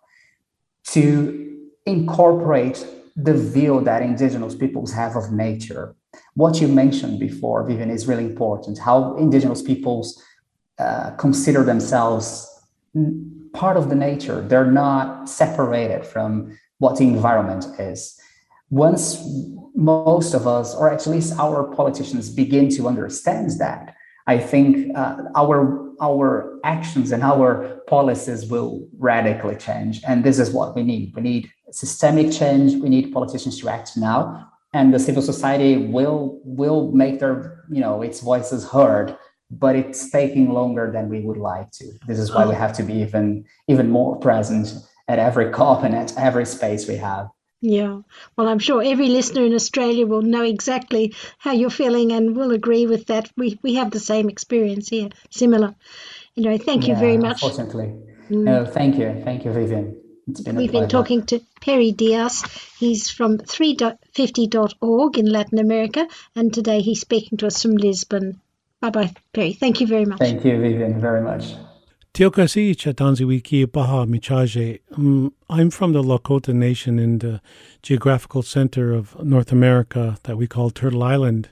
to 0.85 1.57
incorporate 1.85 2.85
the 3.15 3.33
view 3.33 3.81
that 3.81 4.01
indigenous 4.01 4.55
peoples 4.55 4.93
have 4.93 5.15
of 5.15 5.31
nature. 5.31 5.95
What 6.35 6.61
you 6.61 6.67
mentioned 6.67 7.19
before, 7.19 7.65
Vivian, 7.65 7.89
is 7.89 8.07
really 8.07 8.25
important. 8.25 8.77
How 8.77 9.15
indigenous 9.17 9.61
peoples 9.61 10.23
uh, 10.77 11.11
consider 11.11 11.63
themselves 11.63 12.47
part 13.53 13.77
of 13.77 13.89
the 13.89 13.95
nature. 13.95 14.41
They're 14.41 14.71
not 14.71 15.27
separated 15.27 16.05
from 16.05 16.57
what 16.77 16.97
the 16.97 17.07
environment 17.07 17.65
is. 17.79 18.19
Once 18.69 19.23
most 19.75 20.33
of 20.33 20.45
us, 20.47 20.75
or 20.75 20.91
at 20.91 21.05
least 21.07 21.37
our 21.39 21.63
politicians, 21.75 22.29
begin 22.29 22.69
to 22.69 22.87
understand 22.87 23.51
that, 23.59 23.95
I 24.27 24.37
think 24.37 24.95
uh, 24.95 25.17
our 25.35 25.89
our 26.01 26.59
actions 26.63 27.11
and 27.11 27.23
our 27.23 27.81
policies 27.87 28.45
will 28.45 28.87
radically 28.97 29.55
change. 29.55 30.01
And 30.07 30.23
this 30.23 30.39
is 30.39 30.51
what 30.51 30.75
we 30.75 30.83
need. 30.83 31.13
We 31.15 31.21
need 31.21 31.51
systemic 31.71 32.31
change. 32.31 32.75
We 32.75 32.89
need 32.89 33.11
politicians 33.11 33.59
to 33.59 33.69
act 33.69 33.97
now, 33.97 34.47
and 34.73 34.93
the 34.93 34.99
civil 34.99 35.23
society 35.23 35.77
will 35.77 36.39
will 36.43 36.91
make 36.91 37.19
their 37.19 37.63
you 37.71 37.81
know 37.81 38.01
its 38.01 38.19
voices 38.19 38.69
heard. 38.69 39.17
But 39.51 39.75
it's 39.75 40.11
taking 40.11 40.53
longer 40.53 40.91
than 40.91 41.09
we 41.09 41.21
would 41.21 41.37
like 41.37 41.71
to. 41.79 41.85
This 42.05 42.19
is 42.19 42.31
why 42.31 42.45
we 42.45 42.53
have 42.53 42.73
to 42.73 42.83
be 42.83 43.01
even 43.01 43.45
even 43.67 43.89
more 43.89 44.15
present 44.17 44.75
at 45.07 45.17
every 45.17 45.49
COP 45.49 45.83
and 45.83 45.95
at 45.95 46.15
every 46.17 46.45
space 46.45 46.87
we 46.87 46.97
have. 46.97 47.29
Yeah. 47.61 48.01
Well, 48.37 48.47
I'm 48.47 48.59
sure 48.59 48.81
every 48.81 49.09
listener 49.09 49.45
in 49.45 49.53
Australia 49.53 50.07
will 50.07 50.21
know 50.21 50.43
exactly 50.43 51.13
how 51.37 51.51
you're 51.51 51.69
feeling 51.69 52.11
and 52.13 52.35
will 52.35 52.51
agree 52.51 52.85
with 52.85 53.07
that. 53.07 53.29
We 53.35 53.59
we 53.61 53.75
have 53.75 53.91
the 53.91 53.99
same 53.99 54.29
experience 54.29 54.87
here, 54.89 55.09
similar. 55.29 55.75
Anyway, 56.37 56.57
thank 56.57 56.87
you 56.87 56.95
very 56.95 57.17
much. 57.17 57.43
Unfortunately. 57.43 57.87
Mm. 58.29 58.43
No, 58.43 58.65
thank 58.65 58.97
you. 58.97 59.21
Thank 59.25 59.43
you, 59.43 59.51
Vivian. 59.51 59.97
It's 60.27 60.41
been 60.41 60.55
We've 60.55 60.71
been 60.71 60.87
talking 60.87 61.25
to 61.27 61.41
Peri 61.59 61.91
Dias. 61.91 62.43
He's 62.77 63.09
from 63.09 63.39
350.org 63.39 65.17
in 65.17 65.25
Latin 65.25 65.59
America, 65.59 66.07
and 66.35 66.53
today 66.53 66.81
he's 66.81 67.01
speaking 67.01 67.37
to 67.39 67.47
us 67.47 67.61
from 67.61 67.75
Lisbon. 67.75 68.39
Bye 68.79 68.91
bye, 68.91 69.13
Peri. 69.33 69.53
Thank 69.53 69.81
you 69.81 69.87
very 69.87 70.05
much. 70.05 70.19
Thank 70.19 70.45
you, 70.45 70.57
Vivian, 70.61 71.01
very 71.01 71.21
much. 71.21 71.55
Chatanziwiki 72.19 73.71
Baha 73.71 74.05
Michaje. 74.05 74.81
Um, 74.97 75.33
I'm 75.49 75.69
from 75.69 75.93
the 75.93 76.03
Lakota 76.03 76.53
Nation 76.53 76.99
in 76.99 77.19
the 77.19 77.39
geographical 77.81 78.43
center 78.43 78.91
of 78.91 79.17
North 79.23 79.53
America 79.53 80.17
that 80.23 80.35
we 80.35 80.45
call 80.45 80.69
Turtle 80.69 81.01
Island. 81.01 81.47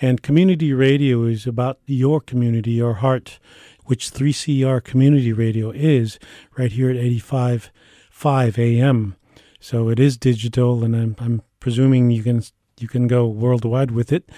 And 0.00 0.22
community 0.22 0.72
radio 0.72 1.24
is 1.24 1.46
about 1.46 1.78
your 1.84 2.22
community, 2.22 2.70
your 2.70 2.94
heart, 2.94 3.38
which 3.84 4.10
3CR 4.10 4.82
Community 4.82 5.34
Radio 5.34 5.72
is 5.72 6.18
right 6.56 6.72
here 6.72 6.88
at 6.88 6.96
85.5 6.96 8.58
AM. 8.58 9.14
So 9.60 9.90
it 9.90 10.00
is 10.00 10.16
digital, 10.16 10.84
and 10.84 10.96
I'm, 10.96 11.16
I'm 11.18 11.42
presuming 11.60 12.10
you 12.10 12.22
can 12.22 12.42
you 12.80 12.88
can 12.88 13.08
go 13.08 13.26
worldwide 13.26 13.90
with 13.90 14.10
it. 14.10 14.30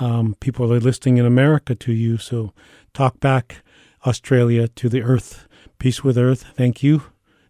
Um, 0.00 0.34
people 0.40 0.72
are 0.72 0.80
listening 0.80 1.18
in 1.18 1.26
America 1.26 1.76
to 1.76 1.92
you, 1.92 2.18
so 2.18 2.52
talk 2.92 3.20
back 3.20 3.62
Australia 4.06 4.68
to 4.68 4.88
the 4.88 5.02
earth. 5.02 5.46
Peace 5.78 6.02
with 6.02 6.18
earth. 6.18 6.44
Thank 6.56 6.82
you. 6.82 7.02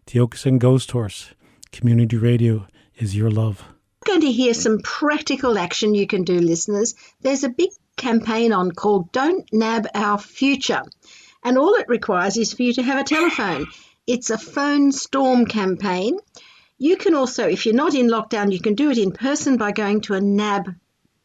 Tiokasin 0.06 0.58
Ghost 0.58 0.90
Horse. 0.90 1.34
Community 1.70 2.16
radio 2.16 2.66
is 2.96 3.16
your 3.16 3.30
love. 3.30 3.64
going 4.04 4.20
to 4.20 4.32
hear 4.32 4.52
some 4.52 4.80
practical 4.80 5.58
action 5.58 5.94
you 5.94 6.06
can 6.06 6.24
do, 6.24 6.38
listeners. 6.38 6.94
There's 7.20 7.44
a 7.44 7.48
big 7.48 7.70
campaign 7.96 8.52
on 8.52 8.72
called 8.72 9.12
Don't 9.12 9.50
Nab 9.52 9.86
Our 9.94 10.18
Future. 10.18 10.82
And 11.44 11.56
all 11.56 11.74
it 11.74 11.88
requires 11.88 12.36
is 12.36 12.52
for 12.52 12.62
you 12.62 12.72
to 12.74 12.82
have 12.82 13.00
a 13.00 13.04
telephone. 13.04 13.66
It's 14.06 14.30
a 14.30 14.38
phone 14.38 14.92
storm 14.92 15.46
campaign. 15.46 16.18
You 16.78 16.96
can 16.96 17.14
also, 17.14 17.48
if 17.48 17.64
you're 17.64 17.74
not 17.74 17.94
in 17.94 18.08
lockdown, 18.08 18.52
you 18.52 18.60
can 18.60 18.74
do 18.74 18.90
it 18.90 18.98
in 18.98 19.12
person 19.12 19.56
by 19.56 19.72
going 19.72 20.00
to 20.02 20.14
a 20.14 20.20
NAB 20.20 20.74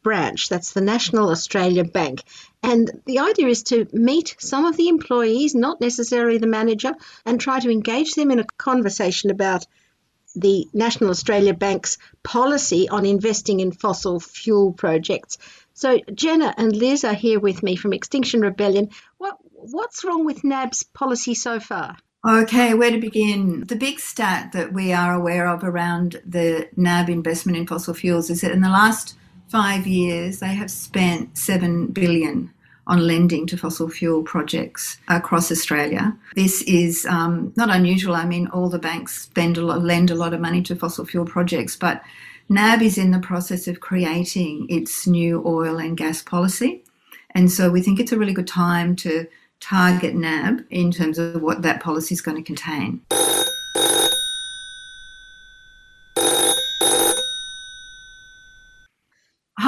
branch. 0.07 0.47
That's 0.47 0.71
the 0.71 0.79
National 0.79 1.31
Australia 1.31 1.83
Bank. 1.83 2.23
And 2.63 2.89
the 3.05 3.19
idea 3.19 3.47
is 3.47 3.63
to 3.63 3.85
meet 3.91 4.37
some 4.39 4.63
of 4.63 4.77
the 4.77 4.87
employees, 4.87 5.53
not 5.53 5.81
necessarily 5.81 6.37
the 6.37 6.47
manager, 6.47 6.93
and 7.25 7.41
try 7.41 7.59
to 7.59 7.69
engage 7.69 8.13
them 8.13 8.31
in 8.31 8.39
a 8.39 8.45
conversation 8.45 9.31
about 9.31 9.65
the 10.33 10.65
National 10.73 11.09
Australia 11.09 11.53
Bank's 11.53 11.97
policy 12.23 12.87
on 12.87 13.05
investing 13.05 13.59
in 13.59 13.73
fossil 13.73 14.21
fuel 14.21 14.71
projects. 14.71 15.39
So 15.73 15.99
Jenna 16.15 16.55
and 16.57 16.73
Liz 16.73 17.03
are 17.03 17.13
here 17.13 17.41
with 17.41 17.61
me 17.61 17.75
from 17.75 17.91
Extinction 17.91 18.39
Rebellion. 18.39 18.91
What 19.17 19.35
what's 19.51 20.05
wrong 20.05 20.23
with 20.23 20.45
NAB's 20.45 20.83
policy 20.83 21.33
so 21.33 21.59
far? 21.59 21.97
Okay, 22.25 22.73
where 22.73 22.91
to 22.91 22.99
begin? 23.01 23.65
The 23.65 23.75
big 23.75 23.99
stat 23.99 24.53
that 24.53 24.71
we 24.71 24.93
are 24.93 25.13
aware 25.13 25.49
of 25.49 25.65
around 25.65 26.21
the 26.25 26.69
NAB 26.77 27.09
investment 27.09 27.57
in 27.57 27.67
fossil 27.67 27.93
fuels 27.93 28.29
is 28.29 28.39
that 28.39 28.53
in 28.53 28.61
the 28.61 28.69
last 28.69 29.17
five 29.49 29.87
years 29.87 30.39
they 30.39 30.53
have 30.53 30.71
spent 30.71 31.37
seven 31.37 31.87
billion 31.87 32.51
on 32.87 33.05
lending 33.05 33.45
to 33.45 33.57
fossil 33.57 33.89
fuel 33.89 34.23
projects 34.23 34.97
across 35.09 35.51
Australia. 35.51 36.15
This 36.35 36.61
is 36.63 37.05
um, 37.05 37.51
not 37.57 37.69
unusual. 37.69 38.15
I 38.15 38.25
mean, 38.25 38.47
all 38.47 38.69
the 38.69 38.79
banks 38.79 39.23
spend 39.23 39.57
a 39.57 39.61
lot, 39.61 39.83
lend 39.83 40.09
a 40.09 40.15
lot 40.15 40.33
of 40.33 40.39
money 40.39 40.61
to 40.63 40.75
fossil 40.75 41.05
fuel 41.05 41.25
projects, 41.25 41.75
but 41.75 42.01
NAB 42.49 42.81
is 42.81 42.97
in 42.97 43.11
the 43.11 43.19
process 43.19 43.67
of 43.67 43.81
creating 43.81 44.67
its 44.69 45.05
new 45.05 45.43
oil 45.45 45.77
and 45.77 45.97
gas 45.97 46.21
policy. 46.21 46.83
And 47.31 47.51
so 47.51 47.69
we 47.69 47.81
think 47.81 47.99
it's 47.99 48.13
a 48.13 48.17
really 48.17 48.33
good 48.33 48.47
time 48.47 48.95
to 48.97 49.27
target 49.59 50.15
NAB 50.15 50.61
in 50.69 50.91
terms 50.91 51.19
of 51.19 51.41
what 51.41 51.61
that 51.63 51.81
policy 51.81 52.13
is 52.13 52.21
going 52.21 52.37
to 52.37 52.43
contain. 52.43 53.01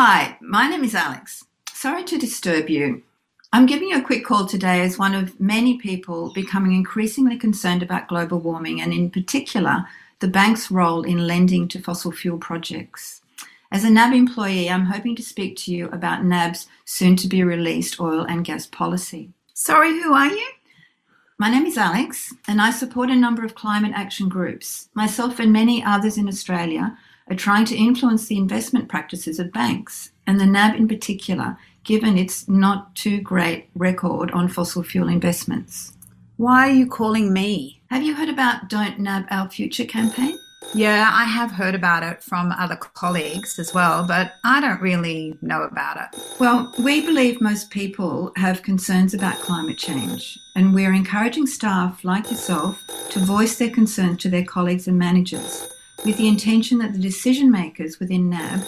Hi, 0.01 0.37
my 0.39 0.69
name 0.69 0.85
is 0.85 0.95
Alex. 0.95 1.43
Sorry 1.73 2.05
to 2.05 2.17
disturb 2.17 2.69
you. 2.69 3.03
I'm 3.51 3.65
giving 3.65 3.89
you 3.89 3.97
a 3.97 4.01
quick 4.01 4.23
call 4.23 4.45
today 4.45 4.79
as 4.79 4.97
one 4.97 5.13
of 5.13 5.37
many 5.41 5.77
people 5.77 6.31
becoming 6.31 6.73
increasingly 6.73 7.37
concerned 7.37 7.83
about 7.83 8.07
global 8.07 8.39
warming 8.39 8.79
and, 8.79 8.93
in 8.93 9.11
particular, 9.11 9.85
the 10.19 10.29
bank's 10.29 10.71
role 10.71 11.03
in 11.03 11.27
lending 11.27 11.67
to 11.67 11.81
fossil 11.81 12.13
fuel 12.13 12.37
projects. 12.37 13.19
As 13.73 13.83
a 13.83 13.89
NAB 13.89 14.13
employee, 14.13 14.69
I'm 14.69 14.85
hoping 14.85 15.17
to 15.17 15.21
speak 15.21 15.57
to 15.57 15.73
you 15.73 15.89
about 15.89 16.23
NAB's 16.23 16.67
soon 16.85 17.17
to 17.17 17.27
be 17.27 17.43
released 17.43 17.99
oil 17.99 18.21
and 18.21 18.45
gas 18.45 18.67
policy. 18.67 19.33
Sorry, 19.53 19.91
who 20.01 20.13
are 20.13 20.27
you? 20.27 20.49
My 21.37 21.49
name 21.49 21.65
is 21.65 21.77
Alex, 21.77 22.33
and 22.47 22.61
I 22.61 22.71
support 22.71 23.09
a 23.09 23.17
number 23.17 23.43
of 23.43 23.53
climate 23.53 23.91
action 23.93 24.29
groups. 24.29 24.87
Myself 24.93 25.39
and 25.39 25.51
many 25.51 25.83
others 25.83 26.17
in 26.17 26.29
Australia 26.29 26.97
are 27.29 27.35
trying 27.35 27.65
to 27.65 27.75
influence 27.75 28.27
the 28.27 28.37
investment 28.37 28.89
practices 28.89 29.39
of 29.39 29.51
banks, 29.51 30.11
and 30.25 30.39
the 30.39 30.45
NAB 30.45 30.75
in 30.75 30.87
particular, 30.87 31.57
given 31.83 32.17
its 32.17 32.47
not 32.47 32.95
too 32.95 33.21
great 33.21 33.69
record 33.75 34.31
on 34.31 34.47
fossil 34.47 34.83
fuel 34.83 35.07
investments. 35.07 35.93
Why 36.37 36.69
are 36.69 36.73
you 36.73 36.87
calling 36.87 37.33
me? 37.33 37.81
Have 37.89 38.03
you 38.03 38.15
heard 38.15 38.29
about 38.29 38.69
Don't 38.69 38.99
NAB 38.99 39.25
Our 39.29 39.49
Future 39.49 39.85
campaign? 39.85 40.37
Yeah, 40.73 41.09
I 41.11 41.23
have 41.23 41.51
heard 41.51 41.73
about 41.73 42.03
it 42.03 42.21
from 42.21 42.51
other 42.51 42.75
colleagues 42.75 43.57
as 43.57 43.73
well, 43.73 44.05
but 44.05 44.33
I 44.43 44.61
don't 44.61 44.81
really 44.81 45.35
know 45.41 45.63
about 45.63 45.97
it. 45.97 46.21
Well, 46.39 46.73
we 46.77 47.01
believe 47.01 47.41
most 47.41 47.71
people 47.71 48.31
have 48.35 48.61
concerns 48.61 49.13
about 49.13 49.39
climate 49.39 49.77
change, 49.77 50.37
and 50.55 50.73
we're 50.75 50.93
encouraging 50.93 51.47
staff 51.47 52.03
like 52.03 52.29
yourself 52.29 52.83
to 53.09 53.19
voice 53.19 53.57
their 53.57 53.71
concerns 53.71 54.21
to 54.21 54.29
their 54.29 54.45
colleagues 54.45 54.87
and 54.87 54.99
managers 54.99 55.69
with 56.05 56.17
the 56.17 56.27
intention 56.27 56.77
that 56.79 56.93
the 56.93 56.99
decision 56.99 57.51
makers 57.51 57.99
within 57.99 58.29
NAB 58.29 58.61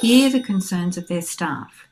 hear 0.00 0.30
the 0.30 0.42
concerns 0.42 0.96
of 0.96 1.08
their 1.08 1.22
staff. 1.22 1.86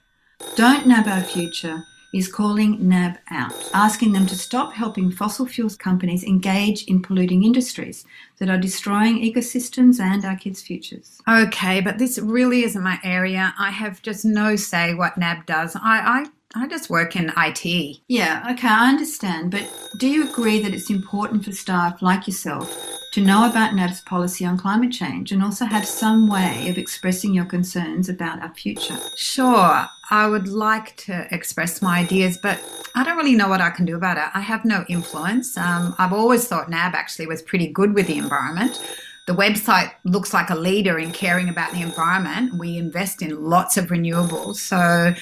Don't 0.57 0.87
NAB 0.87 1.07
Our 1.07 1.23
Future 1.23 1.85
is 2.15 2.31
calling 2.31 2.89
NAB 2.89 3.19
out, 3.31 3.53
asking 3.75 4.13
them 4.13 4.25
to 4.27 4.37
stop 4.37 4.73
helping 4.73 5.11
fossil 5.11 5.47
fuels 5.47 5.77
companies 5.77 6.23
engage 6.23 6.85
in 6.85 7.03
polluting 7.03 7.43
industries 7.43 8.05
that 8.39 8.49
are 8.49 8.57
destroying 8.57 9.19
ecosystems 9.19 9.99
and 9.99 10.25
our 10.25 10.37
kids' 10.37 10.63
futures. 10.63 11.21
Okay, 11.29 11.81
but 11.81 11.99
this 11.99 12.19
really 12.19 12.63
isn't 12.63 12.83
my 12.83 13.01
area. 13.03 13.53
I 13.59 13.71
have 13.71 14.01
just 14.01 14.25
no 14.25 14.55
say 14.55 14.95
what 14.95 15.19
NAB 15.19 15.45
does. 15.47 15.75
I, 15.75 15.81
I, 15.83 16.27
I 16.57 16.69
just 16.69 16.89
work 16.89 17.17
in 17.17 17.33
IT. 17.37 17.99
Yeah, 18.07 18.47
okay, 18.53 18.69
I 18.69 18.89
understand, 18.89 19.51
but 19.51 19.69
do 19.99 20.07
you 20.07 20.29
agree 20.29 20.61
that 20.61 20.73
it's 20.73 20.89
important 20.89 21.45
for 21.45 21.53
staff 21.53 22.01
like 22.01 22.29
yourself 22.29 22.95
to 23.13 23.21
know 23.21 23.49
about 23.49 23.75
NAB's 23.75 24.01
policy 24.03 24.45
on 24.45 24.57
climate 24.57 24.93
change 24.93 25.33
and 25.33 25.43
also 25.43 25.65
have 25.65 25.87
some 25.87 26.29
way 26.29 26.69
of 26.69 26.79
expressing 26.79 27.35
your 27.35 27.45
concerns 27.45 28.09
about 28.09 28.41
our 28.41 28.55
future? 28.55 28.97
Sure, 29.17 29.87
I 30.11 30.29
would 30.29 30.47
like 30.47 30.97
to 30.99 31.27
express 31.33 31.83
my 31.83 32.01
ideas, 32.01 32.39
but 32.39 32.61
I 32.95 33.03
don't 33.03 33.17
really 33.17 33.35
know 33.35 33.49
what 33.49 33.61
I 33.61 33.71
can 33.71 33.85
do 33.85 33.97
about 33.97 34.17
it. 34.17 34.25
I 34.35 34.41
have 34.41 34.65
no 34.65 34.85
influence. 34.89 35.57
Um, 35.57 35.95
I've 35.99 36.13
always 36.13 36.47
thought 36.47 36.71
NAB 36.71 36.95
actually 36.95 37.27
was 37.27 37.43
pretty 37.43 37.67
good 37.67 37.95
with 37.95 38.07
the 38.07 38.19
environment. 38.19 38.81
The 39.27 39.35
website 39.35 39.91
looks 40.05 40.35
like 40.35 40.51
a 40.51 40.55
leader 40.55 40.99
in 40.99 41.11
caring 41.11 41.49
about 41.49 41.73
the 41.73 41.81
environment. 41.81 42.55
We 42.59 42.77
invest 42.77 43.23
in 43.23 43.43
lots 43.43 43.77
of 43.77 43.87
renewables. 43.87 44.57
So, 44.57 45.15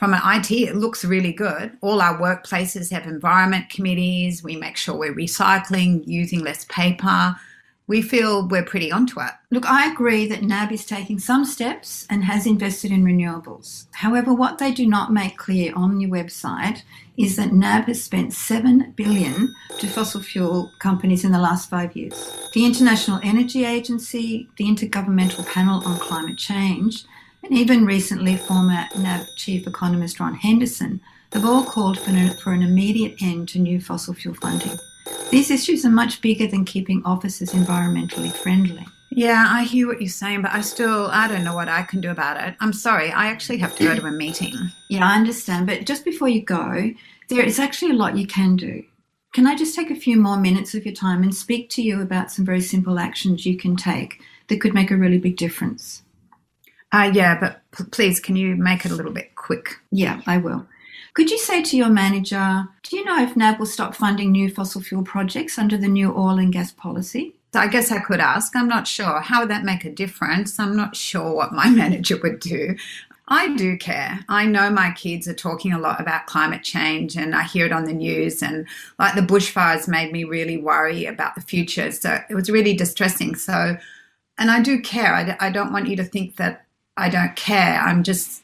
from 0.00 0.14
an 0.14 0.22
IT, 0.24 0.50
it 0.50 0.76
looks 0.76 1.04
really 1.04 1.30
good. 1.30 1.76
All 1.82 2.00
our 2.00 2.16
workplaces 2.16 2.90
have 2.90 3.04
environment 3.04 3.68
committees. 3.68 4.42
We 4.42 4.56
make 4.56 4.78
sure 4.78 4.96
we're 4.96 5.14
recycling, 5.14 6.04
using 6.06 6.40
less 6.40 6.64
paper. 6.70 7.36
We 7.86 8.00
feel 8.00 8.48
we're 8.48 8.64
pretty 8.64 8.90
onto 8.90 9.20
it. 9.20 9.32
Look, 9.50 9.66
I 9.66 9.92
agree 9.92 10.26
that 10.26 10.42
NAB 10.42 10.72
is 10.72 10.86
taking 10.86 11.18
some 11.18 11.44
steps 11.44 12.06
and 12.08 12.24
has 12.24 12.46
invested 12.46 12.92
in 12.92 13.04
renewables. 13.04 13.88
However, 13.92 14.32
what 14.32 14.56
they 14.56 14.72
do 14.72 14.86
not 14.86 15.12
make 15.12 15.36
clear 15.36 15.74
on 15.74 16.00
your 16.00 16.08
website 16.08 16.82
is 17.18 17.36
that 17.36 17.52
NAB 17.52 17.84
has 17.84 18.02
spent 18.02 18.32
7 18.32 18.94
billion 18.96 19.54
to 19.80 19.86
fossil 19.86 20.22
fuel 20.22 20.72
companies 20.78 21.26
in 21.26 21.32
the 21.32 21.38
last 21.38 21.68
5 21.68 21.94
years. 21.94 22.32
The 22.54 22.64
International 22.64 23.20
Energy 23.22 23.66
Agency, 23.66 24.48
the 24.56 24.64
Intergovernmental 24.64 25.46
Panel 25.46 25.86
on 25.86 25.98
Climate 25.98 26.38
Change, 26.38 27.04
and 27.42 27.52
even 27.52 27.86
recently 27.86 28.36
former 28.36 28.86
NAB 28.96 29.26
chief 29.36 29.66
economist 29.66 30.20
Ron 30.20 30.34
Henderson 30.34 31.00
have 31.32 31.44
all 31.44 31.64
called 31.64 31.98
for 31.98 32.10
an, 32.10 32.36
for 32.38 32.52
an 32.52 32.62
immediate 32.62 33.22
end 33.22 33.48
to 33.50 33.58
new 33.58 33.80
fossil 33.80 34.14
fuel 34.14 34.34
funding. 34.34 34.78
These 35.30 35.50
issues 35.50 35.84
are 35.84 35.90
much 35.90 36.20
bigger 36.20 36.46
than 36.46 36.64
keeping 36.64 37.02
offices 37.04 37.52
environmentally 37.52 38.32
friendly. 38.32 38.86
Yeah, 39.12 39.46
I 39.48 39.64
hear 39.64 39.88
what 39.88 40.00
you're 40.00 40.08
saying, 40.08 40.42
but 40.42 40.52
I 40.52 40.60
still, 40.60 41.08
I 41.08 41.26
don't 41.26 41.44
know 41.44 41.54
what 41.54 41.68
I 41.68 41.82
can 41.82 42.00
do 42.00 42.10
about 42.10 42.40
it. 42.46 42.54
I'm 42.60 42.72
sorry, 42.72 43.10
I 43.10 43.26
actually 43.26 43.58
have 43.58 43.74
to 43.76 43.84
go 43.84 43.96
to 43.96 44.06
a 44.06 44.12
meeting. 44.12 44.54
Yeah, 44.88 45.04
I 45.04 45.16
understand, 45.16 45.66
but 45.66 45.84
just 45.84 46.04
before 46.04 46.28
you 46.28 46.42
go, 46.42 46.92
there 47.28 47.44
is 47.44 47.58
actually 47.58 47.92
a 47.92 47.96
lot 47.96 48.16
you 48.16 48.26
can 48.26 48.56
do. 48.56 48.84
Can 49.32 49.46
I 49.46 49.54
just 49.54 49.76
take 49.76 49.90
a 49.90 49.96
few 49.96 50.16
more 50.16 50.36
minutes 50.36 50.74
of 50.74 50.84
your 50.84 50.94
time 50.94 51.22
and 51.22 51.34
speak 51.34 51.70
to 51.70 51.82
you 51.82 52.00
about 52.00 52.32
some 52.32 52.44
very 52.44 52.60
simple 52.60 52.98
actions 52.98 53.46
you 53.46 53.56
can 53.56 53.76
take 53.76 54.20
that 54.48 54.60
could 54.60 54.74
make 54.74 54.90
a 54.90 54.96
really 54.96 55.18
big 55.18 55.36
difference? 55.36 56.02
Uh, 56.92 57.10
yeah, 57.14 57.38
but 57.38 57.62
p- 57.76 57.84
please, 57.90 58.20
can 58.20 58.36
you 58.36 58.56
make 58.56 58.84
it 58.84 58.90
a 58.90 58.94
little 58.94 59.12
bit 59.12 59.34
quick? 59.36 59.76
Yeah, 59.90 60.20
I 60.26 60.38
will. 60.38 60.66
Could 61.14 61.30
you 61.30 61.38
say 61.38 61.62
to 61.62 61.76
your 61.76 61.88
manager, 61.88 62.64
do 62.82 62.96
you 62.96 63.04
know 63.04 63.22
if 63.22 63.36
NAB 63.36 63.58
will 63.58 63.66
stop 63.66 63.94
funding 63.94 64.32
new 64.32 64.50
fossil 64.50 64.80
fuel 64.80 65.02
projects 65.02 65.58
under 65.58 65.76
the 65.76 65.88
new 65.88 66.16
oil 66.16 66.38
and 66.38 66.52
gas 66.52 66.72
policy? 66.72 67.34
So 67.52 67.58
I 67.60 67.66
guess 67.66 67.90
I 67.90 67.98
could 67.98 68.20
ask. 68.20 68.54
I'm 68.54 68.68
not 68.68 68.86
sure. 68.86 69.20
How 69.20 69.40
would 69.40 69.50
that 69.50 69.64
make 69.64 69.84
a 69.84 69.90
difference? 69.90 70.58
I'm 70.58 70.76
not 70.76 70.94
sure 70.94 71.34
what 71.34 71.52
my 71.52 71.68
manager 71.82 72.18
would 72.22 72.40
do. 72.40 72.76
I 73.26 73.54
do 73.54 73.76
care. 73.76 74.20
I 74.28 74.44
know 74.46 74.70
my 74.70 74.90
kids 74.92 75.28
are 75.28 75.34
talking 75.34 75.72
a 75.72 75.78
lot 75.78 76.00
about 76.00 76.26
climate 76.26 76.64
change 76.64 77.16
and 77.16 77.34
I 77.34 77.44
hear 77.44 77.64
it 77.64 77.72
on 77.72 77.84
the 77.84 77.92
news. 77.92 78.42
And 78.42 78.66
like 78.98 79.14
the 79.14 79.20
bushfires 79.20 79.86
made 79.86 80.10
me 80.12 80.24
really 80.24 80.56
worry 80.56 81.06
about 81.06 81.36
the 81.36 81.40
future. 81.40 81.92
So 81.92 82.18
it 82.28 82.34
was 82.34 82.50
really 82.50 82.74
distressing. 82.74 83.36
So, 83.36 83.76
and 84.38 84.50
I 84.50 84.60
do 84.60 84.80
care. 84.80 85.14
I, 85.14 85.36
I 85.38 85.50
don't 85.50 85.72
want 85.72 85.86
you 85.86 85.96
to 85.96 86.04
think 86.04 86.36
that 86.36 86.66
I 87.00 87.08
don't 87.08 87.34
care. 87.34 87.80
I'm 87.80 88.02
just, 88.02 88.42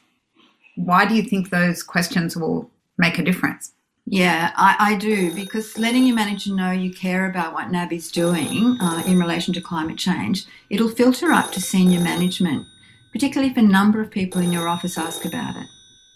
why 0.75 1.05
do 1.05 1.15
you 1.15 1.23
think 1.23 1.49
those 1.49 1.83
questions 1.83 2.35
will 2.35 2.69
make 2.97 3.19
a 3.19 3.23
difference? 3.23 3.71
Yeah, 4.09 4.51
I, 4.55 4.75
I 4.79 4.95
do 4.95 5.33
because 5.35 5.77
letting 5.77 6.05
your 6.05 6.15
manager 6.15 6.55
know 6.55 6.71
you 6.71 6.93
care 6.93 7.29
about 7.29 7.53
what 7.53 7.69
NAB 7.69 7.93
is 7.93 8.11
doing 8.11 8.77
uh, 8.79 9.03
in 9.05 9.19
relation 9.19 9.53
to 9.53 9.61
climate 9.61 9.97
change, 9.97 10.45
it'll 10.69 10.89
filter 10.89 11.31
up 11.31 11.51
to 11.51 11.61
senior 11.61 11.99
management, 11.99 12.65
particularly 13.11 13.51
if 13.51 13.57
a 13.57 13.61
number 13.61 14.01
of 14.01 14.09
people 14.09 14.41
in 14.41 14.51
your 14.51 14.67
office 14.67 14.97
ask 14.97 15.25
about 15.25 15.57
it. 15.57 15.67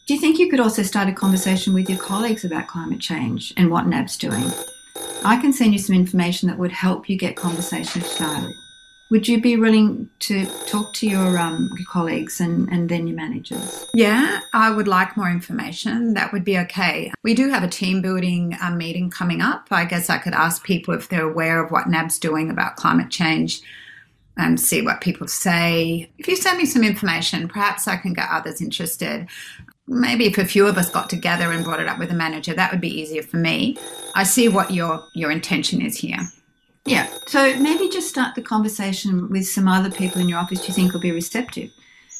Do 0.07 0.13
you 0.15 0.19
think 0.19 0.39
you 0.39 0.49
could 0.49 0.61
also 0.61 0.83
start 0.83 1.09
a 1.09 1.13
conversation 1.13 1.73
with 1.73 1.89
your 1.89 1.99
colleagues 1.99 2.45
about 2.45 2.67
climate 2.67 3.01
change 3.01 3.53
and 3.57 3.69
what 3.69 3.87
NAB's 3.87 4.17
doing? 4.17 4.51
I 5.23 5.37
can 5.37 5.53
send 5.53 5.73
you 5.73 5.79
some 5.79 5.95
information 5.95 6.47
that 6.47 6.57
would 6.57 6.71
help 6.71 7.09
you 7.09 7.17
get 7.17 7.35
conversations 7.35 8.09
started. 8.09 8.55
Would 9.11 9.27
you 9.27 9.41
be 9.41 9.57
willing 9.57 10.09
to 10.19 10.45
talk 10.67 10.93
to 10.93 11.07
your, 11.07 11.37
um, 11.37 11.69
your 11.77 11.85
colleagues 11.85 12.39
and, 12.39 12.69
and 12.71 12.87
then 12.87 13.07
your 13.07 13.17
managers? 13.17 13.85
Yeah, 13.93 14.39
I 14.53 14.71
would 14.71 14.87
like 14.87 15.17
more 15.17 15.29
information. 15.29 16.13
That 16.13 16.31
would 16.31 16.45
be 16.45 16.57
okay. 16.59 17.11
We 17.21 17.33
do 17.33 17.49
have 17.49 17.61
a 17.61 17.67
team 17.67 18.01
building 18.01 18.55
um, 18.61 18.77
meeting 18.77 19.09
coming 19.09 19.41
up. 19.41 19.67
I 19.69 19.83
guess 19.83 20.09
I 20.09 20.17
could 20.17 20.33
ask 20.33 20.63
people 20.63 20.93
if 20.93 21.09
they're 21.09 21.29
aware 21.29 21.61
of 21.61 21.71
what 21.71 21.89
NAB's 21.89 22.19
doing 22.19 22.49
about 22.49 22.77
climate 22.77 23.09
change 23.09 23.61
and 24.37 24.57
see 24.57 24.81
what 24.81 25.01
people 25.01 25.27
say. 25.27 26.09
If 26.17 26.29
you 26.29 26.37
send 26.37 26.57
me 26.57 26.65
some 26.65 26.83
information, 26.83 27.49
perhaps 27.49 27.89
I 27.89 27.97
can 27.97 28.13
get 28.13 28.29
others 28.31 28.61
interested. 28.61 29.27
Maybe 29.87 30.25
if 30.25 30.37
a 30.37 30.45
few 30.45 30.65
of 30.65 30.77
us 30.77 30.89
got 30.89 31.09
together 31.09 31.51
and 31.51 31.65
brought 31.65 31.81
it 31.81 31.87
up 31.89 31.99
with 31.99 32.11
a 32.11 32.15
manager, 32.15 32.53
that 32.53 32.71
would 32.71 32.79
be 32.79 33.01
easier 33.01 33.23
for 33.23 33.35
me. 33.35 33.77
I 34.15 34.23
see 34.23 34.47
what 34.47 34.71
your 34.71 35.03
your 35.13 35.31
intention 35.31 35.81
is 35.81 35.97
here. 35.97 36.19
Yeah. 36.85 37.07
So 37.27 37.55
maybe 37.59 37.89
just 37.89 38.09
start 38.09 38.35
the 38.35 38.41
conversation 38.41 39.29
with 39.29 39.47
some 39.47 39.67
other 39.67 39.91
people 39.91 40.21
in 40.21 40.29
your 40.29 40.39
office 40.39 40.67
you 40.67 40.73
think 40.73 40.93
will 40.93 40.99
be 40.99 41.11
receptive. 41.11 41.71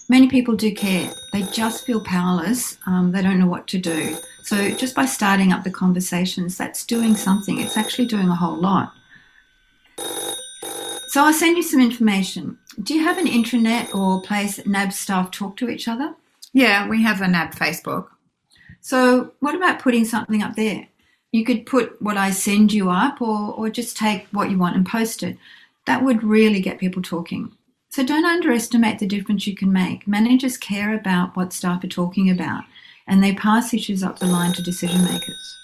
Many 0.07 0.27
people 0.27 0.55
do 0.55 0.73
care. 0.73 1.11
They 1.31 1.43
just 1.43 1.85
feel 1.85 2.03
powerless. 2.03 2.77
Um, 2.85 3.11
they 3.11 3.21
don't 3.21 3.39
know 3.39 3.47
what 3.47 3.67
to 3.67 3.79
do. 3.79 4.17
So 4.43 4.69
just 4.71 4.95
by 4.95 5.05
starting 5.05 5.53
up 5.53 5.63
the 5.63 5.71
conversations, 5.71 6.57
that's 6.57 6.85
doing 6.85 7.15
something. 7.15 7.59
It's 7.59 7.77
actually 7.77 8.07
doing 8.07 8.27
a 8.27 8.35
whole 8.35 8.57
lot. 8.57 8.91
So 11.07 11.23
I'll 11.23 11.33
send 11.33 11.57
you 11.57 11.63
some 11.63 11.81
information. 11.81 12.57
Do 12.81 12.93
you 12.93 13.03
have 13.03 13.17
an 13.17 13.27
intranet 13.27 13.93
or 13.95 14.21
place 14.21 14.57
that 14.57 14.67
NAB 14.67 14.93
staff 14.93 15.31
talk 15.31 15.57
to 15.57 15.69
each 15.69 15.87
other? 15.87 16.15
Yeah, 16.53 16.87
we 16.87 17.03
have 17.03 17.21
a 17.21 17.27
NAB 17.27 17.53
Facebook. 17.53 18.07
So 18.81 19.33
what 19.39 19.55
about 19.55 19.79
putting 19.79 20.05
something 20.05 20.41
up 20.41 20.55
there? 20.55 20.87
You 21.31 21.45
could 21.45 21.65
put 21.65 22.01
what 22.01 22.17
I 22.17 22.31
send 22.31 22.73
you 22.73 22.89
up 22.89 23.21
or, 23.21 23.53
or 23.53 23.69
just 23.69 23.95
take 23.97 24.27
what 24.31 24.49
you 24.49 24.57
want 24.57 24.75
and 24.75 24.85
post 24.85 25.23
it. 25.23 25.37
That 25.85 26.03
would 26.03 26.23
really 26.23 26.61
get 26.61 26.79
people 26.79 27.01
talking. 27.01 27.51
So 27.89 28.05
don't 28.05 28.25
underestimate 28.25 28.99
the 28.99 29.07
difference 29.07 29.47
you 29.47 29.55
can 29.55 29.71
make. 29.71 30.07
Managers 30.07 30.57
care 30.57 30.93
about 30.93 31.35
what 31.35 31.53
staff 31.53 31.83
are 31.83 31.87
talking 31.87 32.29
about 32.29 32.63
and 33.07 33.23
they 33.23 33.33
pass 33.33 33.73
issues 33.73 34.03
up 34.03 34.19
the 34.19 34.25
line 34.25 34.53
to 34.53 34.61
decision 34.61 35.03
makers. 35.03 35.57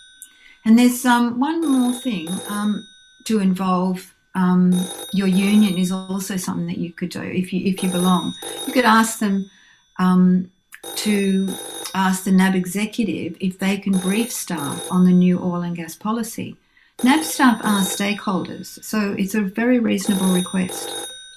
And 0.65 0.77
there's 0.77 1.05
um, 1.05 1.39
one 1.39 1.61
more 1.61 1.93
thing 1.93 2.27
um, 2.49 2.85
to 3.25 3.39
involve 3.39 4.13
um, 4.35 4.73
your 5.13 5.27
union 5.27 5.77
is 5.77 5.91
also 5.91 6.37
something 6.37 6.67
that 6.67 6.77
you 6.77 6.91
could 6.91 7.09
do 7.09 7.21
if 7.21 7.51
you 7.53 7.65
if 7.65 7.81
you 7.81 7.89
belong. 7.89 8.33
You 8.67 8.73
could 8.73 8.85
ask 8.85 9.19
them 9.19 9.49
um, 9.97 10.51
to 10.95 11.53
ask 11.93 12.23
the 12.23 12.31
NAB 12.31 12.55
executive 12.55 13.37
if 13.39 13.59
they 13.59 13.77
can 13.77 13.97
brief 13.97 14.31
staff 14.31 14.91
on 14.91 15.05
the 15.05 15.11
new 15.11 15.39
oil 15.39 15.61
and 15.61 15.75
gas 15.75 15.95
policy. 15.95 16.55
NAB 17.03 17.23
staff 17.23 17.59
are 17.63 17.81
stakeholders, 17.81 18.83
so 18.83 19.13
it's 19.17 19.35
a 19.35 19.41
very 19.41 19.79
reasonable 19.79 20.33
request. 20.33 20.89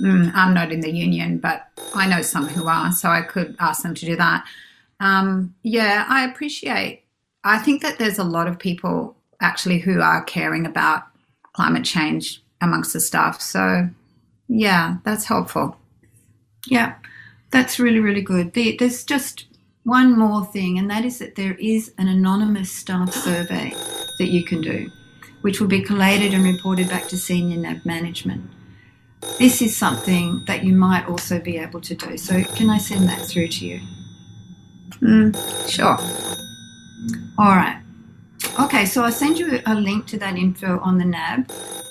Mm, 0.03 0.33
I'm 0.35 0.55
not 0.55 0.73
in 0.73 0.81
the 0.81 0.91
union, 0.91 1.39
but 1.39 1.69
I 1.95 2.07
know 2.07 2.23
some 2.23 2.47
who 2.47 2.67
are, 2.67 2.93
so 2.93 3.11
I 3.11 3.21
could 3.23 3.57
ask 3.61 3.83
them 3.83 3.95
to 3.95 4.07
do 4.07 4.17
that. 4.17 4.45
Um, 5.01 5.55
yeah, 5.63 6.07
I 6.09 6.25
appreciate. 6.25 7.05
I 7.45 7.59
think 7.59 7.83
that 7.83 7.99
there's 7.99 8.19
a 8.19 8.25
lot 8.25 8.49
of 8.49 8.59
people 8.59 9.17
actually 9.41 9.79
who 9.79 10.01
are 10.01 10.25
caring 10.25 10.67
about 10.67 11.05
climate 11.53 11.85
change 11.85 12.43
amongst 12.61 12.93
the 12.93 13.01
staff. 13.01 13.41
So, 13.41 13.89
yeah, 14.49 14.97
that's 15.05 15.25
helpful. 15.25 15.77
Yeah, 16.67 16.95
that's 17.51 17.79
really, 17.79 18.01
really 18.01 18.23
good. 18.23 18.53
There's 18.55 19.05
just 19.05 19.47
one 19.85 20.19
more 20.19 20.45
thing, 20.45 20.79
and 20.79 20.91
that 20.91 21.05
is 21.05 21.19
that 21.19 21.35
there 21.35 21.55
is 21.55 21.93
an 21.99 22.09
anonymous 22.09 22.71
staff 22.71 23.13
survey 23.13 23.73
that 24.19 24.29
you 24.29 24.45
can 24.45 24.61
do, 24.61 24.91
which 25.41 25.61
will 25.61 25.69
be 25.69 25.83
collated 25.83 26.35
and 26.35 26.45
reported 26.45 26.89
back 26.89 27.09
to 27.09 27.17
senior 27.17 27.57
NAB 27.57 27.85
management. 27.85 28.49
This 29.39 29.61
is 29.61 29.77
something 29.77 30.45
that 30.47 30.65
you 30.65 30.75
might 30.75 31.07
also 31.09 31.41
be 31.41 31.59
able 31.59 31.81
to 31.83 31.95
do. 31.95 32.17
So, 32.17 32.43
can 32.43 32.71
I 32.71 32.79
send 32.79 33.09
that 33.09 33.21
through 33.27 33.49
to 33.49 33.67
you? 33.67 33.81
Mm, 35.01 35.69
sure. 35.69 35.99
All 37.39 37.57
right. 37.57 37.83
Okay, 38.61 38.85
so 38.85 39.03
I'll 39.03 39.13
send 39.13 39.39
you 39.39 39.61
a 39.67 39.75
link 39.75 40.07
to 40.09 40.19
that 40.19 40.37
info 40.37 40.79
on 40.81 40.99
the 40.99 41.05
NAB 41.05 41.51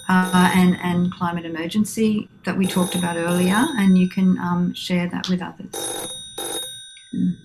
uh, 0.09 0.51
and, 0.55 0.75
and 0.81 1.13
climate 1.13 1.45
emergency 1.45 2.27
that 2.43 2.57
we 2.57 2.65
talked 2.65 2.95
about 2.95 3.15
earlier, 3.15 3.63
and 3.77 3.97
you 3.97 4.09
can 4.09 4.37
um, 4.39 4.73
share 4.73 5.07
that 5.07 5.29
with 5.29 5.41
others. 5.41 6.09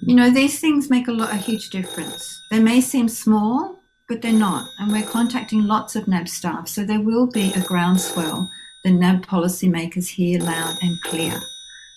You 0.01 0.15
know, 0.15 0.31
these 0.31 0.61
things 0.61 0.91
make 0.91 1.07
a, 1.07 1.13
lot, 1.13 1.33
a 1.33 1.37
huge 1.37 1.69
difference. 1.69 2.43
They 2.51 2.61
may 2.61 2.81
seem 2.81 3.09
small, 3.09 3.85
but 4.09 4.23
they're 4.23 4.33
not. 4.33 4.67
And 4.79 4.91
we're 4.91 5.07
contacting 5.07 5.67
lots 5.67 5.95
of 5.95 6.09
NAB 6.09 6.27
staff, 6.27 6.67
so 6.69 6.85
there 6.85 7.01
will 7.03 7.27
be 7.31 7.53
a 7.53 7.61
groundswell. 7.61 8.51
The 8.83 8.93
NAB 8.93 9.27
policymakers 9.27 10.09
hear 10.09 10.41
loud 10.41 10.77
and 10.83 11.01
clear. 11.03 11.39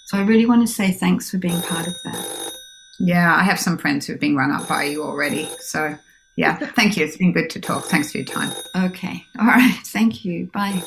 So 0.07 0.17
I 0.17 0.21
really 0.21 0.45
want 0.45 0.67
to 0.67 0.73
say 0.73 0.91
thanks 0.91 1.31
for 1.31 1.37
being 1.37 1.61
part 1.61 1.87
of 1.87 1.95
that. 2.03 2.53
Yeah, 2.99 3.35
I 3.35 3.43
have 3.43 3.59
some 3.59 3.77
friends 3.77 4.05
who've 4.05 4.19
been 4.19 4.35
run 4.35 4.51
up 4.51 4.67
by 4.67 4.85
you 4.85 5.03
already. 5.03 5.47
So 5.59 5.97
yeah, 6.37 6.55
thank 6.57 6.95
you. 6.95 7.03
It's 7.03 7.17
been 7.17 7.33
good 7.33 7.49
to 7.49 7.59
talk. 7.59 7.85
Thanks 7.85 8.11
for 8.11 8.19
your 8.19 8.25
time. 8.25 8.53
Okay. 8.75 9.25
All 9.39 9.47
right. 9.47 9.73
Thank 9.87 10.23
you. 10.23 10.45
Bye. 10.53 10.83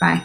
Bye. 0.00 0.24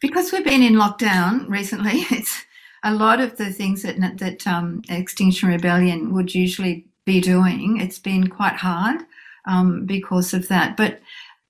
Because 0.00 0.32
we've 0.32 0.44
been 0.44 0.62
in 0.62 0.74
lockdown 0.74 1.48
recently, 1.50 1.92
it's 2.10 2.42
a 2.82 2.94
lot 2.94 3.20
of 3.20 3.36
the 3.36 3.52
things 3.52 3.82
that 3.82 3.98
that 4.18 4.46
um, 4.46 4.80
Extinction 4.88 5.50
Rebellion 5.50 6.14
would 6.14 6.34
usually 6.34 6.86
be 7.04 7.20
doing. 7.20 7.78
It's 7.78 7.98
been 7.98 8.28
quite 8.28 8.54
hard 8.54 9.02
um, 9.44 9.84
because 9.84 10.32
of 10.32 10.48
that, 10.48 10.78
but 10.78 11.00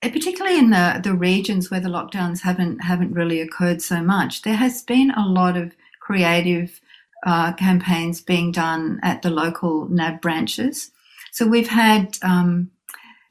particularly 0.01 0.59
in 0.59 0.71
the, 0.71 0.99
the 1.01 1.13
regions 1.13 1.71
where 1.71 1.79
the 1.79 1.89
lockdowns 1.89 2.41
haven't 2.41 2.79
haven't 2.79 3.13
really 3.13 3.39
occurred 3.39 3.81
so 3.81 4.01
much, 4.01 4.41
there 4.41 4.57
has 4.57 4.81
been 4.81 5.11
a 5.11 5.25
lot 5.25 5.55
of 5.55 5.73
creative 6.01 6.81
uh, 7.25 7.53
campaigns 7.53 8.21
being 8.21 8.51
done 8.51 8.99
at 9.03 9.21
the 9.21 9.29
local 9.29 9.89
NAB 9.89 10.21
branches. 10.21 10.91
So 11.31 11.45
we've 11.47 11.67
had 11.67 12.17
um, 12.21 12.71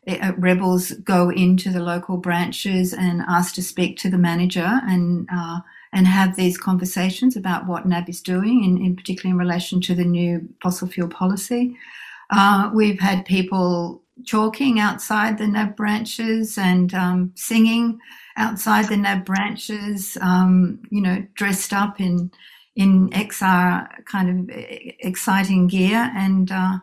uh, 0.07 0.32
rebels 0.36 0.90
go 0.90 1.30
into 1.30 1.70
the 1.70 1.82
local 1.82 2.16
branches 2.16 2.92
and 2.92 3.22
ask 3.28 3.55
to 3.55 3.62
speak 3.62 3.97
to 3.99 4.11
the 4.11 4.18
manager 4.18 4.80
and 4.84 5.28
uh, 5.32 5.61
and 5.92 6.09
have 6.09 6.34
these 6.34 6.59
conversations 6.59 7.36
about 7.36 7.66
what 7.66 7.86
NAB 7.86 8.09
is 8.09 8.20
doing, 8.20 8.64
in, 8.64 8.84
in 8.84 8.97
particular 8.97 9.32
in 9.32 9.38
relation 9.38 9.80
to 9.82 9.95
the 9.95 10.05
new 10.05 10.47
fossil 10.61 10.88
fuel 10.88 11.09
policy. 11.09 11.76
Uh, 12.30 12.68
we've 12.74 12.99
had 12.99 13.24
people 13.24 14.03
chalking 14.24 14.80
outside 14.80 15.38
the 15.38 15.47
NAB 15.47 15.76
branches 15.76 16.59
and 16.59 16.92
um, 16.95 17.32
singing 17.36 18.01
outside 18.36 18.88
the 18.88 18.97
NAB 18.97 19.24
branches, 19.24 20.18
um, 20.20 20.80
you 20.90 21.01
know, 21.01 21.24
dressed 21.34 21.72
up 21.72 22.01
in 22.01 22.30
in 22.76 23.10
XR 23.10 24.04
kind 24.04 24.50
of 24.50 24.56
exciting 25.00 25.66
gear 25.66 26.10
and. 26.14 26.50
Uh, 26.50 26.78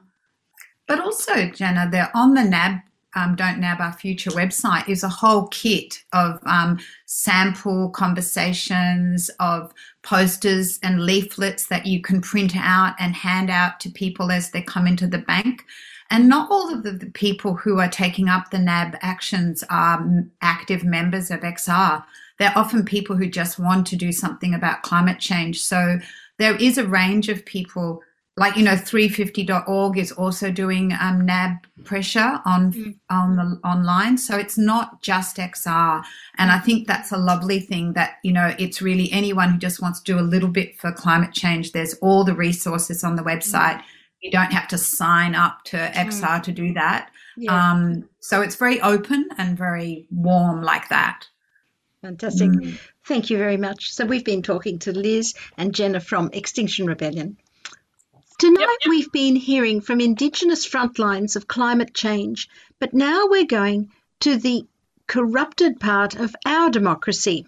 but 0.87 0.99
also, 0.99 1.45
Jenna, 1.45 1.87
they're 1.89 2.11
on 2.13 2.33
the 2.33 2.43
NAB 2.43 2.81
um, 3.15 3.35
Don't 3.35 3.59
Nab 3.59 3.81
Our 3.81 3.91
Future 3.91 4.31
website 4.31 4.87
is 4.87 5.03
a 5.03 5.09
whole 5.09 5.47
kit 5.47 6.03
of 6.13 6.39
um, 6.45 6.79
sample 7.05 7.89
conversations, 7.89 9.29
of 9.39 9.73
posters 10.01 10.79
and 10.81 11.01
leaflets 11.01 11.67
that 11.67 11.85
you 11.85 12.01
can 12.01 12.21
print 12.21 12.55
out 12.55 12.95
and 12.99 13.13
hand 13.13 13.49
out 13.49 13.79
to 13.81 13.89
people 13.89 14.31
as 14.31 14.51
they 14.51 14.61
come 14.61 14.87
into 14.87 15.07
the 15.07 15.17
bank. 15.17 15.65
And 16.09 16.27
not 16.27 16.49
all 16.51 16.73
of 16.73 16.83
the, 16.83 16.91
the 16.91 17.11
people 17.11 17.53
who 17.53 17.79
are 17.79 17.89
taking 17.89 18.29
up 18.29 18.49
the 18.49 18.59
NAB 18.59 18.97
actions 19.01 19.63
are 19.69 20.05
active 20.41 20.83
members 20.83 21.31
of 21.31 21.41
XR. 21.41 22.03
They're 22.41 22.57
often 22.57 22.83
people 22.85 23.15
who 23.15 23.27
just 23.27 23.59
want 23.59 23.85
to 23.87 23.95
do 23.95 24.11
something 24.11 24.55
about 24.55 24.81
climate 24.81 25.19
change. 25.19 25.61
So 25.61 25.99
there 26.39 26.55
is 26.55 26.79
a 26.79 26.87
range 26.87 27.29
of 27.29 27.45
people 27.45 28.01
like 28.35 28.55
you 28.55 28.63
know 28.63 28.71
350.org 28.73 29.99
is 29.99 30.11
also 30.13 30.49
doing 30.49 30.91
um, 30.99 31.23
nab 31.23 31.57
pressure 31.83 32.41
on 32.43 32.73
mm. 32.73 32.97
on 33.11 33.35
the 33.35 33.59
online 33.63 34.17
so 34.17 34.37
it's 34.37 34.57
not 34.57 35.01
just 35.01 35.35
xr 35.35 36.01
and 36.37 36.49
i 36.49 36.57
think 36.57 36.87
that's 36.87 37.11
a 37.11 37.17
lovely 37.17 37.59
thing 37.59 37.91
that 37.91 38.13
you 38.23 38.31
know 38.31 38.55
it's 38.57 38.81
really 38.81 39.11
anyone 39.11 39.51
who 39.51 39.59
just 39.59 39.81
wants 39.81 39.99
to 39.99 40.13
do 40.13 40.17
a 40.17 40.21
little 40.21 40.47
bit 40.47 40.79
for 40.79 40.93
climate 40.93 41.33
change 41.33 41.73
there's 41.73 41.93
all 41.95 42.23
the 42.23 42.33
resources 42.33 43.03
on 43.03 43.17
the 43.17 43.21
website 43.21 43.77
mm. 43.77 43.83
you 44.21 44.31
don't 44.31 44.53
have 44.53 44.67
to 44.67 44.77
sign 44.77 45.35
up 45.35 45.61
to 45.65 45.75
xr 45.75 46.39
mm. 46.39 46.43
to 46.43 46.53
do 46.53 46.73
that 46.73 47.11
yeah. 47.35 47.51
um, 47.51 48.07
so 48.21 48.41
it's 48.41 48.55
very 48.55 48.79
open 48.79 49.27
and 49.37 49.57
very 49.57 50.07
warm 50.09 50.61
like 50.61 50.87
that 50.87 51.27
Fantastic. 52.01 52.49
Mm. 52.49 52.79
Thank 53.05 53.29
you 53.29 53.37
very 53.37 53.57
much. 53.57 53.93
So, 53.93 54.05
we've 54.05 54.25
been 54.25 54.41
talking 54.41 54.79
to 54.79 54.91
Liz 54.91 55.35
and 55.57 55.73
Jenna 55.73 55.99
from 55.99 56.31
Extinction 56.33 56.87
Rebellion. 56.87 57.37
Tonight 58.39 58.61
yep, 58.61 58.69
yep. 58.85 58.89
we've 58.89 59.11
been 59.11 59.35
hearing 59.35 59.81
from 59.81 60.01
Indigenous 60.01 60.67
frontlines 60.67 61.35
of 61.35 61.47
climate 61.47 61.93
change, 61.93 62.49
but 62.79 62.91
now 62.91 63.27
we're 63.27 63.45
going 63.45 63.91
to 64.21 64.37
the 64.37 64.65
corrupted 65.05 65.79
part 65.79 66.15
of 66.15 66.35
our 66.43 66.71
democracy. 66.71 67.45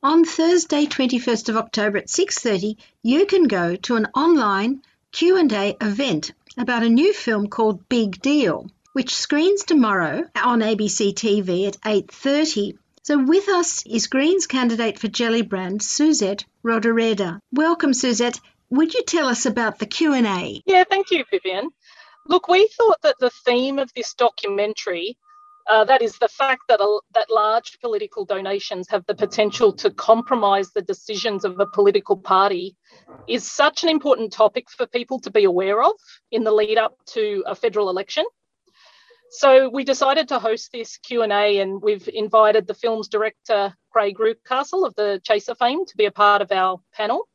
On 0.00 0.24
Thursday, 0.24 0.86
21st 0.86 1.48
of 1.48 1.56
October 1.56 1.98
at 1.98 2.08
6:30, 2.08 2.76
you 3.02 3.26
can 3.26 3.44
go 3.44 3.74
to 3.74 3.96
an 3.96 4.06
online 4.14 4.82
Q&A 5.10 5.76
event 5.80 6.32
about 6.56 6.82
a 6.82 6.88
new 6.88 7.12
film 7.12 7.48
called 7.48 7.88
Big 7.88 8.22
Deal, 8.22 8.70
which 8.92 9.14
screens 9.14 9.64
tomorrow 9.64 10.24
on 10.36 10.60
ABC 10.60 11.14
TV 11.14 11.66
at 11.66 11.78
8:30. 11.84 12.78
So 13.04 13.18
with 13.18 13.48
us 13.48 13.84
is 13.84 14.06
Greens 14.06 14.46
candidate 14.46 14.96
for 14.96 15.08
Gellibrand, 15.08 15.82
Suzette 15.82 16.44
Rodoreda. 16.64 17.40
Welcome, 17.50 17.94
Suzette. 17.94 18.38
Would 18.70 18.94
you 18.94 19.02
tell 19.02 19.26
us 19.26 19.44
about 19.44 19.80
the 19.80 19.86
Q&A? 19.86 20.62
Yeah, 20.66 20.84
thank 20.88 21.10
you, 21.10 21.24
Vivian. 21.28 21.70
Look, 22.28 22.46
we 22.46 22.68
thought 22.68 22.98
that 23.02 23.16
the 23.18 23.32
theme 23.44 23.80
of 23.80 23.90
this 23.96 24.14
documentary, 24.14 25.16
uh, 25.68 25.84
that 25.86 26.00
is 26.00 26.16
the 26.18 26.28
fact 26.28 26.62
that, 26.68 26.80
a, 26.80 27.00
that 27.14 27.26
large 27.28 27.80
political 27.80 28.24
donations 28.24 28.86
have 28.90 29.04
the 29.06 29.16
potential 29.16 29.72
to 29.72 29.90
compromise 29.90 30.70
the 30.70 30.82
decisions 30.82 31.44
of 31.44 31.58
a 31.58 31.66
political 31.66 32.16
party, 32.16 32.76
is 33.26 33.50
such 33.50 33.82
an 33.82 33.88
important 33.88 34.32
topic 34.32 34.70
for 34.70 34.86
people 34.86 35.18
to 35.18 35.30
be 35.32 35.42
aware 35.42 35.82
of 35.82 35.94
in 36.30 36.44
the 36.44 36.52
lead 36.52 36.78
up 36.78 36.96
to 37.06 37.42
a 37.48 37.56
federal 37.56 37.90
election. 37.90 38.24
So 39.34 39.70
we 39.70 39.82
decided 39.82 40.28
to 40.28 40.38
host 40.38 40.72
this 40.72 40.98
Q&A 40.98 41.60
and 41.60 41.80
we've 41.80 42.06
invited 42.12 42.66
the 42.66 42.74
film's 42.74 43.08
director, 43.08 43.74
Craig 43.90 44.18
Reucassel 44.18 44.86
of 44.86 44.94
the 44.94 45.22
Chaser 45.24 45.54
fame 45.54 45.86
to 45.86 45.96
be 45.96 46.04
a 46.04 46.10
part 46.10 46.42
of 46.42 46.52
our 46.52 46.78
panel 46.92 47.26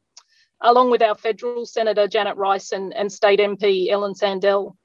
along 0.62 0.91
with 0.91 1.02
our 1.02 1.16
federal 1.16 1.66
Senator 1.66 2.08
Janet 2.08 2.38
Rice 2.38 2.72
and, 2.72 2.93
and 2.93 3.12
state 3.12 3.39
MP 3.39 3.89
Ellen 3.89 4.14
Sandell. 4.14 4.76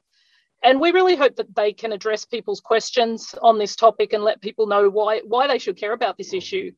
And 0.63 0.81
we 0.81 0.93
really 0.93 1.15
hope 1.15 1.37
that 1.37 1.55
they 1.55 1.75
can 1.75 1.93
address 1.93 2.25
people's 2.25 2.61
questions 2.61 3.35
on 3.43 3.59
this 3.59 3.77
topic 3.77 4.15
and 4.15 4.25
let 4.25 4.41
people 4.41 4.67
know 4.67 4.89
why, 4.89 5.21
why 5.21 5.47
they 5.47 5.59
should 5.59 5.77
care 5.77 5.93
about 5.93 6.17
this 6.17 6.33
issue 6.33 6.73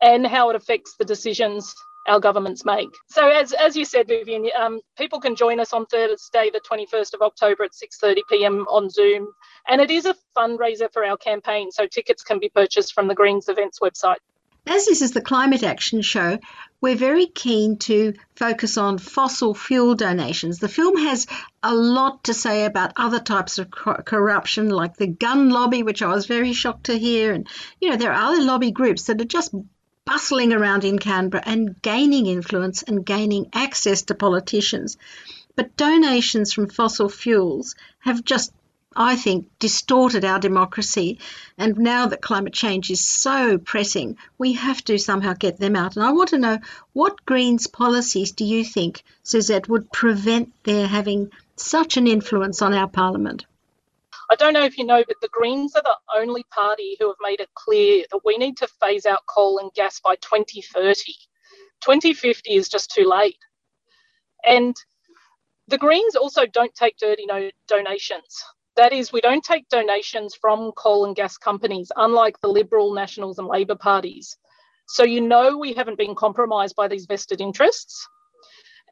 and 0.00 0.24
how 0.24 0.50
it 0.50 0.56
affects 0.56 0.94
the 0.98 1.04
decisions 1.04 1.74
our 2.10 2.18
governments 2.18 2.64
make. 2.64 2.90
So, 3.08 3.28
as, 3.28 3.52
as 3.52 3.76
you 3.76 3.84
said, 3.84 4.08
Vivian, 4.08 4.48
um, 4.58 4.80
people 4.98 5.20
can 5.20 5.36
join 5.36 5.60
us 5.60 5.72
on 5.72 5.86
Thursday, 5.86 6.50
the 6.52 6.60
21st 6.60 7.14
of 7.14 7.22
October 7.22 7.64
at 7.64 7.70
6:30 7.72 8.16
p.m. 8.28 8.66
on 8.68 8.90
Zoom, 8.90 9.28
and 9.68 9.80
it 9.80 9.90
is 9.90 10.06
a 10.06 10.16
fundraiser 10.36 10.92
for 10.92 11.04
our 11.04 11.16
campaign. 11.16 11.70
So 11.70 11.86
tickets 11.86 12.24
can 12.24 12.40
be 12.40 12.48
purchased 12.48 12.92
from 12.94 13.06
the 13.06 13.14
Greens 13.14 13.48
Events 13.48 13.78
website. 13.78 14.16
As 14.66 14.86
this 14.86 15.00
is 15.00 15.12
the 15.12 15.22
Climate 15.22 15.62
Action 15.62 16.02
Show, 16.02 16.38
we're 16.80 16.96
very 16.96 17.26
keen 17.26 17.78
to 17.78 18.14
focus 18.36 18.76
on 18.76 18.98
fossil 18.98 19.54
fuel 19.54 19.94
donations. 19.94 20.58
The 20.58 20.68
film 20.68 20.96
has 20.98 21.26
a 21.62 21.74
lot 21.74 22.24
to 22.24 22.34
say 22.34 22.64
about 22.64 22.92
other 22.96 23.20
types 23.20 23.58
of 23.58 23.70
corruption, 23.70 24.68
like 24.68 24.96
the 24.96 25.06
gun 25.06 25.48
lobby, 25.50 25.82
which 25.82 26.02
I 26.02 26.12
was 26.12 26.26
very 26.26 26.52
shocked 26.52 26.84
to 26.84 26.98
hear. 26.98 27.32
And, 27.32 27.48
you 27.80 27.88
know, 27.88 27.96
there 27.96 28.12
are 28.12 28.32
other 28.32 28.42
lobby 28.42 28.70
groups 28.70 29.04
that 29.04 29.20
are 29.20 29.24
just 29.24 29.54
bustling 30.10 30.52
around 30.52 30.82
in 30.82 30.98
Canberra 30.98 31.40
and 31.46 31.80
gaining 31.82 32.26
influence 32.26 32.82
and 32.82 33.06
gaining 33.06 33.48
access 33.52 34.02
to 34.02 34.12
politicians. 34.12 34.98
But 35.54 35.76
donations 35.76 36.52
from 36.52 36.68
fossil 36.68 37.08
fuels 37.08 37.76
have 38.00 38.24
just 38.24 38.52
I 38.96 39.14
think, 39.14 39.46
distorted 39.60 40.24
our 40.24 40.40
democracy. 40.40 41.20
And 41.56 41.78
now 41.78 42.06
that 42.06 42.20
climate 42.20 42.52
change 42.52 42.90
is 42.90 43.06
so 43.06 43.56
pressing, 43.56 44.16
we 44.36 44.54
have 44.54 44.82
to 44.86 44.98
somehow 44.98 45.34
get 45.34 45.60
them 45.60 45.76
out. 45.76 45.94
And 45.94 46.04
I 46.04 46.10
want 46.10 46.30
to 46.30 46.38
know 46.38 46.58
what 46.92 47.24
Greens 47.24 47.68
policies 47.68 48.32
do 48.32 48.44
you 48.44 48.64
think, 48.64 49.04
Suzette, 49.22 49.68
would 49.68 49.92
prevent 49.92 50.52
their 50.64 50.88
having 50.88 51.30
such 51.54 51.98
an 51.98 52.08
influence 52.08 52.62
on 52.62 52.74
our 52.74 52.88
parliament. 52.88 53.46
I 54.30 54.36
don't 54.36 54.52
know 54.52 54.64
if 54.64 54.78
you 54.78 54.84
know, 54.84 55.02
but 55.06 55.16
the 55.20 55.28
Greens 55.32 55.74
are 55.74 55.82
the 55.82 55.96
only 56.16 56.44
party 56.54 56.96
who 57.00 57.08
have 57.08 57.16
made 57.20 57.40
it 57.40 57.48
clear 57.54 58.04
that 58.12 58.20
we 58.24 58.38
need 58.38 58.56
to 58.58 58.68
phase 58.80 59.04
out 59.04 59.26
coal 59.28 59.58
and 59.58 59.72
gas 59.74 59.98
by 59.98 60.14
2030. 60.16 60.94
2050 61.80 62.54
is 62.54 62.68
just 62.68 62.92
too 62.92 63.04
late. 63.04 63.38
And 64.44 64.76
the 65.66 65.78
Greens 65.78 66.14
also 66.14 66.46
don't 66.46 66.74
take 66.74 66.96
dirty 66.96 67.26
no 67.26 67.50
donations. 67.66 68.44
That 68.76 68.92
is, 68.92 69.12
we 69.12 69.20
don't 69.20 69.44
take 69.44 69.68
donations 69.68 70.36
from 70.40 70.70
coal 70.72 71.06
and 71.06 71.16
gas 71.16 71.36
companies, 71.36 71.90
unlike 71.96 72.40
the 72.40 72.48
Liberal, 72.48 72.94
Nationals, 72.94 73.38
and 73.38 73.48
Labor 73.48 73.74
parties. 73.74 74.36
So 74.86 75.02
you 75.04 75.20
know 75.20 75.58
we 75.58 75.72
haven't 75.72 75.98
been 75.98 76.14
compromised 76.14 76.76
by 76.76 76.86
these 76.86 77.06
vested 77.06 77.40
interests. 77.40 78.06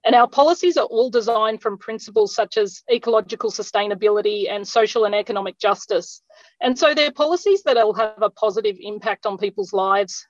And 0.05 0.15
our 0.15 0.29
policies 0.29 0.77
are 0.77 0.87
all 0.87 1.11
designed 1.11 1.61
from 1.61 1.79
principles 1.79 2.35
such 2.35 2.57
as 2.57 2.83
ecological 2.91 3.51
sustainability 3.51 4.51
and 4.51 4.67
social 4.67 5.05
and 5.05 5.15
economic 5.15 5.59
justice. 5.59 6.23
And 6.61 6.79
so 6.79 6.95
they're 6.95 7.13
policies 7.13 7.63
that 7.65 7.77
will 7.77 7.95
have 7.95 8.23
a 8.23 8.31
positive 8.31 8.77
impact 8.81 9.27
on 9.27 9.39
people's 9.39 9.73
lives 9.73 10.27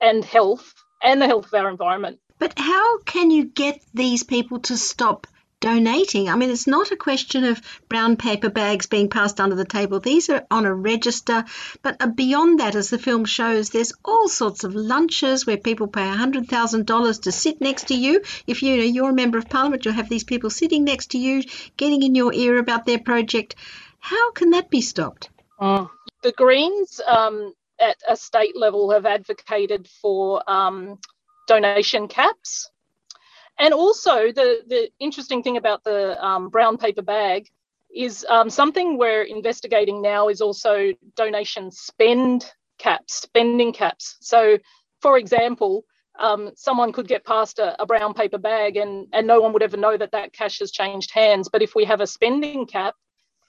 and 0.00 0.24
health 0.24 0.72
and 1.02 1.20
the 1.20 1.26
health 1.26 1.46
of 1.46 1.54
our 1.54 1.70
environment. 1.70 2.18
But 2.38 2.58
how 2.58 2.98
can 3.02 3.30
you 3.30 3.44
get 3.44 3.80
these 3.92 4.22
people 4.22 4.60
to 4.60 4.76
stop 4.76 5.26
donating. 5.60 6.28
I 6.28 6.36
mean, 6.36 6.50
it's 6.50 6.66
not 6.66 6.90
a 6.90 6.96
question 6.96 7.44
of 7.44 7.60
brown 7.88 8.16
paper 8.16 8.48
bags 8.48 8.86
being 8.86 9.08
passed 9.08 9.40
under 9.40 9.54
the 9.54 9.64
table. 9.64 10.00
These 10.00 10.30
are 10.30 10.46
on 10.50 10.64
a 10.64 10.74
register. 10.74 11.44
But 11.82 11.96
uh, 12.00 12.06
beyond 12.08 12.60
that, 12.60 12.74
as 12.74 12.90
the 12.90 12.98
film 12.98 13.26
shows, 13.26 13.70
there's 13.70 13.92
all 14.04 14.28
sorts 14.28 14.64
of 14.64 14.74
lunches 14.74 15.46
where 15.46 15.58
people 15.58 15.86
pay 15.86 16.02
$100,000 16.02 17.22
to 17.22 17.32
sit 17.32 17.60
next 17.60 17.88
to 17.88 17.94
you. 17.94 18.22
If 18.46 18.62
you 18.62 18.78
know, 18.78 18.82
you're 18.82 19.10
a 19.10 19.14
member 19.14 19.38
of 19.38 19.48
parliament, 19.48 19.84
you'll 19.84 19.94
have 19.94 20.08
these 20.08 20.24
people 20.24 20.50
sitting 20.50 20.84
next 20.84 21.12
to 21.12 21.18
you, 21.18 21.42
getting 21.76 22.02
in 22.02 22.14
your 22.14 22.32
ear 22.32 22.58
about 22.58 22.86
their 22.86 22.98
project. 22.98 23.54
How 23.98 24.32
can 24.32 24.50
that 24.50 24.70
be 24.70 24.80
stopped? 24.80 25.28
Mm. 25.60 25.90
The 26.22 26.32
Greens 26.32 27.00
um, 27.06 27.52
at 27.78 27.96
a 28.08 28.16
state 28.16 28.56
level 28.56 28.90
have 28.90 29.06
advocated 29.06 29.88
for 29.88 30.42
um, 30.50 30.98
donation 31.46 32.08
caps 32.08 32.70
and 33.60 33.74
also, 33.74 34.32
the, 34.32 34.62
the 34.66 34.90
interesting 34.98 35.42
thing 35.42 35.58
about 35.58 35.84
the 35.84 36.22
um, 36.24 36.48
brown 36.48 36.78
paper 36.78 37.02
bag 37.02 37.48
is 37.94 38.24
um, 38.30 38.48
something 38.48 38.96
we're 38.96 39.22
investigating 39.22 40.00
now 40.00 40.28
is 40.28 40.40
also 40.40 40.92
donation 41.14 41.70
spend 41.70 42.50
caps, 42.78 43.16
spending 43.16 43.72
caps. 43.74 44.16
So, 44.20 44.58
for 45.02 45.18
example, 45.18 45.84
um, 46.18 46.52
someone 46.56 46.90
could 46.92 47.06
get 47.06 47.24
past 47.26 47.58
a, 47.58 47.80
a, 47.80 47.86
brown 47.86 48.14
paper 48.14 48.38
bag 48.38 48.76
and, 48.76 49.06
and 49.12 49.26
no 49.26 49.40
one 49.40 49.52
would 49.52 49.62
ever 49.62 49.76
know 49.76 49.96
that 49.96 50.12
that 50.12 50.32
cash 50.32 50.58
has 50.60 50.70
changed 50.70 51.10
hands. 51.12 51.48
But 51.48 51.62
if 51.62 51.74
we 51.74 51.84
have 51.84 52.00
a 52.00 52.06
spending 52.06 52.66
cap, 52.66 52.94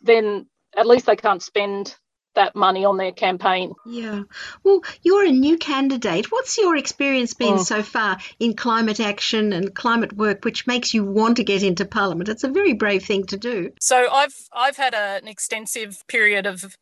then 0.01 0.47
at 0.75 0.87
least 0.87 1.05
they 1.05 1.15
can't 1.15 1.41
spend 1.41 1.95
that 2.35 2.55
money 2.55 2.85
on 2.85 2.97
their 2.97 3.11
campaign. 3.11 3.73
Yeah. 3.85 4.23
Well, 4.63 4.81
you're 5.01 5.25
a 5.25 5.31
new 5.31 5.57
candidate. 5.57 6.31
What's 6.31 6.57
your 6.57 6.75
experience 6.75 7.33
been 7.33 7.55
oh. 7.55 7.63
so 7.63 7.83
far 7.83 8.17
in 8.39 8.55
climate 8.55 8.99
action 8.99 9.53
and 9.53 9.73
climate 9.73 10.13
work, 10.13 10.45
which 10.45 10.67
makes 10.67 10.93
you 10.93 11.03
want 11.03 11.37
to 11.37 11.43
get 11.43 11.63
into 11.63 11.85
Parliament? 11.85 12.29
It's 12.29 12.43
a 12.43 12.49
very 12.49 12.73
brave 12.73 13.03
thing 13.03 13.25
to 13.27 13.37
do. 13.37 13.71
So 13.79 14.09
I've 14.09 14.35
I've 14.53 14.77
had 14.77 14.93
a, 14.93 15.19
an 15.21 15.27
extensive 15.27 16.03
period 16.07 16.45
of 16.45 16.77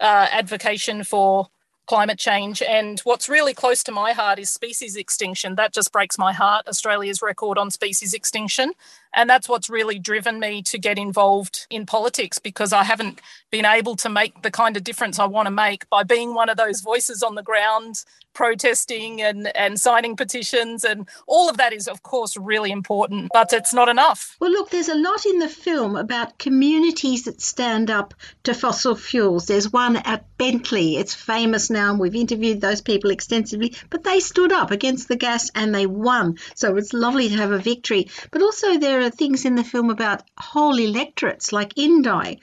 uh, 0.00 0.26
advocacy 0.30 1.02
for 1.02 1.48
climate 1.86 2.18
change. 2.18 2.62
And 2.62 2.98
what's 3.00 3.28
really 3.28 3.54
close 3.54 3.82
to 3.84 3.92
my 3.92 4.12
heart 4.12 4.38
is 4.38 4.50
species 4.50 4.96
extinction. 4.96 5.56
That 5.56 5.72
just 5.72 5.92
breaks 5.92 6.18
my 6.18 6.32
heart, 6.32 6.66
Australia's 6.66 7.22
record 7.22 7.58
on 7.58 7.70
species 7.70 8.14
extinction. 8.14 8.72
And 9.14 9.30
that's 9.30 9.48
what's 9.48 9.70
really 9.70 9.98
driven 9.98 10.38
me 10.40 10.62
to 10.62 10.78
get 10.78 10.98
involved 10.98 11.66
in 11.70 11.86
politics 11.86 12.38
because 12.38 12.72
I 12.72 12.84
haven't 12.84 13.20
been 13.50 13.64
able 13.64 13.96
to 13.96 14.08
make 14.08 14.42
the 14.42 14.50
kind 14.50 14.76
of 14.76 14.84
difference 14.84 15.18
I 15.18 15.26
want 15.26 15.46
to 15.46 15.50
make 15.50 15.88
by 15.88 16.02
being 16.02 16.34
one 16.34 16.48
of 16.48 16.56
those 16.56 16.80
voices 16.80 17.22
on 17.22 17.34
the 17.34 17.42
ground 17.42 18.04
protesting 18.34 19.22
and, 19.22 19.56
and 19.56 19.80
signing 19.80 20.16
petitions. 20.16 20.84
And 20.84 21.08
all 21.26 21.48
of 21.48 21.56
that 21.56 21.72
is, 21.72 21.88
of 21.88 22.02
course, 22.02 22.36
really 22.36 22.70
important, 22.70 23.30
but 23.32 23.52
it's 23.52 23.72
not 23.72 23.88
enough. 23.88 24.36
Well, 24.40 24.50
look, 24.50 24.70
there's 24.70 24.88
a 24.88 24.96
lot 24.96 25.24
in 25.24 25.38
the 25.38 25.48
film 25.48 25.96
about 25.96 26.38
communities 26.38 27.24
that 27.24 27.40
stand 27.40 27.90
up 27.90 28.12
to 28.42 28.52
fossil 28.52 28.96
fuels. 28.96 29.46
There's 29.46 29.72
one 29.72 29.96
at 29.96 30.24
Bentley. 30.36 30.96
It's 30.96 31.14
famous 31.14 31.70
now, 31.70 31.90
and 31.90 32.00
we've 32.00 32.14
interviewed 32.14 32.60
those 32.60 32.80
people 32.80 33.10
extensively, 33.10 33.74
but 33.88 34.02
they 34.04 34.20
stood 34.20 34.52
up 34.52 34.72
against 34.72 35.08
the 35.08 35.16
gas 35.16 35.50
and 35.54 35.74
they 35.74 35.86
won. 35.86 36.38
So 36.54 36.76
it's 36.76 36.92
lovely 36.92 37.28
to 37.28 37.36
have 37.36 37.52
a 37.52 37.58
victory. 37.58 38.08
But 38.32 38.42
also, 38.42 38.78
there 38.78 39.00
are 39.04 39.10
things 39.10 39.44
in 39.44 39.54
the 39.54 39.64
film 39.64 39.90
about 39.90 40.22
whole 40.36 40.78
electorates 40.78 41.52
like 41.52 41.78
Indi 41.78 42.40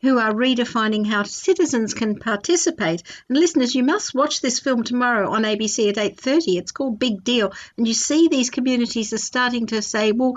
who 0.00 0.18
are 0.18 0.32
redefining 0.32 1.06
how 1.06 1.24
citizens 1.24 1.92
can 1.92 2.18
participate. 2.18 3.02
And 3.28 3.38
listeners, 3.38 3.74
you 3.74 3.82
must 3.82 4.14
watch 4.14 4.40
this 4.40 4.60
film 4.60 4.84
tomorrow 4.84 5.30
on 5.30 5.42
ABC 5.42 5.88
at 5.88 5.98
8:30. 5.98 6.56
It's 6.56 6.72
called 6.72 6.98
Big 6.98 7.24
Deal, 7.24 7.52
and 7.76 7.86
you 7.86 7.94
see 7.94 8.28
these 8.28 8.50
communities 8.50 9.12
are 9.12 9.18
starting 9.18 9.66
to 9.66 9.82
say, 9.82 10.12
well, 10.12 10.36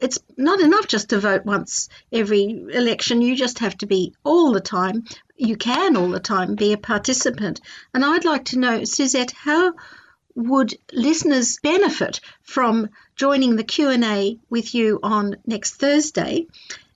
it's 0.00 0.18
not 0.36 0.60
enough 0.60 0.86
just 0.86 1.10
to 1.10 1.18
vote 1.18 1.44
once 1.44 1.88
every 2.12 2.66
election. 2.72 3.20
You 3.20 3.36
just 3.36 3.58
have 3.58 3.76
to 3.78 3.86
be 3.86 4.14
all 4.24 4.52
the 4.52 4.60
time. 4.60 5.04
You 5.36 5.56
can 5.56 5.96
all 5.96 6.08
the 6.08 6.20
time 6.20 6.54
be 6.54 6.72
a 6.72 6.78
participant. 6.78 7.60
And 7.92 8.04
I'd 8.04 8.24
like 8.24 8.46
to 8.46 8.58
know, 8.58 8.84
Suzette, 8.84 9.32
how 9.32 9.74
would 10.34 10.72
listeners 10.92 11.58
benefit 11.62 12.20
from 12.42 12.90
joining 13.18 13.56
the 13.56 13.64
Q&A 13.64 14.38
with 14.48 14.74
you 14.74 15.00
on 15.02 15.36
next 15.46 15.74
Thursday? 15.74 16.46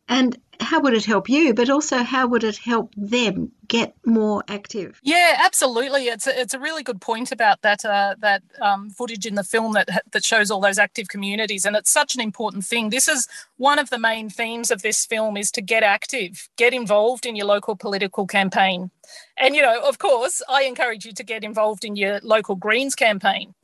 And 0.09 0.39
how 0.63 0.81
would 0.81 0.95
it 0.95 1.05
help 1.05 1.29
you, 1.29 1.55
but 1.55 1.69
also 1.69 1.99
how 1.99 2.27
would 2.29 2.45
it 2.45 2.57
help 2.57 2.93
them 2.97 3.53
get 3.67 3.95
more 4.07 4.45
active? 4.49 5.01
Yeah, 5.03 5.39
absolutely. 5.45 6.07
It's 6.07 6.27
a, 6.27 6.41
it's 6.41 6.55
a 6.55 6.59
really 6.59 6.83
good 6.83 7.01
point 7.01 7.33
about 7.33 7.63
that 7.63 7.85
uh, 7.85 8.15
that 8.21 8.43
um, 8.61 8.91
footage 8.91 9.27
in 9.27 9.35
the 9.35 9.45
film 9.45 9.73
that 9.73 9.89
that 10.13 10.25
shows 10.25 10.51
all 10.51 10.61
those 10.61 10.79
active 10.79 11.09
communities, 11.09 11.65
and 11.65 11.77
it's 11.77 11.91
such 11.91 12.15
an 12.15 12.21
important 12.21 12.65
thing. 12.65 12.91
This 12.91 13.09
is 13.09 13.29
one 13.57 13.79
of 13.79 13.91
the 13.91 13.99
main 13.99 14.31
themes 14.31 14.71
of 14.71 14.83
this 14.83 15.05
film: 15.05 15.37
is 15.37 15.51
to 15.53 15.63
get 15.63 15.83
active, 15.83 16.49
get 16.57 16.73
involved 16.73 17.27
in 17.27 17.37
your 17.37 17.47
local 17.47 17.77
political 17.77 18.27
campaign, 18.27 18.91
and 19.37 19.55
you 19.55 19.63
know, 19.63 19.81
of 19.83 19.99
course, 19.99 20.43
I 20.49 20.63
encourage 20.65 21.05
you 21.05 21.13
to 21.13 21.25
get 21.25 21.45
involved 21.45 21.85
in 21.85 21.97
your 21.97 22.21
local 22.23 22.55
Greens 22.55 22.95
campaign. 22.95 23.55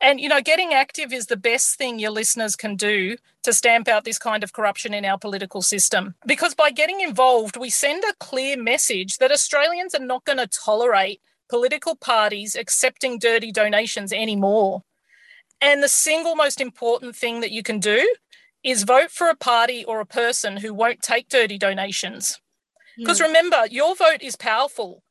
And, 0.00 0.20
you 0.20 0.28
know, 0.28 0.40
getting 0.40 0.74
active 0.74 1.12
is 1.12 1.26
the 1.26 1.36
best 1.36 1.76
thing 1.76 1.98
your 1.98 2.10
listeners 2.10 2.54
can 2.54 2.76
do 2.76 3.16
to 3.44 3.52
stamp 3.52 3.88
out 3.88 4.04
this 4.04 4.18
kind 4.18 4.42
of 4.44 4.52
corruption 4.52 4.92
in 4.92 5.04
our 5.04 5.18
political 5.18 5.62
system. 5.62 6.14
Because 6.26 6.54
by 6.54 6.70
getting 6.70 7.00
involved, 7.00 7.56
we 7.56 7.70
send 7.70 8.04
a 8.04 8.14
clear 8.20 8.56
message 8.56 9.18
that 9.18 9.32
Australians 9.32 9.94
are 9.94 10.04
not 10.04 10.24
going 10.24 10.38
to 10.38 10.46
tolerate 10.46 11.20
political 11.48 11.96
parties 11.96 12.56
accepting 12.56 13.18
dirty 13.18 13.52
donations 13.52 14.12
anymore. 14.12 14.82
And 15.60 15.82
the 15.82 15.88
single 15.88 16.34
most 16.34 16.60
important 16.60 17.16
thing 17.16 17.40
that 17.40 17.52
you 17.52 17.62
can 17.62 17.80
do 17.80 18.06
is 18.62 18.82
vote 18.82 19.10
for 19.10 19.28
a 19.28 19.36
party 19.36 19.84
or 19.84 20.00
a 20.00 20.06
person 20.06 20.58
who 20.58 20.74
won't 20.74 21.00
take 21.00 21.28
dirty 21.28 21.56
donations. 21.56 22.40
Hmm. 22.96 23.02
Because 23.02 23.20
yeah. 23.20 23.26
remember, 23.26 23.64
your 23.70 23.94
vote 23.94 24.20
is 24.20 24.36
powerful. 24.36 25.02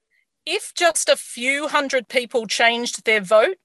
If 0.46 0.74
just 0.76 1.10
a 1.10 1.16
few 1.16 1.70
hundred 1.70 2.08
people 2.08 2.46
changed 2.46 3.06
their 3.06 3.22
vote, 3.22 3.58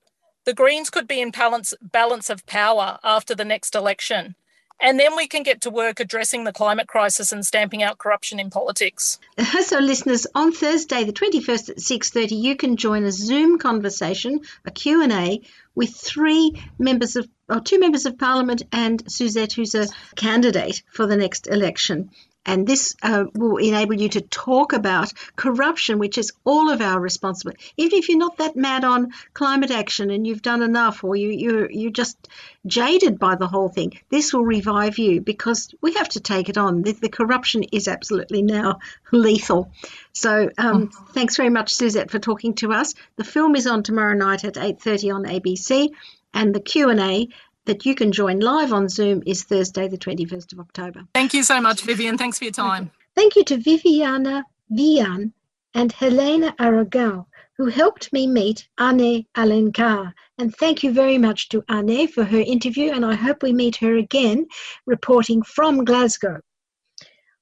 the 0.44 0.54
Greens 0.54 0.90
could 0.90 1.06
be 1.06 1.20
in 1.20 1.30
balance, 1.30 1.74
balance 1.80 2.30
of 2.30 2.46
power 2.46 2.98
after 3.02 3.34
the 3.34 3.44
next 3.44 3.74
election. 3.74 4.34
And 4.82 4.98
then 4.98 5.14
we 5.14 5.28
can 5.28 5.42
get 5.42 5.60
to 5.62 5.70
work 5.70 6.00
addressing 6.00 6.44
the 6.44 6.54
climate 6.54 6.88
crisis 6.88 7.32
and 7.32 7.44
stamping 7.44 7.82
out 7.82 7.98
corruption 7.98 8.40
in 8.40 8.50
politics. 8.50 9.18
So, 9.60 9.78
listeners, 9.78 10.26
on 10.34 10.52
Thursday, 10.52 11.04
the 11.04 11.12
21st 11.12 11.70
at 11.70 11.76
6.30, 11.76 12.42
you 12.42 12.56
can 12.56 12.76
join 12.76 13.04
a 13.04 13.12
Zoom 13.12 13.58
conversation, 13.58 14.40
a 14.64 14.70
Q&A, 14.70 15.42
with 15.74 15.94
three 15.94 16.60
members 16.78 17.16
of, 17.16 17.28
or 17.48 17.60
two 17.60 17.78
members 17.78 18.06
of 18.06 18.18
Parliament 18.18 18.62
and 18.72 19.02
Suzette, 19.10 19.52
who's 19.52 19.74
a 19.74 19.86
candidate 20.16 20.82
for 20.92 21.06
the 21.06 21.16
next 21.16 21.46
election. 21.46 22.10
And 22.46 22.66
this 22.66 22.96
uh, 23.02 23.24
will 23.34 23.58
enable 23.58 23.94
you 23.94 24.08
to 24.10 24.22
talk 24.22 24.72
about 24.72 25.12
corruption, 25.36 25.98
which 25.98 26.16
is 26.16 26.32
all 26.44 26.70
of 26.70 26.80
our 26.80 26.98
responsibility. 26.98 27.62
Even 27.76 27.98
if 27.98 28.08
you're 28.08 28.18
not 28.18 28.38
that 28.38 28.56
mad 28.56 28.82
on 28.82 29.12
climate 29.34 29.70
action 29.70 30.10
and 30.10 30.26
you've 30.26 30.40
done 30.40 30.62
enough, 30.62 31.04
or 31.04 31.16
you, 31.16 31.28
you're 31.28 31.70
you're 31.70 31.90
just 31.90 32.28
jaded 32.66 33.18
by 33.18 33.34
the 33.36 33.46
whole 33.46 33.68
thing, 33.68 33.92
this 34.08 34.32
will 34.32 34.44
revive 34.44 34.98
you 34.98 35.20
because 35.20 35.74
we 35.82 35.94
have 35.94 36.08
to 36.10 36.20
take 36.20 36.48
it 36.48 36.56
on. 36.56 36.82
The, 36.82 36.92
the 36.92 37.08
corruption 37.08 37.62
is 37.64 37.88
absolutely 37.88 38.42
now 38.42 38.78
lethal. 39.12 39.70
So 40.12 40.50
um, 40.56 40.90
oh. 40.92 41.06
thanks 41.12 41.36
very 41.36 41.50
much, 41.50 41.74
Suzette, 41.74 42.10
for 42.10 42.18
talking 42.18 42.54
to 42.54 42.72
us. 42.72 42.94
The 43.16 43.24
film 43.24 43.54
is 43.54 43.66
on 43.66 43.82
tomorrow 43.82 44.14
night 44.14 44.44
at 44.44 44.54
8:30 44.54 45.14
on 45.14 45.24
ABC, 45.24 45.90
and 46.32 46.54
the 46.54 46.60
Q 46.60 46.88
and 46.90 47.00
A 47.00 47.28
that 47.66 47.86
you 47.86 47.94
can 47.94 48.12
join 48.12 48.40
live 48.40 48.72
on 48.72 48.88
Zoom 48.88 49.22
is 49.26 49.44
Thursday, 49.44 49.88
the 49.88 49.98
21st 49.98 50.52
of 50.52 50.60
October. 50.60 51.04
Thank 51.14 51.34
you 51.34 51.42
so 51.42 51.60
much, 51.60 51.82
Vivian. 51.82 52.18
Thanks 52.18 52.38
for 52.38 52.44
your 52.44 52.52
time. 52.52 52.90
Thank 53.14 53.36
you 53.36 53.44
to 53.44 53.56
Viviana 53.58 54.44
Vian 54.72 55.32
and 55.74 55.92
Helena 55.92 56.54
Aragao, 56.58 57.26
who 57.56 57.66
helped 57.66 58.12
me 58.12 58.26
meet 58.26 58.68
Ane 58.80 59.26
Alencar. 59.36 60.12
And 60.38 60.54
thank 60.56 60.82
you 60.82 60.92
very 60.92 61.18
much 61.18 61.48
to 61.50 61.62
Ane 61.70 62.08
for 62.08 62.24
her 62.24 62.38
interview, 62.38 62.92
and 62.92 63.04
I 63.04 63.14
hope 63.14 63.42
we 63.42 63.52
meet 63.52 63.76
her 63.76 63.96
again 63.96 64.46
reporting 64.86 65.42
from 65.42 65.84
Glasgow. 65.84 66.40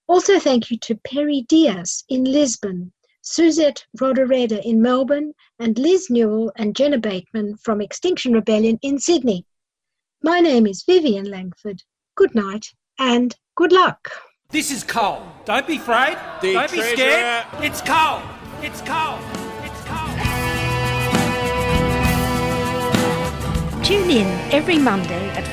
Also, 0.09 0.39
thank 0.41 0.71
you 0.71 0.79
to 0.79 0.97
Peri 0.97 1.43
Dias 1.49 2.03
in 2.09 2.25
Lisbon, 2.25 2.93
Suzette 3.21 3.85
Rodoreda 3.99 4.61
in 4.65 4.81
Melbourne, 4.81 5.35
and 5.59 5.79
Liz 5.79 6.09
Newell 6.09 6.51
and 6.57 6.75
Jenna 6.75 6.99
Bateman 6.99 7.57
from 7.59 7.81
Extinction 7.81 8.33
Rebellion 8.33 8.79
in 8.83 8.99
Sydney. 8.99 9.45
My 10.23 10.41
name 10.41 10.67
is 10.67 10.83
Vivian 10.83 11.31
Langford. 11.31 11.85
Good 12.17 12.35
night 12.35 12.67
and 12.99 13.37
good 13.55 13.71
luck. 13.71 14.11
This 14.51 14.73
is 14.73 14.83
coal. 14.83 15.23
Don't 15.45 15.65
be 15.65 15.77
afraid. 15.77 16.19
The 16.41 16.55
Don't 16.55 16.73
be 16.73 16.83
scared. 16.83 17.47
It's 17.61 17.81
coal. 17.81 18.21
It's 18.61 18.81
coal. 18.81 19.21
It's 19.63 19.81
coal. 19.85 20.09
Tune 23.85 24.11
in 24.11 24.27
every 24.53 24.79
Monday 24.79 25.29
at 25.31 25.49